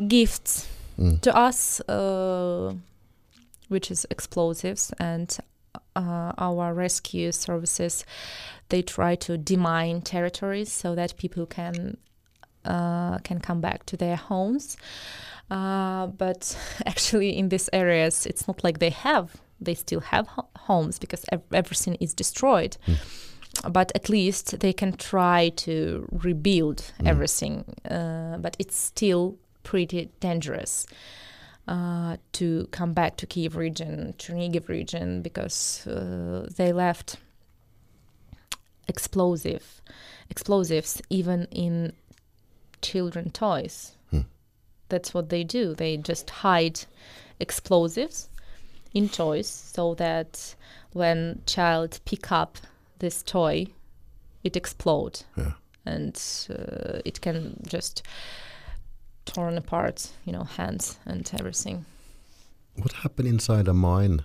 gifts 0.08 0.68
Mm. 0.98 1.20
to 1.22 1.36
us, 1.36 1.82
uh, 1.90 2.74
which 3.68 3.92
is 3.92 4.06
explosives, 4.10 4.94
and 4.98 5.38
uh, 5.96 6.32
our 6.38 6.74
rescue 6.74 7.32
services. 7.32 8.06
They 8.70 8.82
try 8.82 9.16
to 9.16 9.38
demine 9.38 10.02
territories 10.02 10.72
so 10.72 10.96
that 10.96 11.18
people 11.18 11.46
can 11.46 11.98
uh, 12.64 13.18
can 13.20 13.40
come 13.40 13.62
back 13.62 13.86
to 13.88 13.98
their 13.98 14.16
homes. 14.16 14.78
Uh, 15.52 16.08
but 16.08 16.58
actually, 16.86 17.38
in 17.38 17.50
these 17.50 17.70
areas, 17.74 18.26
it's 18.26 18.48
not 18.48 18.64
like 18.64 18.80
they 18.80 18.92
have. 18.92 19.36
They 19.62 19.74
still 19.76 20.02
have 20.02 20.28
ho- 20.28 20.50
homes 20.58 21.00
because 21.00 21.26
ev- 21.32 21.42
everything 21.54 21.96
is 22.00 22.14
destroyed. 22.14 22.78
But 23.72 23.92
at 23.96 24.10
least 24.10 24.60
they 24.60 24.74
can 24.74 24.94
try 24.98 25.50
to 25.66 26.08
rebuild 26.12 26.92
Mm. 27.00 27.08
everything. 27.08 27.64
Uh, 27.90 28.38
but 28.38 28.56
it's 28.60 28.76
still 28.76 29.38
pretty 29.64 30.10
dangerous 30.20 30.86
uh, 31.68 32.18
to 32.34 32.68
come 32.72 32.94
back 32.94 33.18
to 33.18 33.26
Kiev 33.26 33.56
region, 33.56 34.14
Chernihiv 34.18 34.68
region, 34.68 35.22
because 35.22 35.88
uh, 35.88 36.48
they 36.58 36.72
left 36.74 37.18
explosive 38.88 39.82
explosives 40.30 41.02
even 41.10 41.46
in 41.52 41.94
children 42.82 43.32
toys. 43.32 43.94
Hmm. 44.12 44.22
That's 44.90 45.14
what 45.14 45.30
they 45.30 45.44
do. 45.44 45.74
They 45.76 45.98
just 45.98 46.30
hide 46.30 46.82
explosives 47.40 48.30
in 48.96 49.10
toys 49.10 49.48
so 49.48 49.94
that 49.96 50.56
when 50.94 51.42
child 51.46 52.00
pick 52.06 52.32
up 52.32 52.58
this 53.00 53.22
toy, 53.22 53.68
it 54.44 54.56
explode 54.56 55.20
Yeah. 55.38 55.52
and 55.86 56.16
uh, 56.50 57.02
it 57.06 57.20
can 57.22 57.60
just 57.68 58.02
torn 59.26 59.58
apart, 59.58 60.08
you 60.26 60.32
know, 60.34 60.44
hands 60.46 60.98
and 61.06 61.30
everything. 61.40 61.86
What 62.76 62.94
happened 62.94 63.28
inside 63.28 63.68
a 63.68 63.74
mind 63.74 64.24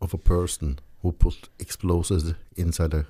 of 0.00 0.12
a 0.14 0.18
person 0.18 0.78
who 1.02 1.12
put 1.12 1.48
explosives 1.58 2.34
inside 2.56 2.94
a 2.94 3.06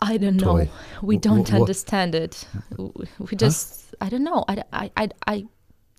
I 0.00 0.18
don't 0.18 0.36
know. 0.36 0.66
We 1.02 1.16
Wh- 1.16 1.20
don't 1.20 1.52
understand 1.54 2.14
it. 2.14 2.46
We 3.18 3.36
just, 3.36 3.94
I 4.00 4.08
don't 4.10 4.24
know. 4.24 4.44
I, 4.48 4.62
I, 4.72 4.90
I, 4.96 5.08
I 5.26 5.46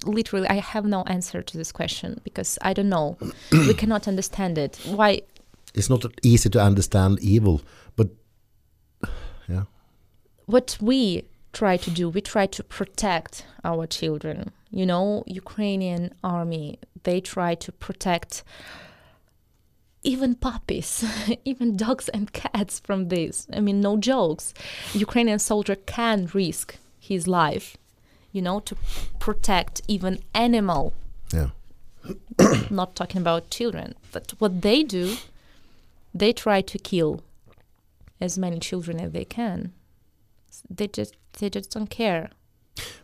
literally, 0.06 0.48
I 0.48 0.56
have 0.56 0.86
no 0.86 1.04
answer 1.04 1.42
to 1.42 1.58
this 1.58 1.72
question 1.72 2.22
because 2.24 2.58
I 2.62 2.74
don't 2.74 2.90
know. 2.90 3.18
we 3.52 3.74
cannot 3.82 4.08
understand 4.08 4.58
it. 4.58 4.78
Why? 4.86 5.22
It's 5.74 5.90
not 5.90 6.06
easy 6.24 6.50
to 6.50 6.62
understand 6.62 7.20
evil, 7.20 7.62
but 7.96 8.10
yeah. 9.48 9.64
what 10.46 10.78
we 10.80 11.26
try 11.54 11.78
to 11.78 11.90
do, 11.90 12.10
we 12.10 12.22
try 12.22 12.46
to 12.46 12.64
protect 12.64 13.46
our 13.64 13.88
children. 13.88 14.52
You 14.72 14.86
know, 14.86 15.24
Ukrainian 15.26 16.14
army, 16.24 16.80
they 17.04 17.22
try 17.22 17.56
to 17.56 17.72
protect 17.72 18.44
even 20.04 20.36
puppies, 20.36 21.04
even 21.46 21.76
dogs 21.76 22.10
and 22.10 22.32
cats 22.32 22.80
from 22.80 23.08
this. 23.08 23.48
I 23.52 23.60
mean, 23.60 23.82
no 23.82 23.98
jokes. 23.98 24.54
Ukrainian 24.94 25.40
soldier 25.40 25.76
can 25.76 26.30
risk 26.34 26.78
his 27.00 27.28
life, 27.28 27.78
you 28.36 28.42
know, 28.42 28.60
to 28.60 28.76
protect 29.20 29.82
even 29.88 30.20
animal. 30.34 30.94
Yeah. 31.34 31.50
Not 32.70 32.96
talking 32.96 33.22
about 33.22 33.50
children, 33.50 33.96
but 34.12 34.34
what 34.38 34.62
they 34.62 34.84
do, 34.84 35.16
they 36.14 36.34
try 36.34 36.62
to 36.62 36.78
kill 36.78 37.24
as 38.20 38.38
many 38.38 38.60
children 38.60 39.00
as 39.00 39.12
they 39.12 39.26
can. 39.26 39.72
They 40.70 40.88
just 40.88 41.16
they 41.40 41.50
just 41.50 41.72
don't 41.72 41.90
care. 41.90 42.30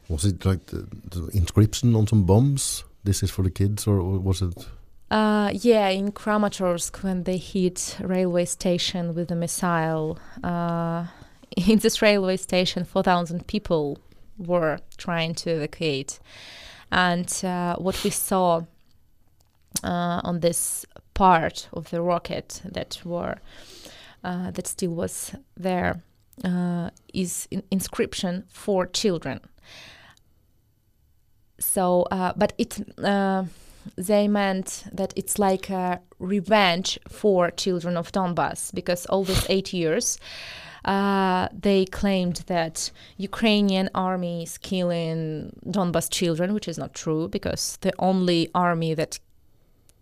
Was 0.10 0.26
it 0.26 0.46
like 0.46 0.66
the, 0.68 0.88
the 1.10 1.30
inscription 1.34 1.96
on 1.96 2.08
some 2.08 2.24
bombs? 2.26 2.84
This 3.04 3.24
is 3.24 3.32
for 3.32 3.44
the 3.44 3.50
kids, 3.50 3.88
or, 3.88 3.98
or 4.00 4.20
was 4.20 4.42
it? 4.42 4.68
Uh, 5.10 5.50
yeah, 5.54 5.90
in 5.90 6.12
Kramatorsk, 6.12 7.04
when 7.04 7.24
they 7.24 7.38
hit 7.38 7.98
railway 8.00 8.46
station 8.46 9.16
with 9.16 9.32
a 9.32 9.36
missile, 9.36 10.20
uh, 10.44 11.06
in 11.58 11.80
this 11.80 12.02
railway 12.02 12.38
station, 12.38 12.86
4,000 12.86 13.48
people 13.48 13.98
were 14.38 14.80
trying 14.98 15.36
to 15.36 15.50
evacuate. 15.52 16.20
And 16.92 17.30
uh, 17.44 17.76
what 17.78 18.04
we 18.04 18.10
saw 18.10 18.64
uh, 19.84 20.22
on 20.24 20.42
this 20.42 20.86
part 21.14 21.70
of 21.74 21.90
the 21.90 22.02
rocket 22.02 22.62
that 22.66 23.02
were 23.06 23.38
uh, 24.24 24.52
that 24.52 24.68
still 24.68 24.92
was 24.92 25.36
there 25.56 26.04
is 27.14 27.48
in 27.52 27.64
inscription 27.72 28.44
for 28.50 28.88
children. 28.88 29.40
So, 31.60 32.08
but 32.10 32.54
it 32.58 32.80
they 33.98 34.28
meant 34.28 34.86
that 34.92 35.14
it's 35.16 35.40
like 35.40 35.70
a 35.70 36.02
revenge 36.20 37.00
for 37.08 37.52
children 37.52 37.98
of 37.98 38.12
Donbass 38.12 38.74
because 38.74 39.06
all 39.08 39.24
these 39.24 39.46
eight 39.50 39.74
years. 39.74 40.18
Uh, 40.84 41.48
they 41.54 41.86
claimed 41.86 42.38
that 42.48 42.92
Ukrainian 43.18 43.90
army 43.94 44.44
is 44.44 44.58
killing 44.58 45.56
Donbas 45.66 46.10
children, 46.10 46.54
which 46.54 46.68
is 46.68 46.78
not 46.78 46.94
true 46.94 47.28
because 47.28 47.78
the 47.82 47.94
only 48.00 48.50
army 48.56 48.94
that 48.96 49.20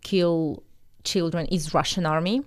kill 0.02 0.62
children 1.04 1.46
is 1.46 1.74
Russian 1.74 2.06
army. 2.06 2.42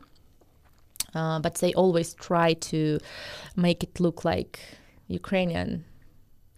Uh, 1.13 1.39
but 1.39 1.55
they 1.55 1.73
always 1.73 2.15
try 2.15 2.53
to 2.53 2.97
make 3.55 3.83
it 3.83 3.99
look 3.99 4.25
like 4.25 4.59
Ukrainian 5.07 5.85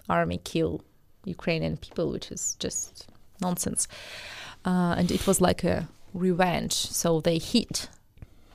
army 0.07 0.39
kill 0.43 0.81
Ukrainian 1.25 1.75
people, 1.77 2.11
which 2.11 2.31
is 2.31 2.55
just 2.59 3.07
nonsense. 3.41 3.87
Uh, 4.63 4.95
and 4.97 5.11
it 5.11 5.27
was 5.27 5.41
like 5.41 5.63
a 5.63 5.87
revenge. 6.13 6.73
So 6.73 7.19
they 7.19 7.37
hit 7.37 7.89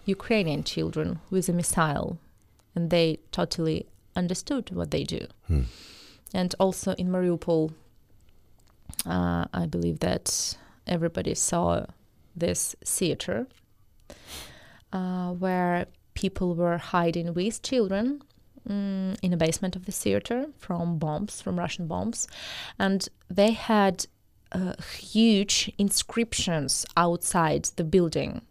Ukrainian 0.06 0.64
children 0.64 1.20
with 1.30 1.48
a 1.48 1.52
missile, 1.52 2.18
and 2.74 2.90
they 2.90 3.18
totally 3.32 3.86
understood 4.16 4.70
what 4.70 4.90
they 4.90 5.04
do. 5.04 5.26
Hmm. 5.46 5.62
And 6.32 6.54
also 6.60 6.92
in 6.92 7.08
Mariupol, 7.08 7.72
uh, 9.06 9.44
I 9.52 9.66
believe 9.66 10.00
that 10.00 10.56
everybody 10.86 11.34
saw 11.34 11.86
this 12.36 12.76
theater 12.84 13.46
uh, 14.92 15.30
where 15.32 15.86
people 16.14 16.54
were 16.54 16.78
hiding 16.78 17.34
with 17.34 17.62
children 17.62 18.22
mm, 18.68 19.16
in 19.22 19.30
the 19.30 19.36
basement 19.36 19.76
of 19.76 19.86
the 19.86 19.92
theater 19.92 20.46
from 20.58 20.98
bombs, 20.98 21.40
from 21.40 21.58
Russian 21.58 21.86
bombs, 21.86 22.28
and 22.78 23.08
they 23.28 23.52
had 23.52 24.06
uh, 24.52 24.74
huge 24.98 25.72
inscriptions 25.78 26.84
outside 26.96 27.64
the 27.76 27.84
building. 27.84 28.42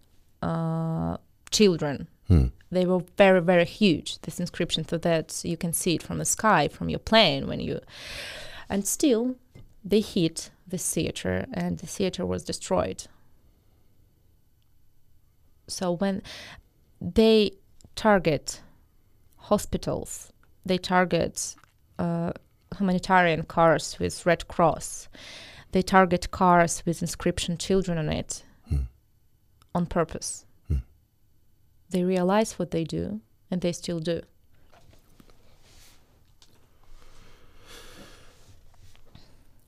Uh, 0.42 1.18
children. 1.52 2.08
Hmm. 2.30 2.46
They 2.72 2.86
were 2.86 3.02
very, 3.18 3.42
very 3.42 3.66
huge. 3.66 4.20
This 4.22 4.40
inscription, 4.40 4.88
so 4.88 4.98
that 5.00 5.42
you 5.44 5.58
can 5.58 5.74
see 5.74 5.96
it 5.96 6.04
from 6.04 6.20
the 6.20 6.26
sky, 6.26 6.68
from 6.70 6.88
your 6.88 7.00
plane 7.00 7.48
when 7.48 7.60
you. 7.60 7.82
And 8.70 8.88
still, 8.88 9.36
they 9.84 10.00
hit 10.00 10.52
the 10.68 10.78
theater, 10.78 11.48
and 11.52 11.80
the 11.80 11.88
theater 11.88 12.26
was 12.26 12.44
destroyed. 12.44 13.08
So 15.68 15.92
when 15.92 16.22
they 17.02 17.52
target 17.96 18.62
hospitals, 19.38 20.32
they 20.66 20.78
target 20.78 21.56
uh, 21.98 22.32
humanitarian 22.78 23.44
cars 23.44 23.98
with 24.00 24.26
Red 24.26 24.48
Cross, 24.48 25.10
they 25.72 25.82
target 25.82 26.32
cars 26.32 26.84
with 26.86 27.02
inscription 27.02 27.58
"children" 27.58 27.98
on 27.98 28.10
it, 28.10 28.44
Hmm. 28.68 28.84
on 29.74 29.86
purpose. 29.88 30.46
They 31.90 32.04
realize 32.04 32.60
what 32.60 32.72
they 32.72 32.84
do, 32.84 33.22
and 33.50 33.62
they 33.62 33.72
still 33.72 34.00
do. 34.00 34.22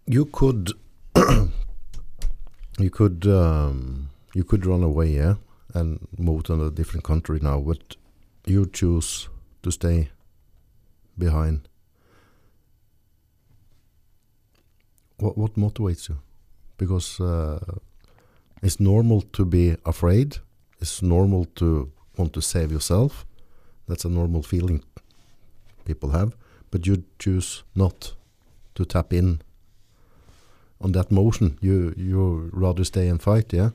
You 0.05 0.25
could, 0.25 0.71
you 2.77 2.89
could, 2.89 3.25
um, 3.25 4.09
you 4.35 4.43
could 4.43 4.65
run 4.65 4.83
away, 4.83 5.07
yeah, 5.07 5.35
and 5.73 6.07
move 6.17 6.43
to 6.43 6.65
a 6.65 6.69
different 6.69 7.03
country 7.03 7.39
now, 7.41 7.59
but 7.59 7.95
you 8.45 8.65
choose 8.65 9.29
to 9.63 9.71
stay 9.71 10.09
behind. 11.17 11.67
What 15.17 15.37
what 15.37 15.55
motivates 15.55 16.09
you? 16.09 16.17
Because 16.77 17.19
uh, 17.19 17.59
it's 18.61 18.79
normal 18.79 19.21
to 19.21 19.45
be 19.45 19.77
afraid. 19.85 20.37
It's 20.79 21.01
normal 21.01 21.45
to 21.55 21.91
want 22.21 22.33
to 22.33 22.41
save 22.41 22.71
yourself. 22.71 23.25
That's 23.87 24.05
a 24.05 24.09
normal 24.09 24.43
feeling 24.43 24.83
people 25.85 26.09
have. 26.09 26.35
But 26.71 26.87
you 26.87 27.03
choose 27.19 27.63
not 27.75 28.13
to 28.75 28.85
tap 28.85 29.13
in 29.13 29.41
on 30.79 30.91
that 30.91 31.11
motion. 31.11 31.57
You 31.61 31.93
you 31.97 32.49
rather 32.53 32.85
stay 32.85 33.09
and 33.09 33.21
fight, 33.21 33.53
yeah. 33.53 33.69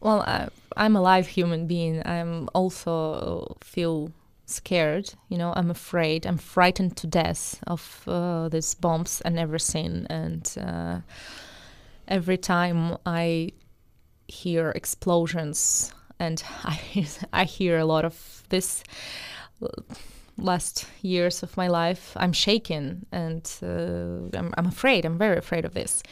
Well, 0.00 0.22
I, 0.22 0.48
I'm 0.76 0.96
a 0.96 1.00
live 1.00 1.28
human 1.28 1.66
being. 1.66 2.02
I'm 2.04 2.48
also 2.54 3.56
feel 3.60 4.10
scared. 4.46 5.14
You 5.28 5.38
know, 5.38 5.52
I'm 5.56 5.70
afraid. 5.70 6.26
I'm 6.26 6.38
frightened 6.38 6.96
to 6.96 7.06
death 7.06 7.58
of 7.66 8.02
uh, 8.06 8.48
these 8.48 8.74
bombs 8.74 9.20
and 9.24 9.38
everything. 9.38 10.06
And 10.10 10.54
uh, 10.60 11.00
every 12.08 12.38
time 12.38 12.96
I 13.06 13.52
hear 14.28 14.70
explosions, 14.70 15.92
and 16.18 16.42
I 16.64 17.06
I 17.32 17.44
hear 17.44 17.78
a 17.78 17.84
lot 17.84 18.04
of 18.04 18.44
this 18.48 18.84
last 20.36 20.86
years 21.02 21.42
of 21.42 21.56
my 21.56 21.68
life, 21.68 22.12
I'm 22.16 22.32
shaken 22.32 23.06
and 23.12 23.50
uh, 23.62 24.36
I'm, 24.38 24.52
I'm 24.56 24.66
afraid. 24.66 25.04
I'm 25.04 25.18
very 25.18 25.38
afraid 25.38 25.64
of 25.64 25.74
this. 25.74 26.02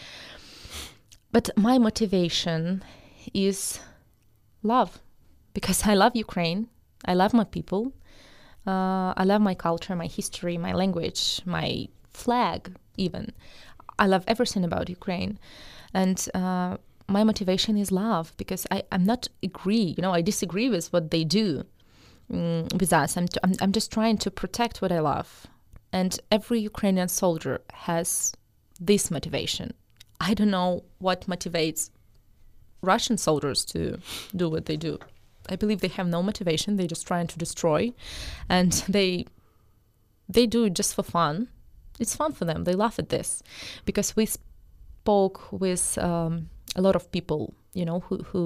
But 1.32 1.50
my 1.56 1.78
motivation 1.78 2.82
is 3.32 3.80
love 4.62 5.00
because 5.54 5.86
I 5.86 5.94
love 5.94 6.16
Ukraine. 6.16 6.68
I 7.04 7.14
love 7.14 7.32
my 7.32 7.44
people. 7.44 7.92
Uh, 8.66 9.14
I 9.16 9.24
love 9.24 9.40
my 9.40 9.54
culture, 9.54 9.96
my 9.96 10.06
history, 10.06 10.58
my 10.58 10.72
language, 10.72 11.40
my 11.44 11.88
flag, 12.12 12.72
even. 12.96 13.32
I 13.98 14.06
love 14.06 14.24
everything 14.26 14.64
about 14.64 14.88
Ukraine. 14.88 15.38
And 15.94 16.28
uh, 16.34 16.76
my 17.10 17.24
motivation 17.24 17.76
is 17.76 17.90
love 17.90 18.32
because 18.36 18.66
I, 18.70 18.84
I'm 18.92 19.04
not 19.04 19.28
agree, 19.42 19.94
you 19.96 20.02
know, 20.02 20.12
I 20.12 20.22
disagree 20.22 20.70
with 20.70 20.92
what 20.92 21.10
they 21.10 21.24
do 21.24 21.64
mm, 22.32 22.72
with 22.80 22.92
us. 22.92 23.16
I'm, 23.16 23.26
t- 23.26 23.40
I'm, 23.42 23.52
I'm 23.60 23.72
just 23.72 23.92
trying 23.92 24.18
to 24.18 24.30
protect 24.30 24.80
what 24.80 24.92
I 24.92 25.00
love. 25.00 25.46
And 25.92 26.18
every 26.30 26.60
Ukrainian 26.60 27.08
soldier 27.08 27.60
has 27.72 28.32
this 28.80 29.10
motivation. 29.10 29.74
I 30.20 30.34
don't 30.34 30.50
know 30.50 30.84
what 30.98 31.26
motivates 31.26 31.90
Russian 32.80 33.18
soldiers 33.18 33.64
to 33.66 33.98
do 34.34 34.48
what 34.48 34.66
they 34.66 34.76
do. 34.76 34.98
I 35.48 35.56
believe 35.56 35.80
they 35.80 35.88
have 35.88 36.06
no 36.06 36.22
motivation. 36.22 36.76
They're 36.76 36.86
just 36.86 37.06
trying 37.06 37.26
to 37.26 37.38
destroy, 37.38 37.92
and 38.48 38.72
they 38.88 39.26
they 40.28 40.46
do 40.46 40.64
it 40.64 40.74
just 40.74 40.94
for 40.94 41.02
fun. 41.02 41.48
It's 41.98 42.14
fun 42.14 42.32
for 42.32 42.44
them. 42.44 42.64
They 42.64 42.74
laugh 42.74 42.98
at 42.98 43.08
this 43.08 43.42
because 43.84 44.14
we 44.14 44.26
spoke 44.26 45.50
with 45.50 45.98
um, 45.98 46.50
a 46.80 46.82
lot 46.82 46.96
of 46.96 47.04
people, 47.12 47.40
you 47.74 47.84
know, 47.84 48.00
who 48.06 48.16
who 48.32 48.42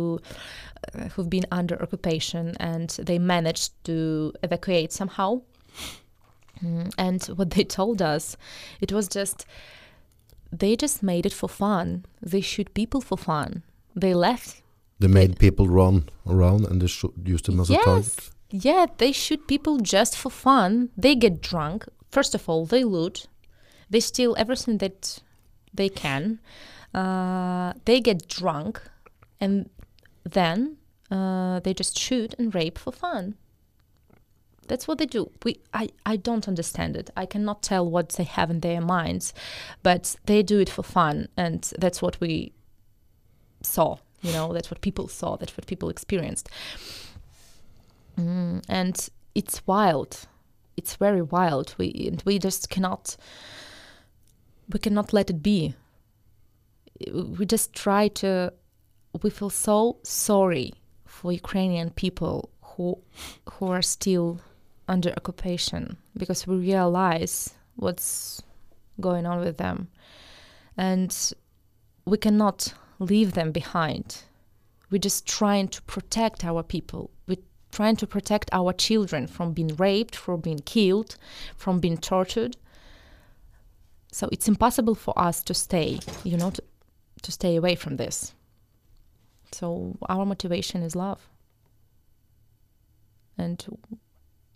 uh, 0.95 1.09
who've 1.13 1.31
been 1.31 1.47
under 1.61 1.77
occupation 1.83 2.45
and 2.61 2.89
they 3.09 3.19
managed 3.19 3.71
to 3.85 4.33
evacuate 4.43 4.93
somehow. 4.93 5.31
Mm, 6.63 6.93
And 6.99 7.23
what 7.39 7.51
they 7.51 7.65
told 7.65 8.01
us, 8.15 8.37
it 8.81 8.93
was 8.93 9.09
just 9.09 9.47
they 10.61 10.77
just 10.77 11.03
made 11.03 11.27
it 11.27 11.33
for 11.33 11.49
fun. 11.49 12.05
They 12.31 12.41
shoot 12.43 12.75
people 12.75 13.01
for 13.01 13.19
fun. 13.19 13.63
They 14.01 14.15
left 14.15 14.63
They 15.01 15.09
made 15.09 15.39
people 15.39 15.67
run 15.69 16.05
around 16.27 16.67
and 16.67 16.81
they 16.81 16.89
used 17.33 17.45
them 17.47 17.61
as 17.61 17.71
a 17.71 17.73
Yes. 17.73 17.85
target. 17.85 18.31
yeah, 18.65 18.87
they 18.99 19.13
shoot 19.13 19.47
people 19.47 19.79
just 19.95 20.17
for 20.17 20.31
fun. 20.31 20.89
They 21.03 21.15
get 21.17 21.41
drunk. 21.51 21.85
First 22.11 22.35
of 22.35 22.49
all, 22.49 22.67
they 22.67 22.85
loot. 22.85 23.27
They 23.91 24.01
steal 24.01 24.35
everything 24.39 24.79
that 24.79 25.23
they 25.77 25.89
can. 25.89 26.39
Uh, 26.95 27.73
they 27.85 28.01
get 28.01 28.29
drunk, 28.29 28.81
and 29.41 29.69
then 30.23 30.77
uh, 31.11 31.61
they 31.61 31.75
just 31.75 31.99
shoot 31.99 32.35
and 32.39 32.55
rape 32.55 32.79
for 32.79 32.93
fun. 32.93 33.37
That's 34.67 34.89
what 34.89 34.99
they 34.99 35.07
do. 35.07 35.31
We, 35.45 35.61
I, 35.75 35.89
I 36.07 36.17
don't 36.17 36.49
understand 36.49 36.97
it. 36.97 37.11
I 37.17 37.27
cannot 37.27 37.63
tell 37.63 37.89
what 37.89 38.11
they 38.11 38.25
have 38.25 38.51
in 38.51 38.61
their 38.61 38.81
minds, 38.81 39.35
but 39.83 40.17
they 40.25 40.43
do 40.43 40.59
it 40.61 40.71
for 40.71 40.83
fun, 40.83 41.29
and 41.37 41.71
that's 41.79 42.01
what 42.01 42.19
we 42.21 42.53
saw. 43.61 43.99
You 44.23 44.33
know, 44.33 44.53
that's 44.55 44.71
what 44.71 44.81
people 44.81 45.09
saw. 45.09 45.37
That's 45.37 45.55
what 45.57 45.67
people 45.67 45.91
experienced. 45.91 46.49
Mm, 48.19 48.65
and 48.69 49.09
it's 49.35 49.67
wild. 49.67 50.27
It's 50.77 50.97
very 50.97 51.21
wild. 51.21 51.75
We 51.77 52.07
and 52.09 52.23
we 52.25 52.39
just 52.39 52.71
cannot. 52.71 53.17
We 54.73 54.79
cannot 54.79 55.13
let 55.13 55.29
it 55.29 55.43
be. 55.43 55.75
We 57.13 57.47
just 57.47 57.73
try 57.73 58.09
to. 58.09 58.53
We 59.23 59.31
feel 59.31 59.51
so 59.51 59.99
sorry 60.03 60.75
for 61.07 61.33
Ukrainian 61.33 61.91
people 61.91 62.51
who 62.63 62.99
who 63.53 63.69
are 63.69 63.83
still 63.83 64.41
under 64.89 65.11
occupation 65.11 65.97
because 66.17 66.47
we 66.47 66.57
realize 66.57 67.55
what's 67.77 68.43
going 69.01 69.27
on 69.27 69.41
with 69.41 69.57
them, 69.57 69.89
and 70.77 71.33
we 72.05 72.17
cannot 72.19 72.75
leave 72.99 73.33
them 73.33 73.51
behind. 73.53 74.23
We're 74.91 74.99
just 74.99 75.27
trying 75.27 75.69
to 75.69 75.83
protect 75.83 76.45
our 76.45 76.63
people. 76.63 77.11
We're 77.27 77.45
trying 77.73 77.97
to 77.97 78.07
protect 78.07 78.51
our 78.53 78.73
children 78.73 79.27
from 79.27 79.53
being 79.53 79.75
raped, 79.77 80.15
from 80.15 80.41
being 80.41 80.61
killed, 80.61 81.17
from 81.57 81.81
being 81.81 81.99
tortured. 81.99 82.57
So 84.13 84.29
it's 84.31 84.47
impossible 84.47 84.95
for 84.95 85.19
us 85.19 85.43
to 85.45 85.55
stay, 85.55 85.99
you 86.23 86.37
know, 86.37 86.51
to, 86.51 86.63
to 87.25 87.33
stay 87.33 87.57
away 87.57 87.75
from 87.75 87.97
this. 87.97 88.33
So 89.53 89.97
our 90.09 90.25
motivation 90.25 90.83
is 90.83 90.95
love 90.97 91.21
and 93.37 93.65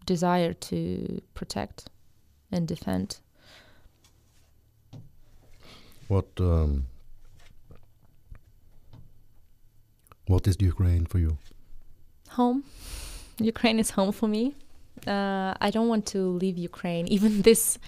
desire 0.06 0.52
to 0.52 1.20
protect 1.34 1.88
and 2.50 2.66
defend. 2.66 3.18
What 6.08 6.28
um, 6.38 6.86
what 10.26 10.46
is 10.46 10.56
Ukraine 10.60 11.06
for 11.06 11.18
you? 11.18 11.36
Home. 12.30 12.64
Ukraine 13.38 13.78
is 13.78 13.90
home 13.90 14.12
for 14.12 14.28
me. 14.28 14.54
Uh, 15.06 15.54
I 15.60 15.70
don't 15.70 15.88
want 15.88 16.06
to 16.06 16.18
leave 16.42 16.56
Ukraine. 16.58 17.06
Even 17.16 17.42
this 17.42 17.78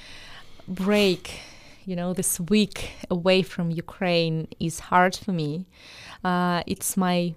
break, 0.68 1.41
you 1.91 1.97
know, 1.97 2.12
this 2.14 2.38
week 2.38 2.93
away 3.11 3.43
from 3.43 3.72
Ukraine 3.72 4.47
is 4.61 4.78
hard 4.78 5.16
for 5.16 5.32
me. 5.32 5.66
Uh, 6.22 6.62
it's 6.64 6.97
my 6.97 7.34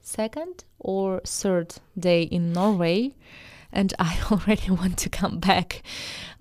second 0.00 0.62
or 0.78 1.20
third 1.26 1.74
day 1.98 2.22
in 2.22 2.52
Norway, 2.52 3.16
and 3.72 3.92
I 3.98 4.16
already 4.30 4.70
want 4.70 4.96
to 4.98 5.08
come 5.08 5.40
back. 5.40 5.82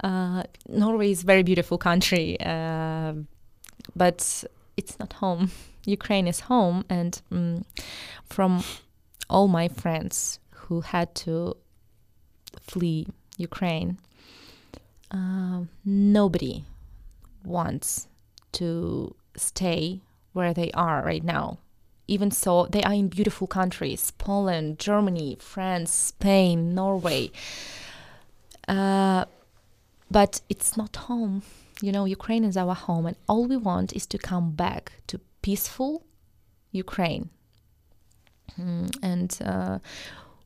Uh, 0.04 0.44
Norway 0.70 1.10
is 1.10 1.24
a 1.24 1.26
very 1.26 1.42
beautiful 1.42 1.80
country, 1.80 2.38
uh, 2.40 3.14
but 3.96 4.44
it's 4.78 5.00
not 5.00 5.14
home. 5.14 5.50
Ukraine 5.86 6.28
is 6.28 6.42
home, 6.42 6.86
and 6.88 7.20
um, 7.32 7.66
from 8.26 8.64
all 9.28 9.48
my 9.48 9.70
friends 9.70 10.40
who 10.52 10.82
had 10.82 11.16
to 11.26 11.58
flee 12.62 13.08
Ukraine, 13.38 13.98
uh, 15.10 15.62
nobody 15.84 16.64
wants 17.46 18.08
to 18.54 19.16
stay 19.36 20.02
where 20.34 20.54
they 20.54 20.72
are 20.72 21.04
right 21.04 21.24
now. 21.24 21.60
Even 22.08 22.30
so, 22.30 22.68
they 22.68 22.84
are 22.84 22.94
in 22.94 23.08
beautiful 23.08 23.48
countries 23.48 24.12
Poland, 24.12 24.78
Germany, 24.78 25.38
France, 25.40 25.92
Spain, 25.92 26.76
Norway. 26.76 27.32
Uh, 28.68 29.26
but 30.12 30.42
it's 30.50 30.78
not 30.78 30.96
home. 30.96 31.42
You 31.82 31.92
know, 31.92 32.06
Ukraine 32.06 32.44
is 32.44 32.58
our 32.58 32.76
home, 32.76 33.06
and 33.06 33.18
all 33.28 33.46
we 33.46 33.58
want 33.58 33.94
is 33.94 34.06
to 34.08 34.18
come 34.18 34.52
back 34.52 34.94
to 35.08 35.20
peaceful 35.42 36.06
Ukraine. 36.72 37.30
Mm, 38.60 38.96
and 39.02 39.38
uh, 39.44 39.80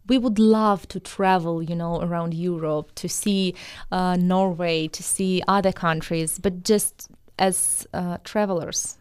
we 0.10 0.18
would 0.18 0.40
love 0.40 0.88
to 0.90 1.00
travel, 1.00 1.62
you 1.62 1.76
know, 1.76 2.02
around 2.02 2.34
Europe 2.34 2.94
to 2.96 3.08
see 3.08 3.56
uh, 3.92 4.16
Norway, 4.18 4.88
to 4.88 5.04
see 5.04 5.42
other 5.48 5.72
countries, 5.72 6.40
but 6.40 6.64
just 6.64 7.10
as 7.38 7.88
uh, 7.94 8.18
travelers, 8.24 8.98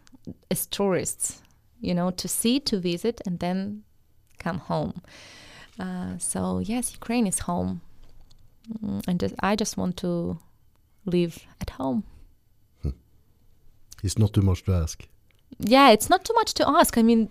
as 0.49 0.67
tourists, 0.67 1.41
you 1.81 1.93
know, 1.93 2.11
to 2.11 2.27
see, 2.27 2.59
to 2.61 2.79
visit, 2.79 3.21
and 3.25 3.39
then 3.39 3.83
come 4.37 4.59
home. 4.59 5.01
Uh, 5.79 6.17
so 6.17 6.59
yes, 6.59 6.93
Ukraine 6.93 7.25
is 7.25 7.39
home, 7.39 7.81
mm, 8.83 9.01
and 9.07 9.19
just, 9.19 9.35
I 9.39 9.55
just 9.55 9.77
want 9.77 9.97
to 9.97 10.39
live 11.05 11.39
at 11.59 11.71
home. 11.71 12.03
Hmm. 12.83 12.89
It's 14.03 14.17
not 14.17 14.33
too 14.33 14.41
much 14.41 14.63
to 14.65 14.73
ask. 14.73 15.07
Yeah, 15.57 15.89
it's 15.89 16.09
not 16.09 16.23
too 16.23 16.33
much 16.35 16.53
to 16.55 16.69
ask. 16.69 16.97
I 16.97 17.01
mean, 17.01 17.29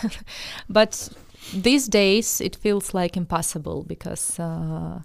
but 0.68 1.08
these 1.52 1.88
days 1.88 2.40
it 2.40 2.56
feels 2.56 2.94
like 2.94 3.16
impossible 3.16 3.84
because 3.84 4.38
uh, 4.38 5.00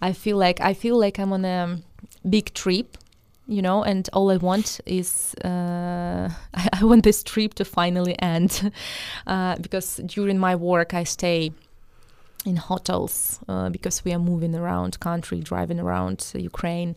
I 0.00 0.12
feel 0.12 0.36
like 0.36 0.60
I 0.60 0.74
feel 0.74 0.98
like 0.98 1.18
I'm 1.18 1.32
on 1.32 1.44
a 1.44 1.78
big 2.28 2.52
trip, 2.54 2.96
you 3.46 3.62
know, 3.62 3.82
and 3.82 4.08
all 4.12 4.30
I 4.30 4.36
want 4.36 4.80
is 4.86 5.34
uh, 5.44 6.30
I, 6.54 6.68
I, 6.80 6.84
want 6.84 7.04
this 7.04 7.22
trip 7.22 7.54
to 7.54 7.64
finally 7.64 8.14
end 8.20 8.72
uh, 9.26 9.56
because 9.60 9.96
during 10.06 10.38
my 10.38 10.54
work 10.54 10.94
I 10.94 11.04
stay 11.04 11.52
in 12.44 12.56
hotels 12.56 13.40
uh, 13.48 13.68
because 13.68 14.04
we 14.04 14.12
are 14.12 14.18
moving 14.18 14.54
around 14.54 15.00
country, 15.00 15.40
driving 15.40 15.80
around 15.80 16.32
Ukraine, 16.34 16.96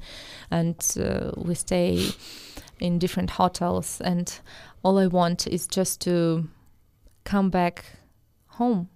and 0.51 0.77
uh, 0.99 1.31
we 1.37 1.55
stay 1.55 2.09
in 2.79 2.99
different 2.99 3.31
hotels 3.31 4.01
and 4.01 4.39
all 4.83 4.97
I 4.97 5.07
want 5.07 5.47
is 5.47 5.67
just 5.67 6.01
to 6.01 6.47
come 7.23 7.49
back 7.49 7.85
home. 8.61 8.89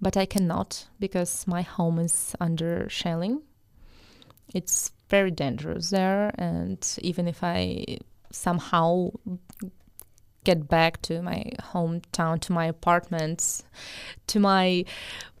But 0.00 0.16
I 0.16 0.26
cannot 0.26 0.88
because 0.98 1.46
my 1.46 1.62
home 1.62 1.98
is 1.98 2.34
under 2.40 2.88
shelling. 2.88 3.42
It's 4.54 4.92
very 5.10 5.30
dangerous 5.30 5.90
there, 5.90 6.32
and 6.38 6.80
even 7.02 7.28
if 7.28 7.44
I 7.44 7.98
somehow 8.32 9.10
get 10.44 10.68
back 10.68 11.02
to 11.02 11.20
my 11.20 11.40
hometown, 11.72 12.40
to 12.40 12.52
my 12.52 12.66
apartments, 12.76 13.64
to 14.28 14.40
my 14.40 14.84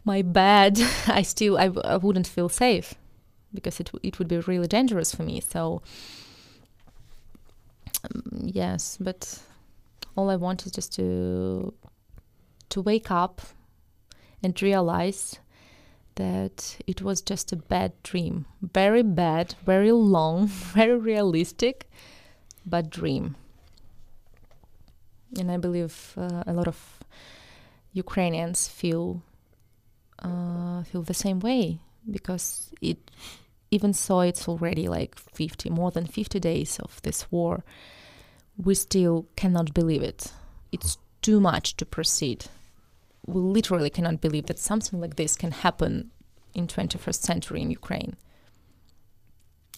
my 0.04 0.20
bed, 0.22 0.78
I 1.06 1.22
still 1.22 1.56
I, 1.56 1.70
I 1.94 1.96
wouldn't 1.96 2.26
feel 2.36 2.50
safe 2.50 2.94
because 3.54 3.80
it 3.80 3.90
it 4.02 4.18
would 4.18 4.28
be 4.28 4.38
really 4.50 4.68
dangerous 4.68 5.14
for 5.14 5.22
me. 5.22 5.40
So 5.40 5.82
um, 8.04 8.22
yes, 8.60 8.98
but 9.00 9.40
all 10.16 10.28
I 10.28 10.36
want 10.36 10.66
is 10.66 10.72
just 10.72 10.92
to 10.96 11.72
to 12.70 12.80
wake 12.80 13.10
up 13.10 13.40
and 14.42 14.60
realize 14.62 15.38
that 16.16 16.78
it 16.86 17.02
was 17.02 17.22
just 17.22 17.52
a 17.52 17.56
bad 17.56 17.92
dream. 18.02 18.46
Very 18.62 19.02
bad, 19.02 19.54
very 19.64 19.92
long, 19.92 20.46
very 20.76 20.98
realistic, 20.98 21.88
but 22.66 22.90
dream. 22.90 23.36
And 25.38 25.50
I 25.50 25.56
believe 25.56 26.14
uh, 26.16 26.42
a 26.46 26.52
lot 26.52 26.66
of 26.66 26.98
Ukrainians 27.92 28.68
feel 28.68 29.22
uh, 30.18 30.82
feel 30.82 31.02
the 31.02 31.14
same 31.14 31.40
way 31.40 31.78
because 32.10 32.72
it 32.82 33.10
even 33.70 33.92
so 33.94 34.20
it's 34.20 34.48
already 34.48 34.88
like 34.88 35.16
50 35.18 35.70
more 35.70 35.90
than 35.90 36.06
50 36.06 36.40
days 36.40 36.78
of 36.80 37.00
this 37.02 37.30
war 37.30 37.64
we 38.64 38.74
still 38.74 39.26
cannot 39.36 39.74
believe 39.74 40.02
it. 40.02 40.32
It's 40.72 40.98
too 41.22 41.40
much 41.40 41.76
to 41.76 41.86
proceed. 41.86 42.46
We 43.26 43.40
literally 43.40 43.90
cannot 43.90 44.20
believe 44.20 44.46
that 44.46 44.58
something 44.58 45.00
like 45.00 45.16
this 45.16 45.36
can 45.36 45.52
happen 45.52 46.10
in 46.54 46.66
21st 46.66 47.22
century 47.22 47.62
in 47.62 47.70
Ukraine. 47.70 48.16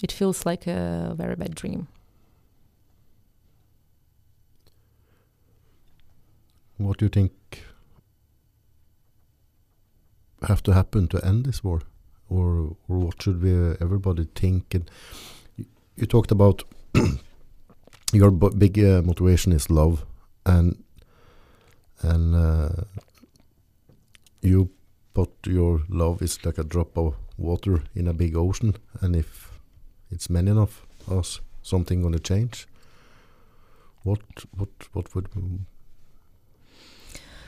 It 0.03 0.11
feels 0.11 0.45
like 0.47 0.67
a 0.67 1.15
very 1.17 1.37
bad 1.37 1.55
dream. 1.55 1.89
What 6.79 6.99
do 6.99 7.05
you 7.05 7.09
think 7.09 7.33
have 10.43 10.63
to 10.65 10.73
happen 10.73 11.07
to 11.09 11.25
end 11.25 11.45
this 11.45 11.63
war, 11.63 11.83
or 12.29 12.77
or 12.89 12.99
what 12.99 13.23
should 13.23 13.41
we 13.43 13.53
everybody 13.81 14.27
think? 14.35 14.75
And 14.75 14.91
you, 15.97 16.07
talked 16.07 16.33
about 16.33 16.65
your 18.13 18.31
big 18.33 18.79
uh, 18.79 19.03
motivation 19.03 19.53
is 19.53 19.71
love, 19.71 20.05
and 20.45 20.83
and 22.01 22.35
uh, 22.35 22.85
you 24.43 24.71
put 25.15 25.31
your 25.47 25.83
love 25.89 26.21
is 26.23 26.45
like 26.45 26.59
a 26.59 26.65
drop 26.65 26.97
of 26.99 27.15
water 27.39 27.83
in 27.95 28.09
a 28.09 28.13
big 28.13 28.37
ocean, 28.37 28.75
and 29.01 29.17
if 29.17 29.51
it's 30.11 30.29
many 30.29 30.51
enough, 30.51 30.85
us 31.09 31.41
something 31.63 32.03
gonna 32.03 32.19
change. 32.19 32.67
What 34.03 34.21
what 34.57 34.71
what 34.93 35.15
would 35.15 35.29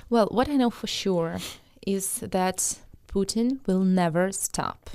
Well, 0.09 0.27
what 0.31 0.49
I 0.49 0.57
know 0.57 0.71
for 0.71 0.87
sure 0.87 1.39
is 1.87 2.21
that 2.21 2.79
Putin 3.09 3.59
will 3.67 3.85
never 3.85 4.33
stop. 4.33 4.91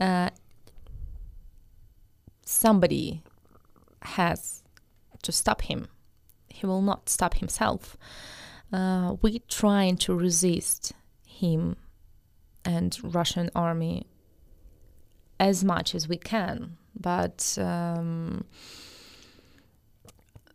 Uh, 0.00 0.30
somebody 2.44 3.22
has 4.02 4.62
to 5.22 5.32
stop 5.32 5.62
him. 5.62 5.88
He 6.48 6.66
will 6.66 6.82
not 6.82 7.08
stop 7.08 7.34
himself. 7.34 7.96
Uh, 8.72 9.16
we 9.20 9.40
trying 9.48 9.96
to 9.98 10.14
resist 10.14 10.92
him 11.26 11.76
and 12.64 12.98
Russian 13.02 13.50
army 13.54 14.06
as 15.38 15.62
much 15.62 15.94
as 15.94 16.08
we 16.08 16.16
can, 16.16 16.78
but 16.98 17.58
um, 17.60 18.44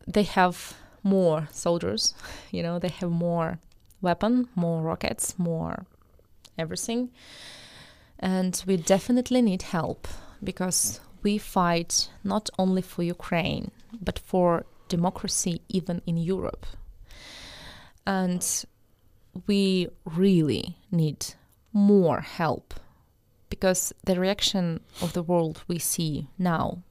they 0.08 0.24
have 0.24 0.76
more 1.04 1.48
soldiers. 1.52 2.14
You 2.52 2.64
know, 2.64 2.80
they 2.80 2.88
have 2.88 3.12
more 3.12 3.60
weapon, 4.02 4.48
more 4.56 4.82
rockets, 4.82 5.38
more 5.38 5.86
everything, 6.58 7.12
and 8.20 8.64
we 8.66 8.78
definitely 8.78 9.42
need 9.42 9.64
help 9.64 10.08
because 10.44 11.02
we 11.24 11.38
fight 11.38 12.10
not 12.24 12.50
only 12.58 12.82
for 12.82 13.04
Ukraine 13.04 13.72
but 14.02 14.20
for 14.20 14.66
democracy 14.88 15.62
even 15.70 16.02
in 16.06 16.18
Europe. 16.18 16.66
And 18.08 18.66
we 19.48 19.90
really 20.06 20.78
need 20.90 21.36
more 21.74 22.22
help 22.22 22.74
because 23.50 23.94
the 24.06 24.18
reaction 24.18 24.80
of 25.02 25.12
the 25.12 25.22
world 25.22 25.62
we 25.68 25.78
see 25.78 26.30
now, 26.40 26.84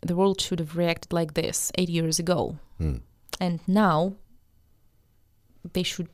the 0.00 0.16
world 0.16 0.40
should 0.40 0.60
have 0.60 0.78
reacted 0.78 1.12
like 1.12 1.34
this 1.34 1.70
eight 1.76 1.90
years 1.90 2.18
ago. 2.18 2.56
Hmm. 2.78 2.96
And 3.38 3.60
now 3.66 4.14
they 5.74 5.82
should 5.82 6.08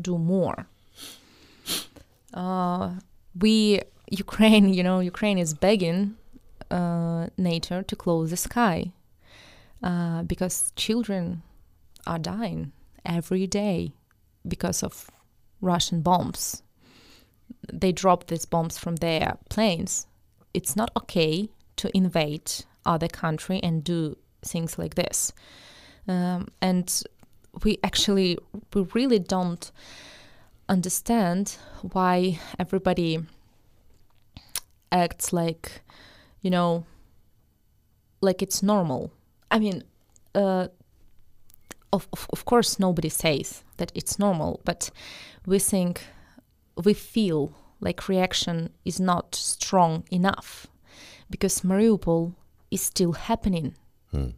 do 0.00 0.16
more. 0.16 0.66
Uh, 2.32 2.94
we, 3.38 3.80
Ukraine, 4.10 4.72
you 4.72 4.82
know, 4.82 5.00
Ukraine 5.00 5.36
is 5.36 5.52
begging 5.52 6.16
uh, 6.70 7.26
NATO 7.36 7.82
to 7.82 7.94
close 7.94 8.30
the 8.30 8.38
sky 8.38 8.92
uh, 9.82 10.22
because 10.22 10.72
children 10.76 11.42
are 12.06 12.18
dying 12.18 12.72
every 13.06 13.46
day 13.46 13.92
because 14.46 14.82
of 14.82 15.10
Russian 15.60 16.02
bombs. 16.02 16.62
They 17.72 17.92
drop 17.92 18.26
these 18.26 18.44
bombs 18.44 18.78
from 18.78 18.96
their 18.96 19.38
planes. 19.48 20.06
It's 20.52 20.76
not 20.76 20.90
okay 20.96 21.48
to 21.76 21.96
invade 21.96 22.50
other 22.84 23.08
country 23.08 23.60
and 23.62 23.82
do 23.82 24.16
things 24.42 24.78
like 24.78 24.94
this. 24.94 25.32
Um, 26.08 26.48
and 26.60 27.02
we 27.64 27.78
actually 27.82 28.38
we 28.74 28.82
really 28.94 29.18
don't 29.18 29.70
understand 30.68 31.56
why 31.92 32.38
everybody 32.58 33.20
acts 34.92 35.32
like 35.32 35.82
you 36.42 36.50
know 36.50 36.84
like 38.20 38.42
it's 38.42 38.62
normal 38.62 39.12
i 39.50 39.58
mean 39.58 39.82
uh, 40.34 40.68
of, 41.92 42.08
of, 42.12 42.26
of 42.30 42.44
course 42.44 42.78
nobody 42.78 43.08
says 43.08 43.62
that 43.76 43.92
it's 43.94 44.18
normal 44.18 44.60
but 44.64 44.90
we 45.46 45.58
think 45.58 46.04
we 46.82 46.92
feel 46.92 47.54
like 47.80 48.08
reaction 48.08 48.70
is 48.84 49.00
not 49.00 49.34
strong 49.34 50.04
enough 50.10 50.66
because 51.30 51.60
mariupol 51.60 52.34
is 52.70 52.82
still 52.82 53.12
happening. 53.12 53.74
Hmm. 54.10 54.30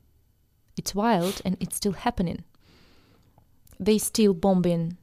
it's 0.76 0.94
wild 0.94 1.42
and 1.44 1.56
it's 1.60 1.76
still 1.76 1.92
happening. 1.92 2.44
They 3.78 3.98
still 3.98 4.32
bombing 4.32 4.96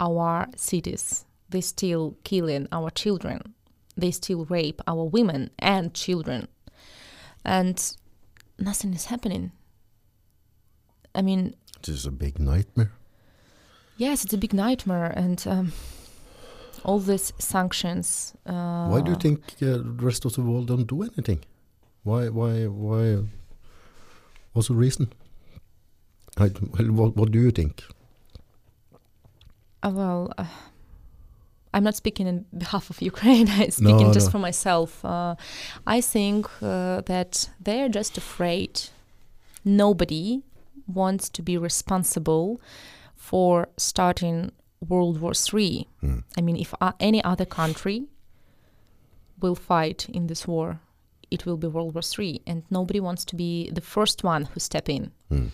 our 0.00 0.48
cities. 0.56 1.26
They 1.48 1.60
still 1.60 2.16
killing 2.24 2.66
our 2.72 2.90
children. 2.90 3.54
They 3.96 4.10
still 4.10 4.44
rape 4.46 4.80
our 4.86 5.04
women 5.04 5.50
and 5.58 5.94
children. 5.94 6.48
And 7.44 7.78
nothing 8.58 8.94
is 8.94 9.06
happening. 9.06 9.52
I 11.14 11.22
mean 11.22 11.54
It 11.88 11.94
is 11.94 12.06
a 12.06 12.10
big 12.10 12.38
nightmare. 12.38 12.92
yes 14.04 14.24
it's 14.24 14.34
a 14.34 14.38
big 14.38 14.52
nightmare 14.52 15.10
and 15.22 15.38
um, 15.46 15.72
all 16.84 16.98
these 17.10 17.32
sanctions 17.38 18.34
uh, 18.46 18.88
Why 18.92 19.00
do 19.04 19.10
you 19.10 19.16
think 19.26 19.40
uh, 19.62 19.78
the 19.98 20.04
rest 20.10 20.24
of 20.26 20.32
the 20.36 20.42
world 20.42 20.66
don't 20.68 20.86
do 20.86 21.02
anything? 21.02 21.40
Why? 22.04 22.22
Why? 22.28 22.52
Why? 22.66 23.04
What's 24.52 24.68
the 24.68 24.74
reason? 24.74 25.04
I, 26.38 26.50
well, 26.78 26.90
what, 26.98 27.10
what 27.16 27.28
do 27.32 27.38
you 27.40 27.50
think? 27.50 27.82
Uh, 29.82 29.90
well, 29.98 30.32
uh, 30.38 30.44
I'm 31.74 31.82
not 31.84 31.96
speaking 31.96 32.28
on 32.28 32.44
behalf 32.56 32.90
of 32.90 33.02
Ukraine. 33.12 33.48
I'm 33.50 33.70
speaking 33.70 34.08
No, 34.08 34.12
just 34.12 34.28
no. 34.28 34.32
for 34.32 34.38
myself. 34.38 35.04
Uh, 35.04 35.34
I 35.96 36.00
think 36.00 36.46
uh, 36.62 37.00
that 37.12 37.32
they're 37.66 37.88
just 37.88 38.16
afraid. 38.18 38.72
Nobody 39.64 40.42
wants 40.86 41.28
to 41.30 41.42
be 41.42 41.58
responsible 41.58 42.60
for 43.14 43.68
starting 43.76 44.52
World 44.88 45.20
War 45.20 45.34
Three. 45.34 45.88
Hmm. 46.00 46.20
I 46.36 46.40
mean, 46.40 46.56
if 46.56 46.74
uh, 46.80 46.92
any 47.00 47.22
other 47.24 47.44
country 47.44 48.04
will 49.40 49.54
fight 49.54 50.08
in 50.08 50.26
this 50.26 50.46
war, 50.46 50.80
it 51.30 51.46
will 51.46 51.56
be 51.56 51.66
World 51.66 51.94
War 51.94 52.02
Three, 52.02 52.42
and 52.46 52.62
nobody 52.70 53.00
wants 53.00 53.24
to 53.26 53.36
be 53.36 53.70
the 53.70 53.80
first 53.80 54.22
one 54.22 54.44
who 54.44 54.60
step 54.60 54.88
in. 54.88 55.12
Hmm. 55.28 55.48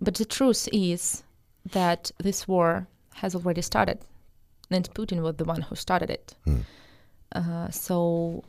But 0.00 0.14
the 0.14 0.24
truth 0.24 0.68
is 0.72 1.22
that 1.72 2.10
this 2.18 2.48
war 2.48 2.86
has 3.14 3.34
already 3.34 3.62
started, 3.62 3.98
and 4.70 4.88
Putin 4.94 5.22
was 5.22 5.36
the 5.36 5.44
one 5.44 5.62
who 5.62 5.76
started 5.76 6.10
it. 6.10 6.34
Hmm. 6.44 6.60
Uh, 7.32 7.70
so 7.70 8.42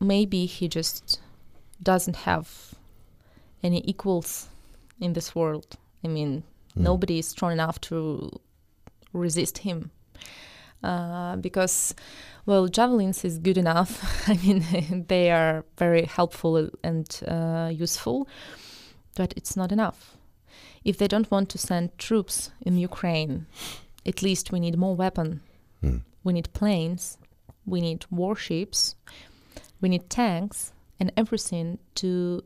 maybe 0.00 0.46
he 0.46 0.68
just 0.68 1.20
doesn't 1.82 2.16
have 2.16 2.74
any 3.62 3.82
equals 3.88 4.48
in 5.00 5.12
this 5.12 5.34
world. 5.34 5.76
I 6.04 6.08
mean, 6.08 6.42
Hmm. 6.74 6.82
nobody 6.82 7.18
is 7.18 7.28
strong 7.28 7.52
enough 7.52 7.80
to 7.82 8.30
resist 9.12 9.58
him. 9.58 9.90
Uh, 10.82 11.34
because, 11.36 11.94
well, 12.46 12.68
javelins 12.68 13.24
is 13.24 13.38
good 13.38 13.58
enough. 13.58 14.28
I 14.28 14.34
mean, 14.44 15.04
they 15.08 15.30
are 15.30 15.64
very 15.76 16.04
helpful 16.04 16.68
and 16.84 17.20
uh, 17.26 17.70
useful, 17.72 18.28
but 19.16 19.32
it's 19.36 19.56
not 19.56 19.72
enough. 19.72 20.16
If 20.84 20.98
they 20.98 21.08
don't 21.08 21.30
want 21.30 21.48
to 21.50 21.58
send 21.58 21.98
troops 21.98 22.50
in 22.60 22.76
Ukraine, 22.78 23.46
at 24.06 24.22
least 24.22 24.52
we 24.52 24.60
need 24.60 24.78
more 24.78 24.94
weapon. 24.94 25.40
Hmm. 25.80 25.98
We 26.22 26.32
need 26.32 26.52
planes. 26.52 27.18
We 27.66 27.80
need 27.80 28.04
warships. 28.10 28.94
We 29.80 29.88
need 29.88 30.08
tanks 30.08 30.72
and 31.00 31.12
everything 31.16 31.78
to 31.96 32.44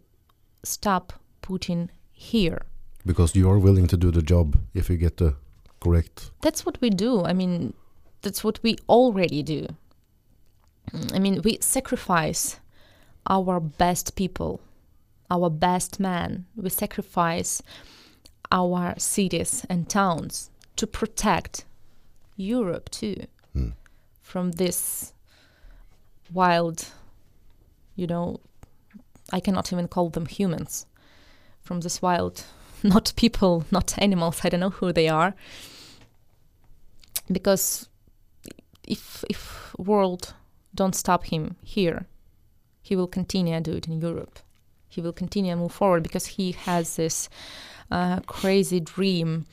stop 0.65 1.13
Putin 1.43 1.89
here. 2.13 2.63
Because 3.05 3.35
you 3.35 3.51
are 3.51 3.59
willing 3.59 3.87
to 3.89 3.97
do 3.97 4.11
the 4.11 4.23
job 4.23 4.59
if 4.75 4.89
you 4.89 4.97
get 4.97 5.17
the 5.17 5.35
correct. 5.81 6.31
That's 6.41 6.65
what 6.65 6.81
we 6.81 6.91
do. 6.91 7.25
I 7.25 7.33
mean, 7.33 7.75
that's 8.23 8.45
what 8.45 8.61
we 8.63 8.77
already 8.89 9.43
do. 9.43 9.67
Mm, 10.93 11.15
I 11.15 11.19
mean, 11.19 11.43
we 11.43 11.59
sacrifice 11.61 12.61
our 13.29 13.61
best 13.61 14.15
people, 14.15 14.61
our 15.31 15.51
best 15.51 15.99
men. 15.99 16.47
We 16.57 16.71
sacrifice 16.71 17.63
our 18.51 18.95
cities 18.99 19.65
and 19.69 19.89
towns 19.89 20.51
to 20.77 20.87
protect 20.87 21.65
Europe 22.37 22.91
too 22.91 23.27
Hmm. 23.53 23.71
from 24.21 24.53
this 24.53 25.13
wild, 26.33 26.87
you 27.97 28.07
know, 28.07 28.41
I 29.33 29.41
cannot 29.41 29.73
even 29.73 29.89
call 29.89 30.11
them 30.11 30.27
humans, 30.27 30.87
from 31.63 31.81
this 31.81 32.03
wild, 32.03 32.45
not 32.83 33.13
people, 33.17 33.65
not 33.71 33.95
animals, 33.99 34.41
I 34.45 34.49
don't 34.49 34.61
know 34.61 34.71
who 34.71 34.93
they 34.93 35.09
are. 35.09 35.35
Because 37.31 37.89
if 38.87 39.25
if 39.31 39.75
world 39.79 40.35
don't 40.75 40.95
stop 40.95 41.25
him 41.27 41.57
here, 41.63 42.07
he 42.83 42.97
will 42.97 43.07
continue 43.07 43.55
to 43.55 43.61
do 43.61 43.77
it 43.77 43.87
in 43.87 44.01
Europe. 44.01 44.39
He 44.89 45.01
will 45.01 45.13
continue 45.13 45.53
to 45.53 45.57
move 45.57 45.73
forward 45.73 46.03
because 46.03 46.27
he 46.27 46.53
has 46.53 46.97
this 46.97 47.29
uh, 47.91 48.21
crazy 48.27 48.81
dream 48.81 49.47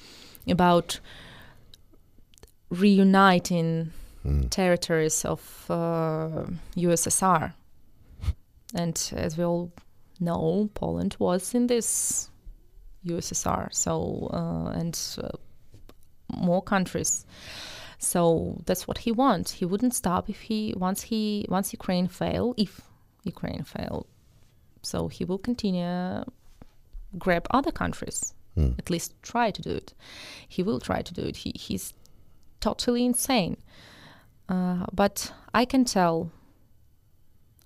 about 0.47 0.99
reuniting 2.69 3.91
Hmm. 4.23 4.41
territories 4.49 5.23
of 5.23 5.65
uh, 5.69 6.43
USSR. 6.75 7.53
And 8.75 9.11
as 9.15 9.37
we 9.37 9.43
all 9.43 9.71
know, 10.19 10.69
Poland 10.73 11.15
was 11.19 11.53
in 11.53 11.67
this 11.67 12.29
USSR. 13.05 13.73
So, 13.73 14.29
uh, 14.33 14.71
and 14.71 14.99
uh, 15.21 15.29
more 16.35 16.61
countries. 16.61 17.25
So 17.97 18.61
that's 18.65 18.87
what 18.87 18.99
he 18.99 19.11
wants. 19.11 19.51
He 19.51 19.65
wouldn't 19.65 19.93
stop 19.93 20.29
if 20.29 20.39
he 20.41 20.73
once 20.77 21.01
he 21.01 21.45
once 21.49 21.73
Ukraine 21.73 22.07
fail, 22.07 22.53
if 22.57 22.81
Ukraine 23.23 23.63
failed. 23.63 24.07
So 24.81 25.09
he 25.09 25.25
will 25.25 25.37
continue 25.37 26.23
grab 27.17 27.47
other 27.51 27.71
countries. 27.71 28.33
Mm. 28.57 28.79
At 28.79 28.89
least 28.89 29.13
try 29.21 29.51
to 29.51 29.61
do 29.61 29.71
it. 29.71 29.93
He 30.47 30.63
will 30.63 30.79
try 30.79 31.01
to 31.01 31.13
do 31.13 31.23
it. 31.23 31.37
He 31.37 31.51
he's 31.55 31.93
totally 32.61 33.05
insane. 33.05 33.57
Uh, 34.47 34.85
but 34.93 35.33
I 35.53 35.65
can 35.65 35.85
tell. 35.85 36.31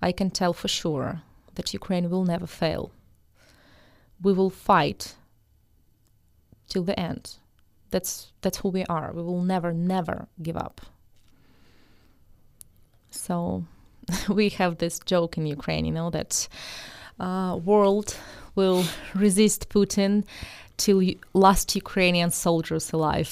I 0.00 0.12
can 0.12 0.30
tell 0.30 0.52
for 0.52 0.68
sure 0.68 1.22
that 1.54 1.72
Ukraine 1.72 2.10
will 2.10 2.24
never 2.24 2.46
fail. 2.46 2.92
We 4.22 4.32
will 4.32 4.50
fight 4.50 5.14
till 6.68 6.82
the 6.84 6.98
end. 6.98 7.36
That's 7.90 8.32
that's 8.40 8.58
who 8.58 8.68
we 8.68 8.84
are. 8.86 9.12
We 9.12 9.22
will 9.22 9.42
never, 9.42 9.72
never 9.72 10.28
give 10.42 10.56
up. 10.56 10.80
So 13.10 13.64
we 14.28 14.48
have 14.50 14.78
this 14.78 14.98
joke 14.98 15.38
in 15.38 15.46
Ukraine, 15.46 15.84
you 15.84 15.92
know, 15.92 16.10
that 16.10 16.48
uh, 17.20 17.58
world 17.64 18.16
will 18.54 18.84
resist 19.14 19.68
Putin 19.68 20.24
till 20.76 21.02
last 21.32 21.76
Ukrainian 21.76 22.30
soldiers 22.30 22.92
alive. 22.92 23.30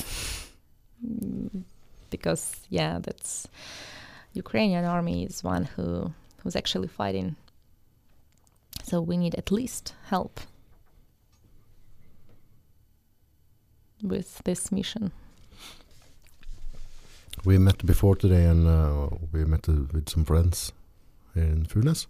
Because 2.11 2.55
yeah, 2.69 2.99
that's 3.01 3.49
Ukrainian 4.35 4.85
army 4.85 5.25
is 5.25 5.43
one 5.43 5.65
who 5.65 6.13
who's 6.43 6.57
actually 6.57 6.89
fighting. 6.89 7.37
So 8.85 9.01
we 9.01 9.17
need 9.17 9.35
at 9.37 9.51
least 9.51 9.95
help 10.07 10.41
with 14.03 14.43
this 14.45 14.73
mission. 14.73 15.13
We 17.45 17.59
met 17.59 17.85
before 17.87 18.17
today, 18.17 18.45
and 18.45 18.67
uh, 18.67 19.09
we 19.33 19.45
met 19.45 19.69
uh, 19.69 19.73
with 19.93 20.09
some 20.09 20.25
friends 20.25 20.73
here 21.35 21.45
in 21.45 21.65
Funes 21.67 22.07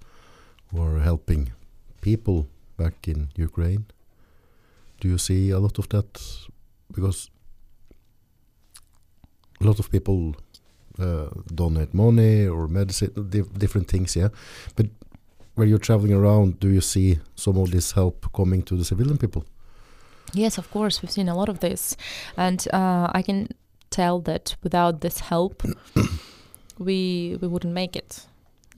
who 0.71 0.83
are 0.83 0.99
helping 0.99 1.53
people 2.01 2.49
back 2.77 3.09
in 3.09 3.29
Ukraine. 3.37 3.87
Do 5.01 5.09
you 5.09 5.19
see 5.19 5.51
a 5.51 5.59
lot 5.59 5.79
of 5.79 5.89
that? 5.91 6.21
Because 6.93 7.31
a 9.61 9.65
lot 9.65 9.79
of 9.79 9.91
people 9.91 10.35
uh, 10.99 11.29
donate 11.55 11.95
money 11.95 12.47
or 12.47 12.69
medicine, 12.69 13.13
dif- 13.31 13.53
different 13.59 13.89
things, 13.89 14.17
yeah. 14.17 14.29
But 14.77 14.87
where 15.55 15.67
you're 15.67 15.79
traveling 15.79 16.13
around, 16.13 16.61
do 16.61 16.69
you 16.69 16.81
see 16.81 17.19
some 17.35 17.59
of 17.59 17.71
this 17.71 17.93
help 17.93 18.33
coming 18.33 18.63
to 18.63 18.77
the 18.77 18.85
civilian 18.85 19.19
people? 19.19 19.45
Yes, 20.33 20.59
of 20.59 20.71
course, 20.71 21.03
we've 21.03 21.11
seen 21.11 21.29
a 21.29 21.37
lot 21.37 21.49
of 21.49 21.61
this, 21.61 21.97
and 22.37 22.67
uh, 22.73 23.09
I 23.13 23.23
can 23.23 23.49
tell 23.91 24.21
that 24.21 24.57
without 24.63 25.01
this 25.03 25.21
help, 25.21 25.63
we 26.79 27.37
we 27.41 27.49
wouldn't 27.49 27.75
make 27.75 27.97
it. 27.97 28.27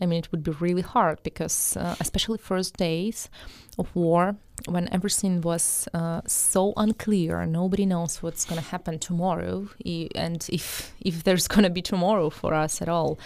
I 0.04 0.06
mean, 0.06 0.18
it 0.18 0.30
would 0.30 0.44
be 0.44 0.50
really 0.52 0.82
hard 0.82 1.22
because, 1.22 1.78
uh, 1.78 1.96
especially 1.98 2.36
first 2.36 2.76
days 2.76 3.30
of 3.78 3.88
war, 3.96 4.36
when 4.66 4.92
everything 4.92 5.40
was 5.40 5.88
uh, 5.94 6.20
so 6.26 6.74
unclear, 6.76 7.46
nobody 7.46 7.86
knows 7.86 8.22
what's 8.22 8.44
going 8.44 8.60
to 8.60 8.68
happen 8.68 8.98
tomorrow, 8.98 9.66
and 10.14 10.46
if 10.52 10.92
if 11.00 11.24
there's 11.24 11.48
going 11.52 11.64
to 11.64 11.70
be 11.70 11.82
tomorrow 11.82 12.28
for 12.30 12.52
us 12.52 12.82
at 12.82 12.88
all. 12.88 13.18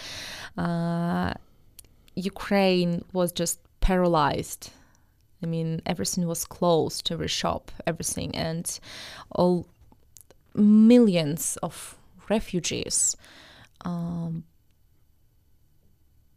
Uh, 0.57 1.33
Ukraine 2.15 3.03
was 3.13 3.31
just 3.33 3.59
paralyzed. 3.81 4.71
I 5.43 5.45
mean, 5.45 5.81
everything 5.85 6.27
was 6.27 6.45
closed, 6.45 7.11
every 7.11 7.27
shop, 7.27 7.71
everything, 7.85 8.35
and 8.35 8.79
all 9.31 9.67
millions 10.55 11.57
of 11.61 11.97
refugees. 12.29 13.17
Um, 13.85 14.43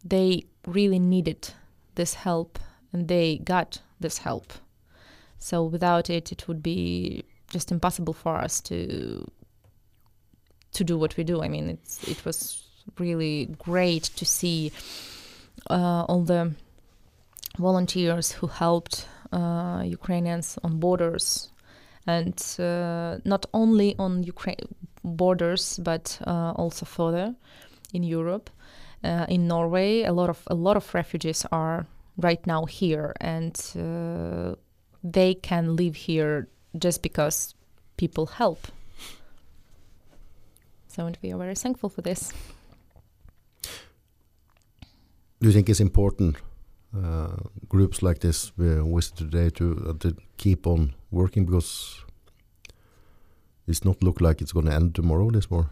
they 0.03 0.45
really 0.67 0.99
needed 0.99 1.49
this 1.95 2.13
help, 2.15 2.59
and 2.91 3.07
they 3.07 3.37
got 3.37 3.81
this 3.99 4.19
help. 4.19 4.53
So 5.39 5.63
without 5.63 6.09
it, 6.09 6.31
it 6.31 6.47
would 6.47 6.63
be 6.63 7.23
just 7.49 7.71
impossible 7.71 8.13
for 8.13 8.37
us 8.37 8.61
to 8.61 9.29
to 10.73 10.83
do 10.83 10.97
what 10.97 11.15
we 11.17 11.23
do. 11.23 11.43
I 11.43 11.47
mean, 11.47 11.69
it's 11.69 12.07
it 12.07 12.25
was 12.25 12.63
really 12.99 13.55
great 13.59 14.03
to 14.15 14.25
see 14.25 14.71
uh, 15.69 16.03
all 16.09 16.23
the 16.23 16.53
volunteers 17.57 18.31
who 18.31 18.47
helped 18.47 19.07
uh, 19.31 19.83
Ukrainians 19.85 20.57
on 20.63 20.79
borders, 20.79 21.49
and 22.07 22.35
uh, 22.59 23.17
not 23.23 23.45
only 23.53 23.95
on 23.99 24.23
Ukraine 24.23 24.75
borders, 25.03 25.79
but 25.79 26.19
uh, 26.25 26.51
also 26.55 26.85
further 26.85 27.35
in 27.93 28.03
Europe. 28.03 28.49
Uh, 29.03 29.25
in 29.27 29.47
Norway, 29.47 30.03
a 30.03 30.13
lot 30.13 30.29
of 30.29 30.43
a 30.47 30.55
lot 30.55 30.77
of 30.77 30.93
refugees 30.93 31.45
are 31.51 31.85
right 32.17 32.45
now 32.47 32.65
here, 32.65 33.13
and 33.19 33.55
uh, 33.75 34.55
they 35.03 35.33
can 35.33 35.75
live 35.75 35.95
here 35.95 36.47
just 36.77 37.01
because 37.01 37.53
people 37.97 38.25
help. 38.25 38.67
So, 40.87 41.05
and 41.05 41.17
we 41.21 41.33
are 41.33 41.37
very 41.37 41.55
thankful 41.55 41.89
for 41.89 42.01
this. 42.01 42.31
Do 45.41 45.47
you 45.47 45.51
think 45.51 45.69
it's 45.69 45.81
important 45.81 46.37
uh, 46.95 47.35
groups 47.67 48.01
like 48.01 48.19
this 48.19 48.51
we 48.57 48.67
visit 48.95 49.15
today 49.17 49.49
to 49.49 49.85
uh, 49.89 49.93
to 49.99 50.15
keep 50.37 50.67
on 50.67 50.93
working 51.11 51.45
because 51.45 52.05
it's 53.67 53.83
not 53.83 54.03
look 54.03 54.21
like 54.21 54.41
it's 54.41 54.53
going 54.53 54.67
to 54.67 54.73
end 54.73 54.95
tomorrow 54.95 55.31
this 55.31 55.49
war? 55.49 55.69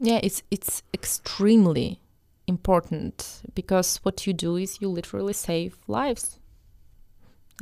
Yeah, 0.00 0.20
it's 0.22 0.42
it's 0.50 0.82
extremely 0.92 1.98
important 2.46 3.42
because 3.54 3.98
what 4.02 4.26
you 4.26 4.32
do 4.32 4.56
is 4.56 4.80
you 4.80 4.88
literally 4.88 5.32
save 5.32 5.76
lives. 5.88 6.38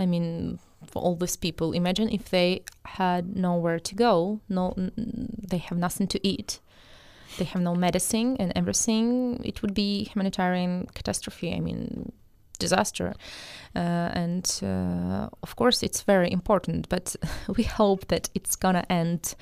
I 0.00 0.06
mean, 0.06 0.58
for 0.86 1.02
all 1.02 1.16
these 1.16 1.36
people, 1.36 1.72
imagine 1.72 2.08
if 2.08 2.30
they 2.30 2.64
had 2.84 3.36
nowhere 3.36 3.78
to 3.78 3.94
go, 3.94 4.40
no, 4.48 4.74
they 4.76 5.58
have 5.58 5.78
nothing 5.78 6.06
to 6.08 6.26
eat, 6.26 6.60
they 7.38 7.44
have 7.44 7.62
no 7.62 7.74
medicine 7.74 8.36
and 8.38 8.52
everything. 8.56 9.40
It 9.44 9.62
would 9.62 9.74
be 9.74 10.04
humanitarian 10.04 10.86
catastrophe. 10.94 11.54
I 11.54 11.60
mean, 11.60 12.12
disaster. 12.58 13.14
Uh, 13.74 14.22
and 14.22 14.60
uh, 14.62 15.28
of 15.42 15.56
course, 15.56 15.82
it's 15.82 16.02
very 16.02 16.30
important, 16.30 16.88
but 16.88 17.16
we 17.56 17.64
hope 17.64 18.08
that 18.08 18.28
it's 18.34 18.56
gonna 18.56 18.84
end 18.88 19.34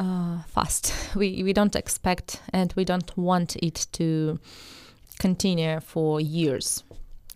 uh, 0.00 0.42
fast. 0.46 0.92
We 1.14 1.42
we 1.42 1.52
don't 1.52 1.76
expect 1.76 2.40
and 2.52 2.72
we 2.76 2.84
don't 2.84 3.16
want 3.16 3.56
it 3.56 3.86
to 3.92 4.38
continue 5.18 5.80
for 5.80 6.20
years. 6.20 6.82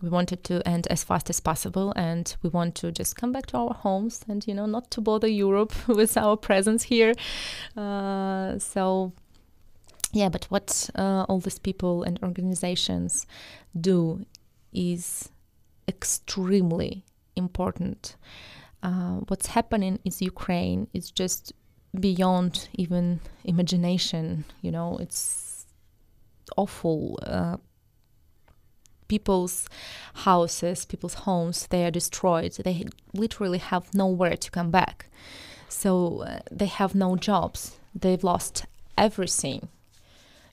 We 0.01 0.09
want 0.09 0.31
it 0.31 0.43
to 0.45 0.61
end 0.67 0.87
as 0.87 1.03
fast 1.03 1.29
as 1.29 1.39
possible, 1.39 1.93
and 1.95 2.35
we 2.43 2.49
want 2.49 2.75
to 2.75 2.91
just 2.91 3.15
come 3.15 3.31
back 3.31 3.45
to 3.47 3.57
our 3.57 3.73
homes 3.73 4.25
and 4.27 4.45
you 4.47 4.53
know 4.53 4.65
not 4.65 4.91
to 4.91 5.01
bother 5.01 5.27
Europe 5.27 5.73
with 5.87 6.17
our 6.17 6.37
presence 6.37 6.83
here. 6.83 7.13
Uh, 7.77 8.59
so. 8.59 9.13
Yeah, 10.13 10.29
but 10.29 10.45
what 10.45 10.89
uh, 10.95 11.25
all 11.27 11.41
these 11.41 11.59
people 11.59 12.03
and 12.03 12.17
organizations 12.23 13.27
do 13.73 14.25
is 14.71 15.29
extremely 15.89 17.03
important. 17.35 18.15
Uh, 18.81 19.19
what's 19.27 19.47
happening 19.47 19.99
in 20.05 20.11
Ukraine 20.19 20.87
is 20.93 21.11
just 21.11 21.51
beyond 22.01 22.67
even 22.73 23.19
imagination. 23.43 24.45
You 24.61 24.71
know, 24.71 24.97
it's 24.99 25.65
awful. 26.57 27.19
Uh, 27.23 27.57
people's 29.07 29.67
houses, 30.13 30.85
people's 30.85 31.13
homes, 31.13 31.67
they 31.67 31.85
are 31.85 31.91
destroyed. 31.91 32.53
They 32.53 32.85
literally 33.13 33.59
have 33.59 33.93
nowhere 33.93 34.37
to 34.37 34.51
come 34.51 34.71
back. 34.71 35.07
So 35.69 36.21
uh, 36.21 36.39
they 36.51 36.67
have 36.67 36.95
no 36.95 37.15
jobs. 37.15 37.77
They've 37.93 38.23
lost 38.23 38.65
everything. 38.97 39.67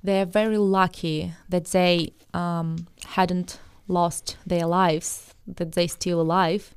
They 0.02 0.20
are 0.20 0.27
very 0.27 0.59
lucky 0.59 1.35
that 1.48 1.66
they 1.66 2.12
um, 2.35 2.89
hadn't 3.06 3.60
lost 3.89 4.36
their 4.47 4.66
lives, 4.66 5.35
that 5.47 5.73
they're 5.73 5.89
still 5.89 6.20
alive, 6.20 6.74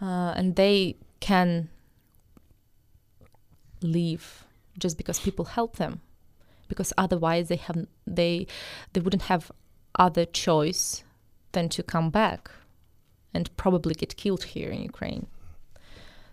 uh, 0.00 0.34
and 0.36 0.56
they 0.56 0.96
can 1.20 1.68
leave 3.84 4.44
just 4.78 4.96
because 4.96 5.20
people 5.20 5.44
help 5.44 5.76
them 5.76 6.00
because 6.68 6.92
otherwise 6.98 7.48
they 7.48 7.56
have 7.56 7.86
they 8.06 8.46
they 8.92 9.00
wouldn't 9.00 9.24
have 9.24 9.50
other 9.98 10.24
choice 10.24 11.04
than 11.52 11.68
to 11.68 11.82
come 11.82 12.10
back 12.10 12.50
and 13.32 13.54
probably 13.56 13.94
get 13.94 14.16
killed 14.16 14.44
here 14.44 14.70
in 14.70 14.82
Ukraine. 14.82 15.26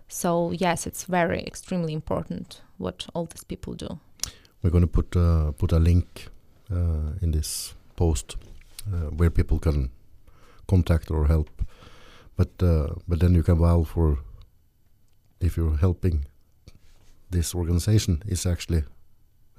So 0.08 0.52
yes, 0.52 0.86
it's 0.86 1.04
very 1.04 1.42
extremely 1.42 1.92
important 1.92 2.60
what 2.78 3.06
all 3.14 3.26
these 3.26 3.44
people 3.44 3.74
do. 3.74 3.98
We're 4.62 4.70
going 4.70 4.88
to 4.88 4.94
put 5.00 5.16
uh, 5.16 5.52
put 5.52 5.72
a 5.72 5.78
link 5.78 6.28
uh, 6.70 7.22
in 7.22 7.32
this 7.32 7.74
post 7.96 8.36
uh, 8.92 9.10
where 9.10 9.30
people 9.30 9.58
can 9.58 9.90
contact 10.66 11.10
or 11.10 11.26
help. 11.26 11.50
But 12.36 12.62
uh, 12.62 12.94
but 13.08 13.20
then 13.20 13.34
you 13.34 13.42
can 13.42 13.58
vow 13.58 13.84
for 13.84 14.18
if 15.40 15.56
you're 15.56 15.76
helping 15.76 16.24
this 17.32 17.54
organization 17.54 18.22
is 18.26 18.46
actually 18.46 18.84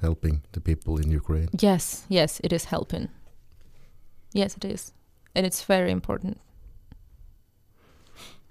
helping 0.01 0.41
the 0.51 0.61
people 0.61 0.97
in 0.97 1.11
Ukraine. 1.11 1.49
Yes, 1.59 2.05
yes, 2.09 2.39
it 2.43 2.53
is 2.53 2.65
helping. 2.65 3.09
Yes, 4.33 4.57
it 4.57 4.65
is. 4.65 4.93
And 5.35 5.45
it's 5.45 5.63
very 5.63 5.91
important. 5.91 6.37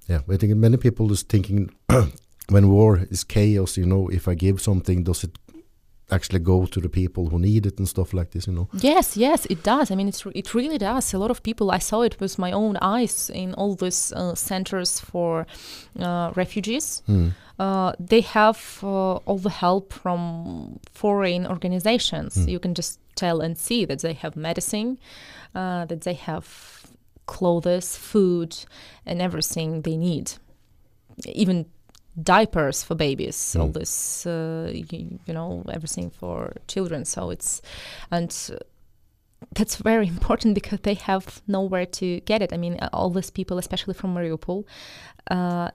Yeah, 0.09 0.21
I 0.29 0.37
think 0.37 0.57
many 0.57 0.77
people 0.77 1.13
is 1.13 1.23
thinking 1.23 1.71
when 2.49 2.69
war 2.69 3.07
is 3.11 3.25
chaos, 3.25 3.77
you 3.77 3.87
know, 3.87 4.09
if 4.09 4.29
I 4.29 4.35
give 4.35 4.61
something, 4.61 5.05
does 5.05 5.25
it 5.25 5.39
actually 6.13 6.41
go 6.41 6.67
to 6.67 6.81
the 6.81 6.89
people 6.89 7.29
who 7.31 7.39
need 7.39 7.67
it 7.67 7.79
and 7.79 7.89
stuff 7.89 8.13
like 8.13 8.31
this, 8.31 8.47
you 8.47 8.53
know? 8.53 8.69
Yes, 8.75 9.17
yes, 9.17 9.47
it 9.47 9.63
does. 9.63 9.91
I 9.91 9.95
mean, 9.95 10.09
it's 10.09 10.27
it 10.35 10.55
really 10.55 10.79
does. 10.79 11.15
A 11.15 11.19
lot 11.19 11.31
of 11.31 11.43
people, 11.43 11.71
I 11.71 11.79
saw 11.79 12.03
it 12.03 12.21
with 12.21 12.39
my 12.39 12.53
own 12.53 12.77
eyes 12.81 13.31
in 13.31 13.55
all 13.55 13.75
these 13.75 14.13
uh, 14.13 14.35
centers 14.35 15.01
for 15.01 15.47
uh, 15.99 16.33
refugees. 16.37 17.03
Mm. 17.09 17.33
Uh, 17.59 17.93
they 17.99 18.21
have 18.21 18.81
uh, 18.83 19.17
all 19.27 19.39
the 19.39 19.51
help 19.51 19.93
from 19.93 20.79
foreign 20.93 21.47
organizations. 21.47 22.37
Mm. 22.37 22.49
You 22.49 22.59
can 22.59 22.75
just 22.75 22.99
tell 23.15 23.41
and 23.41 23.57
see 23.59 23.85
that 23.87 24.01
they 24.01 24.15
have 24.15 24.37
medicine, 24.37 24.99
uh, 25.55 25.85
that 25.87 26.01
they 26.03 26.15
have 26.15 26.47
clothes, 27.27 27.97
food, 27.97 28.57
and 29.07 29.23
everything 29.23 29.83
they 29.83 29.97
need. 29.97 30.33
Even 31.27 31.67
diapers 32.21 32.83
for 32.83 32.95
babies, 32.95 33.57
all 33.57 33.69
Mm. 33.69 33.73
this, 33.75 34.27
uh, 34.27 34.71
you, 34.73 35.19
you 35.27 35.35
know, 35.35 35.63
everything 35.73 36.11
for 36.11 36.53
children. 36.69 37.05
So 37.05 37.31
it's, 37.31 37.63
and 38.11 38.31
that's 39.55 39.77
very 39.77 40.07
important 40.17 40.55
because 40.55 40.81
they 40.83 40.95
have 40.95 41.41
nowhere 41.47 41.87
to 41.87 42.21
get 42.21 42.43
it. 42.43 42.53
I 42.53 42.57
mean, 42.57 42.77
uh, 42.81 42.89
all 42.93 43.11
these 43.11 43.31
people, 43.31 43.59
especially 43.59 43.95
from 43.95 44.15
Mariupol, 44.15 44.65
uh, 45.31 45.71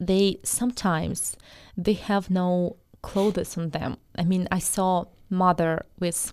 they 0.00 0.38
sometimes 0.42 1.36
they 1.76 1.94
have 1.94 2.30
no 2.30 2.76
clothes 3.02 3.56
on 3.58 3.70
them. 3.70 3.96
I 4.18 4.24
mean, 4.24 4.46
I 4.50 4.58
saw 4.60 5.04
mother 5.30 5.84
with 6.00 6.32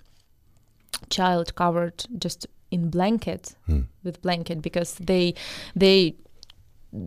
child 1.09 1.55
covered 1.55 2.05
just 2.17 2.47
in 2.71 2.89
blanket 2.89 3.55
Mm. 3.67 3.85
with 4.03 4.21
blanket 4.21 4.61
because 4.61 4.95
they 4.95 5.33
they 5.75 6.15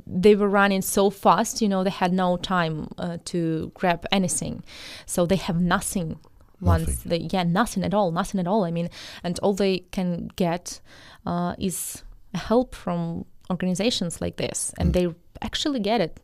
they 0.06 0.34
were 0.34 0.48
running 0.48 0.82
so 0.82 1.10
fast 1.10 1.62
you 1.62 1.68
know 1.68 1.84
they 1.84 1.90
had 1.90 2.12
no 2.12 2.36
time 2.36 2.88
uh, 2.98 3.18
to 3.26 3.70
grab 3.74 4.04
anything. 4.10 4.62
So 5.06 5.26
they 5.26 5.36
have 5.36 5.60
nothing 5.60 6.18
once 6.60 6.88
Nothing. 6.88 7.08
they 7.10 7.28
yeah 7.36 7.44
nothing 7.44 7.84
at 7.84 7.94
all 7.94 8.10
nothing 8.10 8.40
at 8.40 8.46
all. 8.46 8.64
I 8.64 8.70
mean 8.70 8.88
and 9.22 9.38
all 9.40 9.54
they 9.54 9.80
can 9.92 10.28
get 10.36 10.80
uh, 11.24 11.54
is 11.58 12.02
help 12.34 12.74
from 12.74 13.24
organizations 13.50 14.20
like 14.20 14.36
this 14.36 14.72
and 14.78 14.90
Mm. 14.90 14.92
they 14.94 15.06
actually 15.42 15.80
get 15.80 16.00
it. 16.00 16.20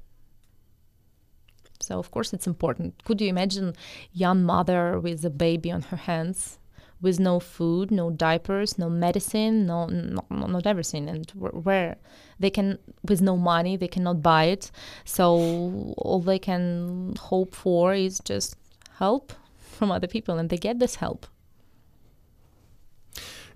So 1.80 1.98
of 1.98 2.10
course 2.10 2.32
it's 2.32 2.46
important. 2.46 3.02
Could 3.04 3.20
you 3.20 3.28
imagine 3.28 3.74
young 4.12 4.42
mother 4.44 4.98
with 5.00 5.24
a 5.24 5.30
baby 5.30 5.70
on 5.70 5.82
her 5.82 5.96
hands 5.96 6.58
with 7.02 7.18
no 7.18 7.40
food, 7.40 7.90
no 7.90 8.10
diapers, 8.10 8.78
no 8.78 8.88
medicine, 8.88 9.66
no, 9.66 9.86
no, 9.86 10.24
no 10.30 10.46
not 10.46 10.66
everything, 10.66 11.08
and 11.08 11.28
where 11.30 11.96
they 12.38 12.48
can, 12.48 12.78
with 13.02 13.20
no 13.20 13.36
money, 13.36 13.76
they 13.76 13.88
cannot 13.88 14.22
buy 14.22 14.44
it. 14.44 14.70
So 15.04 15.94
all 15.98 16.20
they 16.20 16.38
can 16.38 17.14
hope 17.18 17.54
for 17.54 17.92
is 17.92 18.20
just 18.24 18.56
help 18.98 19.32
from 19.58 19.90
other 19.90 20.06
people, 20.06 20.38
and 20.38 20.48
they 20.48 20.56
get 20.56 20.78
this 20.78 20.94
help. 20.94 21.26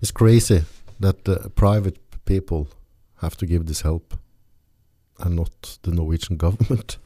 It's 0.01 0.11
crazy 0.11 0.63
that 0.99 1.23
the 1.23 1.49
private 1.55 1.97
people 2.25 2.67
have 3.21 3.37
to 3.37 3.45
give 3.45 3.65
this 3.65 3.81
help 3.81 4.13
and 5.19 5.37
not 5.37 5.79
the 5.83 5.91
Norwegian 5.91 6.35
government. 6.45 6.97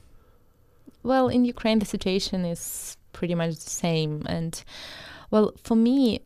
Well, 1.04 1.30
in 1.30 1.46
Ukraine, 1.46 1.80
the 1.80 1.86
situation 1.86 2.46
is 2.46 2.98
pretty 3.14 3.36
much 3.36 3.56
the 3.56 3.70
same, 3.70 4.24
and 4.26 4.64
well, 5.30 5.54
for 5.64 5.76
me, 5.76 6.22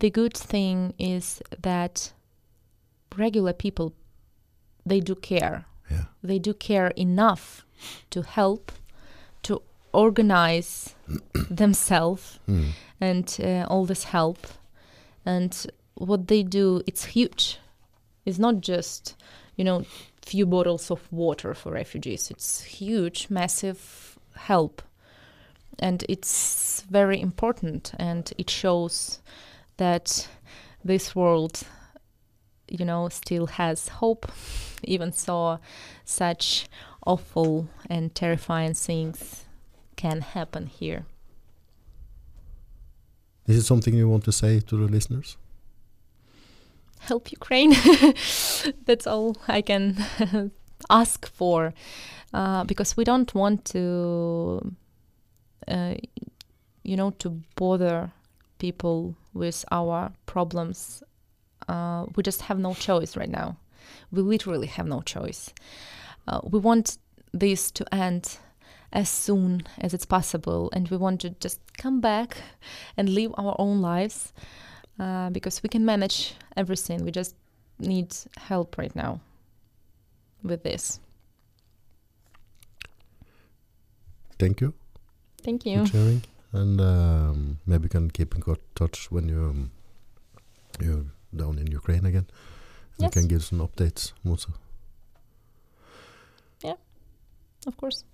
the 0.00 0.10
good 0.10 0.36
thing 0.36 0.94
is 0.98 1.42
that 1.62 2.12
regular 3.18 3.52
people 3.52 3.92
they 4.86 5.00
do 5.00 5.14
care. 5.14 5.64
Yeah. 5.90 6.04
they 6.22 6.38
do 6.38 6.54
care 6.54 6.88
enough 6.96 7.66
to 8.10 8.22
help 8.22 8.72
to 9.42 9.60
organize 9.92 10.94
themselves 11.50 12.38
Mm. 12.48 12.70
and 13.00 13.36
uh, 13.42 13.66
all 13.68 13.84
this 13.86 14.04
help. 14.04 14.46
And 15.26 15.66
what 15.94 16.26
they 16.28 16.42
do 16.42 16.82
it's 16.86 17.04
huge. 17.04 17.58
It's 18.24 18.38
not 18.38 18.60
just 18.60 19.14
you 19.56 19.64
know 19.64 19.84
few 20.26 20.46
bottles 20.46 20.90
of 20.90 21.00
water 21.12 21.54
for 21.54 21.72
refugees. 21.72 22.30
It's 22.30 22.62
huge 22.80 23.26
massive 23.30 24.16
help. 24.36 24.82
And 25.78 26.04
it's 26.08 26.84
very 26.90 27.20
important 27.20 27.92
and 27.98 28.32
it 28.38 28.50
shows 28.50 29.20
that 29.76 30.28
this 30.84 31.14
world 31.14 31.62
you 32.68 32.84
know 32.84 33.08
still 33.08 33.46
has 33.46 33.88
hope 33.88 34.30
even 34.82 35.12
so 35.12 35.58
such 36.04 36.66
awful 37.06 37.68
and 37.90 38.14
terrifying 38.14 38.74
things 38.74 39.44
can 39.96 40.20
happen 40.20 40.66
here 40.66 41.04
Is 43.48 43.56
it 43.56 43.62
something 43.66 43.94
you 43.94 44.08
want 44.08 44.24
to 44.24 44.32
say 44.32 44.60
to 44.60 44.76
the 44.76 44.86
listeners? 44.92 45.36
help 47.08 47.32
Ukraine. 47.32 47.72
That's 48.86 49.06
all 49.06 49.36
I 49.48 49.60
can 49.62 49.96
ask 50.90 51.26
for, 51.26 51.74
uh, 52.32 52.64
because 52.64 52.96
we 52.96 53.04
don't 53.04 53.34
want 53.34 53.64
to, 53.66 54.74
uh, 55.68 55.94
you 56.84 56.96
know, 56.96 57.10
to 57.18 57.42
bother 57.56 58.12
people 58.58 59.16
with 59.34 59.64
our 59.70 60.12
problems. 60.26 61.02
Uh, 61.68 62.06
we 62.16 62.22
just 62.22 62.42
have 62.42 62.58
no 62.58 62.74
choice 62.74 63.16
right 63.16 63.30
now. 63.30 63.56
We 64.10 64.22
literally 64.22 64.66
have 64.66 64.86
no 64.86 65.00
choice. 65.00 65.52
Uh, 66.28 66.40
we 66.44 66.58
want 66.58 66.98
this 67.32 67.70
to 67.72 67.94
end 67.94 68.38
as 68.92 69.08
soon 69.08 69.62
as 69.78 69.94
it's 69.94 70.04
possible, 70.04 70.70
and 70.72 70.88
we 70.88 70.96
want 70.96 71.20
to 71.22 71.30
just 71.40 71.60
come 71.78 72.00
back 72.00 72.36
and 72.96 73.08
live 73.08 73.32
our 73.38 73.56
own 73.58 73.80
lives 73.80 74.32
uh, 75.00 75.30
because 75.30 75.62
we 75.62 75.68
can 75.68 75.84
manage 75.84 76.34
everything. 76.56 77.04
We 77.04 77.10
just 77.10 77.34
need 77.78 78.14
help 78.36 78.76
right 78.76 78.94
now 78.94 79.20
with 80.42 80.62
this. 80.62 81.00
Thank 85.42 85.64
you 85.64 85.76
Thank 85.84 85.90
for 85.90 85.98
you. 85.98 86.20
And 86.52 86.80
um, 86.80 87.58
maybe 87.66 87.84
we 87.84 87.88
can 87.88 88.10
keep 88.10 88.34
in 88.34 88.42
touch 88.74 89.10
when 89.10 89.28
you 89.28 89.40
um, 89.40 89.70
you're 90.80 91.04
down 91.34 91.58
in 91.58 91.66
Ukraine 91.70 92.06
again. 92.06 92.26
Yes. 92.98 93.08
We 93.08 93.20
can 93.20 93.28
give 93.28 93.42
some 93.42 93.60
updates 93.60 94.12
also. 94.28 94.50
Yeah, 96.62 96.76
of 97.66 97.76
course. 97.76 98.04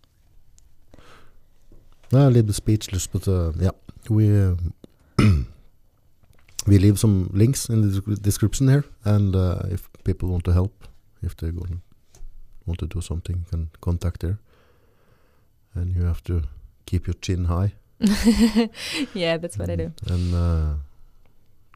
No, 2.13 2.27
a 2.27 2.31
little 2.31 2.45
bit 2.45 2.55
speechless, 2.55 3.07
but 3.07 3.29
uh, 3.29 3.53
yeah, 3.59 3.73
we 4.09 4.31
um, 4.31 4.73
we 6.67 6.79
leave 6.79 6.99
some 6.99 7.29
links 7.33 7.69
in 7.69 7.83
the 7.83 8.17
description 8.17 8.69
here, 8.69 8.85
and 9.05 9.35
uh, 9.35 9.61
if 9.71 9.89
people 10.05 10.29
want 10.29 10.45
to 10.45 10.53
help, 10.53 10.89
if 11.23 11.37
they 11.37 11.51
want 12.67 12.79
to 12.79 12.87
do 12.87 13.01
something, 13.01 13.37
you 13.37 13.51
can 13.51 13.71
contact 13.81 14.21
there. 14.21 14.39
And 15.75 15.95
you 15.95 16.03
have 16.05 16.23
to 16.25 16.43
keep 16.87 17.07
your 17.07 17.15
chin 17.21 17.45
high. 17.45 17.73
yeah, 19.15 19.37
that's 19.39 19.59
what 19.59 19.71
I 19.71 19.77
do. 19.77 19.93
And 20.07 20.35
uh, 20.35 20.75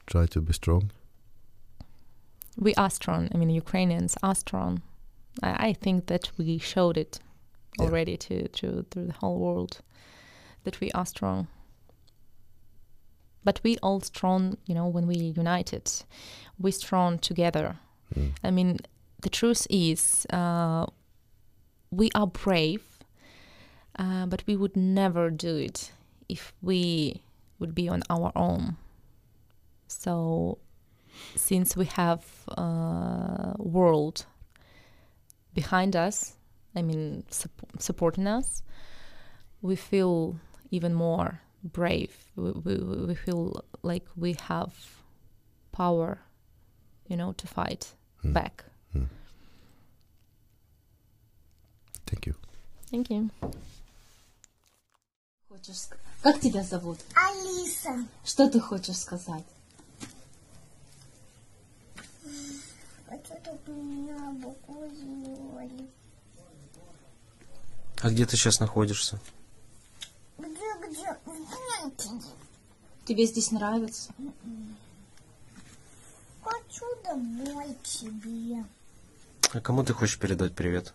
try 0.07 0.27
to 0.27 0.40
be 0.40 0.53
strong. 0.53 0.90
We 2.57 2.74
are 2.74 2.90
strong. 2.90 3.28
I 3.35 3.39
mean, 3.39 3.51
Ukrainians 3.51 4.16
are 4.23 4.35
strong. 4.35 4.82
I, 5.43 5.69
I 5.69 5.73
think 5.73 6.07
that 6.07 6.31
we 6.39 6.59
showed 6.59 6.97
it 6.97 7.19
Yeah. 7.78 7.86
already 7.86 8.16
to, 8.16 8.49
to 8.59 8.66
to 8.90 8.99
the 9.09 9.12
whole 9.20 9.39
world 9.39 9.81
that 10.65 10.81
we 10.81 10.90
are 10.93 11.07
strong. 11.07 11.47
But 13.44 13.61
we 13.65 13.77
all 13.82 14.01
strong, 14.01 14.57
you 14.66 14.74
know, 14.74 14.86
when 14.94 15.07
we 15.07 15.16
united, 15.16 15.90
we 16.59 16.70
strong 16.70 17.19
together. 17.19 17.77
Mm. 18.15 18.32
I 18.44 18.51
mean, 18.51 18.77
the 19.23 19.31
truth 19.31 19.66
is, 19.70 20.27
uh, 20.31 20.85
we 21.90 22.11
are 22.15 22.27
brave, 22.44 22.82
uh, 23.99 24.27
but 24.27 24.44
we 24.47 24.55
would 24.57 24.77
never 24.77 25.31
do 25.31 25.57
it 25.57 25.93
if 26.32 26.52
we 26.62 27.20
would 27.59 27.74
be 27.74 27.88
on 27.88 28.02
our 28.10 28.30
own. 28.34 28.76
So, 29.88 30.59
since 31.36 31.76
we 31.76 31.84
have 32.02 32.22
uh, 32.56 33.52
world 33.59 34.26
behind 35.54 35.94
us, 35.94 36.36
I 36.74 36.82
mean, 36.82 37.24
sup- 37.28 37.72
supporting 37.78 38.26
us, 38.26 38.62
we 39.60 39.76
feel 39.76 40.36
even 40.70 40.94
more 40.94 41.40
brave. 41.62 42.14
We, 42.36 42.50
we, 42.64 42.74
we 43.09 43.14
feel 43.14 43.64
like 43.82 44.06
we 44.16 44.32
have 44.48 44.72
power, 45.72 46.18
you 47.09 47.16
know, 47.16 47.32
to 47.32 47.46
fight 47.46 47.94
Mm. 48.24 48.32
back. 48.34 48.64
Thank 52.06 52.26
you. 52.26 52.34
Thank 52.90 53.10
you. 53.10 53.30
Как 56.23 56.39
тебя 56.40 56.62
зовут? 56.62 57.01
Алиса. 57.15 58.07
Что 58.24 58.49
ты 58.49 58.61
хочешь 58.61 58.97
сказать? 58.97 59.44
Хочу, 63.09 63.35
чтобы 63.43 63.73
меня 63.82 64.31
букву. 64.32 64.89
А 68.03 68.11
где 68.11 68.24
ты 68.24 68.36
сейчас 68.36 68.61
находишься? 68.61 69.19
Где-где? 70.39 71.12
В 71.12 71.27
Бункере. 71.27 72.23
Тебе 73.05 73.27
здесь 73.27 73.51
нравится? 73.51 74.12
Хочу 76.43 76.85
домой 77.05 77.77
к 77.82 77.86
себе. 77.86 78.65
А 79.53 79.61
кому 79.61 79.82
ты 79.82 79.93
хочешь 79.93 80.19
передать 80.19 80.55
привет? 80.55 80.94